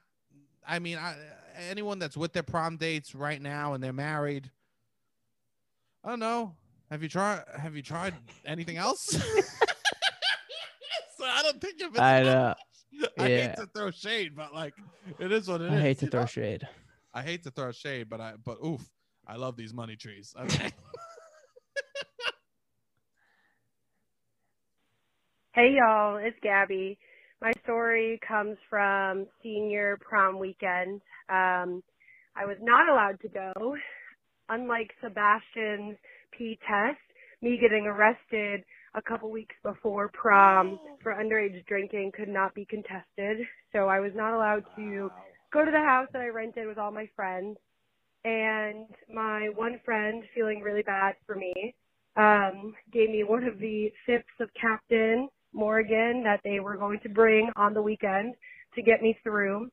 I 0.67 0.79
mean, 0.79 0.97
I, 0.97 1.15
anyone 1.69 1.99
that's 1.99 2.17
with 2.17 2.33
their 2.33 2.43
prom 2.43 2.75
dates 2.77 3.15
right 3.15 3.41
now 3.41 3.73
and 3.73 3.83
they're 3.83 3.93
married. 3.93 4.51
I 6.03 6.09
don't 6.09 6.19
know. 6.19 6.55
Have 6.89 7.01
you 7.03 7.09
tried? 7.09 7.43
Have 7.57 7.75
you 7.75 7.81
tried 7.81 8.13
anything 8.45 8.77
else? 8.77 9.05
so 11.17 11.25
I 11.25 11.41
don't 11.43 11.59
think 11.59 11.81
if 11.81 11.89
it's 11.95 11.99
I 11.99 12.21
know. 12.23 12.53
I 13.19 13.29
Yeah. 13.29 13.47
hate 13.47 13.55
to 13.57 13.65
throw 13.67 13.91
shade, 13.91 14.35
but 14.35 14.53
like 14.53 14.73
it 15.19 15.31
is 15.31 15.47
what 15.47 15.61
it 15.61 15.73
is. 15.73 15.73
I 15.73 15.81
hate 15.81 15.99
to 15.99 16.07
throw 16.07 16.21
know? 16.21 16.25
shade. 16.27 16.67
I 17.13 17.21
hate 17.23 17.43
to 17.43 17.51
throw 17.51 17.71
shade, 17.71 18.09
but 18.09 18.21
I 18.21 18.33
but 18.43 18.57
oof, 18.65 18.87
I 19.27 19.35
love 19.37 19.55
these 19.57 19.73
money 19.73 19.95
trees. 19.95 20.33
Okay. 20.39 20.71
Hey 25.53 25.73
y'all, 25.77 26.17
it's 26.17 26.35
Gabby. 26.43 26.99
My 27.41 27.53
story 27.63 28.19
comes 28.27 28.57
from 28.69 29.25
senior 29.41 29.97
prom 30.01 30.37
weekend. 30.37 30.99
Um, 31.29 31.81
I 32.35 32.43
was 32.45 32.57
not 32.61 32.89
allowed 32.89 33.21
to 33.21 33.29
go. 33.29 33.53
Unlike 34.49 34.91
Sebastian's 35.01 35.95
P 36.37 36.59
test, 36.67 36.99
me 37.41 37.57
getting 37.59 37.85
arrested 37.85 38.63
a 38.95 39.01
couple 39.01 39.29
weeks 39.29 39.55
before 39.63 40.09
prom 40.13 40.79
for 41.03 41.13
underage 41.13 41.65
drinking 41.67 42.11
could 42.15 42.29
not 42.29 42.53
be 42.55 42.65
contested. 42.65 43.45
So 43.73 43.87
I 43.87 43.99
was 43.99 44.11
not 44.15 44.33
allowed 44.33 44.63
to 44.77 45.11
go 45.53 45.65
to 45.65 45.71
the 45.71 45.77
house 45.77 46.07
that 46.13 46.21
I 46.21 46.27
rented 46.27 46.67
with 46.67 46.77
all 46.77 46.91
my 46.91 47.07
friends. 47.15 47.57
And 48.23 48.87
my 49.13 49.49
one 49.55 49.79
friend, 49.85 50.23
feeling 50.33 50.61
really 50.61 50.81
bad 50.81 51.15
for 51.27 51.35
me, 51.35 51.75
um, 52.15 52.73
gave 52.91 53.09
me 53.09 53.23
one 53.23 53.43
of 53.43 53.59
the 53.59 53.91
sips 54.07 54.31
of 54.39 54.49
Captain 54.59 55.27
Morgan 55.53 56.23
that 56.23 56.41
they 56.43 56.59
were 56.59 56.77
going 56.77 56.99
to 57.01 57.09
bring 57.09 57.51
on 57.55 57.73
the 57.73 57.81
weekend 57.81 58.33
to 58.75 58.81
get 58.81 59.01
me 59.01 59.17
through. 59.23 59.69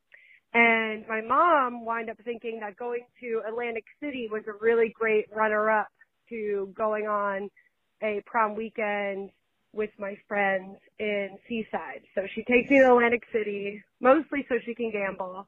And 0.55 1.07
my 1.09 1.23
mom 1.23 1.85
wound 1.85 2.11
up 2.11 2.19
thinking 2.25 2.61
that 2.61 2.77
going 2.77 3.05
to 3.21 3.41
Atlantic 3.49 3.85
City 4.01 4.29
was 4.31 4.43
a 4.47 4.63
really 4.63 4.93
great 4.99 5.25
runner 5.35 5.71
up 5.71 5.89
to 6.33 6.72
going 6.74 7.07
on 7.07 7.51
a 8.03 8.22
prom 8.26 8.57
weekend 8.57 9.30
with 9.72 9.91
my 9.99 10.16
friends 10.28 10.76
in 10.99 11.39
Seaside. 11.49 12.03
So 12.14 12.22
she 12.35 12.43
takes 12.45 12.70
me 12.70 12.78
to 12.80 12.93
Atlantic 12.93 13.22
City, 13.33 13.83
mostly 14.01 14.45
so 14.49 14.57
she 14.64 14.74
can 14.74 14.91
gamble. 14.91 15.47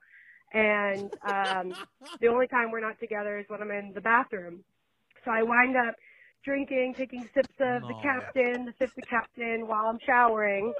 And 0.53 1.11
um, 1.26 1.74
the 2.20 2.28
only 2.28 2.47
time 2.47 2.70
we're 2.70 2.80
not 2.80 2.99
together 3.01 3.39
is 3.39 3.45
when 3.49 3.61
I'm 3.61 3.70
in 3.70 3.93
the 3.95 4.01
bathroom. 4.01 4.64
So 5.24 5.30
I 5.30 5.43
wind 5.43 5.76
up 5.76 5.95
drinking, 6.45 6.95
taking 6.99 7.28
sips 7.35 7.55
of 7.61 7.82
the 7.82 7.95
captain, 8.03 8.66
the 8.66 8.74
sips 8.78 8.93
of 8.97 9.05
captain 9.09 9.66
while 9.66 9.87
I'm 9.87 9.99
showering, 10.07 10.72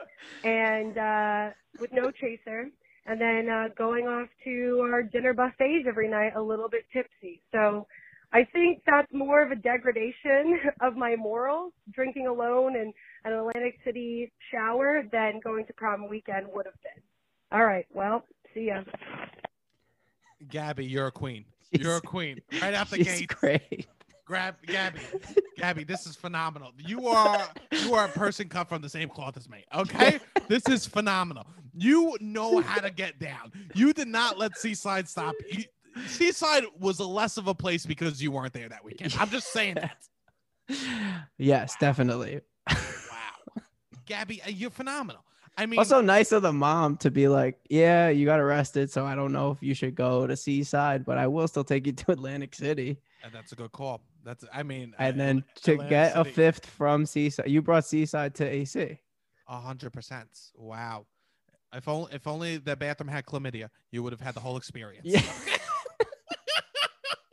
and 0.45 0.99
uh, 0.99 1.55
with 1.81 1.91
no 1.93 2.11
chaser, 2.11 2.69
and 3.07 3.21
then 3.21 3.49
uh, 3.49 3.69
going 3.77 4.07
off 4.07 4.29
to 4.45 4.89
our 4.93 5.03
dinner 5.03 5.33
buffets 5.33 5.87
every 5.89 6.09
night 6.09 6.33
a 6.37 6.43
little 6.43 6.69
bit 6.69 6.85
tipsy. 6.93 7.41
So 7.53 7.87
I 8.35 8.45
think 8.53 8.83
that's 8.85 9.11
more 9.13 9.43
of 9.43 9.53
a 9.53 9.57
degradation 9.57 10.59
of 10.81 10.97
my 10.97 11.15
morals, 11.17 11.73
drinking 11.93 12.27
alone 12.27 12.77
in 12.77 12.93
an 13.25 13.33
Atlantic 13.33 13.79
City 13.85 14.31
shower 14.51 15.05
than 15.13 15.41
going 15.43 15.65
to 15.67 15.73
prom 15.73 16.09
weekend 16.09 16.47
would 16.53 16.67
have 16.67 16.75
been. 16.83 17.03
All 17.53 17.65
right, 17.65 17.87
well, 17.95 18.25
see 18.53 18.67
ya. 18.67 18.83
Gabby, 20.51 20.85
you're 20.87 21.07
a 21.07 21.13
queen. 21.13 21.45
She's- 21.71 21.83
You're 21.85 21.97
a 21.97 22.01
queen. 22.01 22.41
Right 22.61 22.75
out 22.75 22.91
the 22.91 22.97
She's 22.99 23.21
gate. 23.21 23.29
great. 23.29 23.87
Grab 24.27 24.57
Gabby. 24.67 25.01
Gabby, 25.59 25.85
this 25.85 26.07
is 26.07 26.17
phenomenal. 26.17 26.73
You 26.79 27.09
are 27.09 27.47
you 27.73 27.95
are 27.95 28.07
a 28.07 28.09
person 28.09 28.49
cut 28.49 28.69
from 28.71 28.81
the 28.81 28.89
same 28.89 29.09
cloth 29.09 29.37
as 29.37 29.49
me. 29.51 29.65
Okay? 29.75 30.19
This 30.49 30.67
is 30.69 30.87
phenomenal. 30.87 31.47
You 31.75 32.17
know 32.21 32.61
how 32.61 32.81
to 32.81 32.91
get 32.91 33.19
down. 33.19 33.53
You 33.75 33.93
did 33.93 34.09
not 34.09 34.39
let 34.39 34.57
Seaside 34.57 35.09
stop. 35.09 35.35
You, 35.51 35.65
Seaside 36.07 36.65
was 36.79 37.01
less 37.01 37.37
of 37.37 37.47
a 37.49 37.55
place 37.55 37.87
because 37.87 38.23
you 38.23 38.31
weren't 38.31 38.53
there 38.53 38.69
that 38.69 38.85
weekend. 38.85 39.15
I'm 39.19 39.31
just 39.31 39.53
saying 39.53 39.77
that. 39.77 39.97
yes, 41.39 41.77
definitely. 41.79 42.41
Wow. 42.69 43.63
Gabby, 44.07 44.43
uh, 44.43 44.49
you're 44.49 44.71
phenomenal. 44.71 45.25
I 45.57 45.67
mean, 45.67 45.79
also 45.79 46.01
nice 46.01 46.33
of 46.33 46.43
the 46.43 46.53
mom 46.53 46.97
to 46.99 47.11
be 47.13 47.29
like, 47.29 47.61
yeah, 47.71 48.09
you 48.09 48.27
got 48.27 48.41
arrested, 48.41 48.91
so 48.91 49.07
I 49.07 49.15
don't 49.15 49.33
know 49.33 49.53
if 49.53 49.63
you 49.63 49.73
should 49.73 49.95
go 49.95 50.27
to 50.27 50.37
Seaside, 50.37 51.05
but 51.05 51.17
I 51.17 51.29
will 51.29 51.47
still 51.47 51.63
take 51.63 51.87
you 51.87 51.93
to 52.05 52.13
Atlantic 52.13 52.55
City. 52.55 52.99
and 53.23 53.33
that's 53.33 53.53
a 53.53 53.55
good 53.55 53.71
call. 53.73 54.01
That's 54.25 54.45
I 54.53 54.63
mean, 54.63 54.95
And 54.99 55.21
uh, 55.21 55.25
then 55.25 55.45
to 55.63 55.73
Atlantic 55.75 55.91
get 55.91 56.17
a 56.17 56.25
fifth 56.25 56.67
from 56.67 57.07
Seaside, 57.07 57.49
you 57.49 57.63
brought 57.63 57.85
Seaside 57.85 58.35
to 58.37 58.45
AC. 58.45 58.99
A 59.47 59.61
hundred 59.61 59.93
percent. 59.93 60.29
Wow. 60.57 61.07
If 61.73 61.89
only 61.89 62.15
if 62.15 62.27
only 62.27 62.57
the 62.57 62.77
bathroom 62.77 63.09
had 63.09 63.27
chlamydia, 63.27 63.69
you 63.91 64.03
would 64.03 64.13
have 64.13 64.21
had 64.21 64.35
the 64.35 64.41
whole 64.41 64.57
experience. 64.57 65.05
Yeah. 65.05 65.21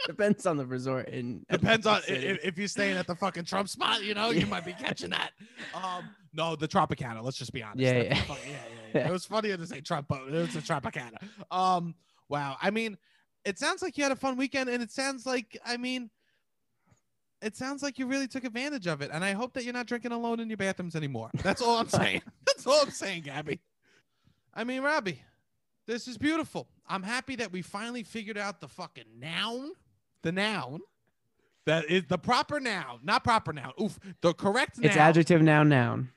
Depends 0.08 0.46
on 0.46 0.58
the 0.58 0.66
resort. 0.66 1.10
In 1.10 1.46
Depends 1.50 1.86
on 1.86 1.98
Atlantic 1.98 2.12
i- 2.18 2.22
City. 2.22 2.28
if, 2.28 2.46
if 2.46 2.58
you're 2.58 2.68
staying 2.68 2.98
at 2.98 3.08
the 3.08 3.16
fucking 3.16 3.46
Trump 3.46 3.70
spot, 3.70 4.04
you 4.04 4.14
know, 4.14 4.32
you 4.32 4.46
might 4.48 4.66
be 4.66 4.74
catching 4.80 5.12
that. 5.12 5.32
Um, 5.76 6.10
no, 6.34 6.56
the 6.56 6.68
Tropicana. 6.68 7.22
Let's 7.24 7.38
just 7.38 7.54
be 7.54 7.62
honest. 7.64 7.80
Yeah, 7.80 7.94
yeah. 8.04 8.04
yeah, 8.28 8.36
yeah, 8.48 8.56
yeah. 8.96 9.08
It 9.08 9.12
was 9.12 9.26
funnier 9.26 9.58
to 9.58 9.68
say 9.68 9.82
Trump, 9.82 10.08
but 10.08 10.22
it 10.28 10.32
was 10.32 10.56
a 10.56 10.62
Tropicana. 10.62 11.18
Um, 11.52 11.96
wow. 12.30 12.58
I 12.62 12.72
mean, 12.72 12.98
it 13.46 13.60
sounds 13.60 13.82
like 13.82 13.98
you 13.98 14.04
had 14.04 14.12
a 14.12 14.16
fun 14.16 14.38
weekend, 14.38 14.70
and 14.70 14.82
it 14.84 14.92
sounds 14.92 15.26
like, 15.26 15.58
I 15.66 15.78
mean, 15.78 16.10
it 17.42 17.56
sounds 17.56 17.82
like 17.82 17.98
you 17.98 18.06
really 18.06 18.28
took 18.28 18.44
advantage 18.44 18.88
of 18.88 19.02
it, 19.02 19.10
and 19.12 19.24
I 19.24 19.32
hope 19.34 19.54
that 19.54 19.64
you're 19.64 19.74
not 19.74 19.88
drinking 19.88 20.12
alone 20.12 20.40
in 20.40 20.48
your 20.50 20.58
bathrooms 20.58 20.96
anymore. 20.96 21.30
That's 21.44 21.62
all 21.62 21.78
I'm 21.78 21.90
saying. 22.02 22.22
That's 22.46 22.68
all 22.68 22.82
I'm 22.82 22.92
saying, 22.92 23.24
Gabby. 23.24 23.60
I 24.54 24.64
mean, 24.64 24.82
Robbie, 24.82 25.22
this 25.88 26.08
is 26.08 26.18
beautiful. 26.18 26.68
I'm 26.88 27.04
happy 27.04 27.36
that 27.38 27.52
we 27.52 27.62
finally 27.62 28.04
figured 28.04 28.38
out 28.38 28.62
the 28.62 28.68
fucking 28.68 29.06
noun, 29.20 29.72
the 30.24 30.32
noun. 30.32 30.80
That 31.66 31.86
is 31.90 32.06
the 32.08 32.18
proper 32.18 32.60
noun, 32.60 33.00
not 33.04 33.24
proper 33.24 33.54
noun. 33.54 33.74
Oof, 33.80 34.00
the 34.22 34.34
correct 34.34 34.80
noun. 34.80 34.86
It's 34.88 34.98
adjective 34.98 35.42
noun 35.44 35.70
noun. 35.70 36.10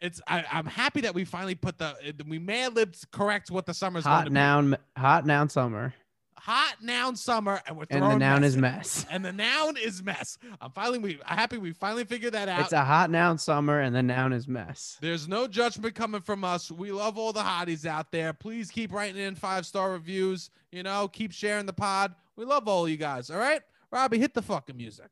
It's. 0.00 0.20
I, 0.28 0.44
I'm 0.52 0.66
happy 0.66 1.00
that 1.00 1.14
we 1.14 1.24
finally 1.24 1.54
put 1.56 1.78
the. 1.78 1.96
We 2.26 2.38
may 2.38 2.68
libbed 2.68 3.10
correct 3.10 3.50
what 3.50 3.66
the 3.66 3.74
summer's 3.74 4.04
going 4.04 4.14
Hot 4.16 4.26
to 4.26 4.32
noun, 4.32 4.76
hot 4.96 5.26
noun 5.26 5.48
summer, 5.48 5.88
be. 5.88 6.42
Hot 6.42 6.76
noun 6.80 7.16
summer, 7.16 7.60
and 7.66 7.76
we're 7.76 7.86
and 7.90 8.00
throwing 8.00 8.18
the 8.20 8.24
noun 8.24 8.42
mess 8.42 8.48
is 8.50 8.54
in. 8.54 8.60
mess. 8.60 9.06
And 9.10 9.24
the 9.24 9.32
noun 9.32 9.76
is 9.76 10.02
mess. 10.02 10.38
I'm 10.60 10.70
finally. 10.70 10.98
We. 10.98 11.18
I'm 11.26 11.36
happy 11.36 11.56
we 11.58 11.72
finally 11.72 12.04
figured 12.04 12.34
that 12.34 12.48
out. 12.48 12.60
It's 12.60 12.72
a 12.72 12.84
hot 12.84 13.10
noun 13.10 13.38
summer, 13.38 13.80
and 13.80 13.96
the 13.96 14.02
noun 14.04 14.32
is 14.32 14.46
mess. 14.46 14.98
There's 15.00 15.26
no 15.26 15.48
judgment 15.48 15.96
coming 15.96 16.20
from 16.20 16.44
us. 16.44 16.70
We 16.70 16.92
love 16.92 17.18
all 17.18 17.32
the 17.32 17.40
hotties 17.40 17.86
out 17.86 18.12
there. 18.12 18.32
Please 18.32 18.70
keep 18.70 18.92
writing 18.92 19.20
in 19.20 19.34
five 19.34 19.66
star 19.66 19.90
reviews. 19.90 20.50
You 20.70 20.84
know, 20.84 21.08
keep 21.08 21.32
sharing 21.32 21.66
the 21.66 21.72
pod. 21.72 22.14
We 22.36 22.44
love 22.44 22.68
all 22.68 22.88
you 22.88 22.96
guys. 22.96 23.30
All 23.30 23.38
right, 23.38 23.62
Robbie, 23.90 24.18
hit 24.18 24.34
the 24.34 24.42
fucking 24.42 24.76
music. 24.76 25.10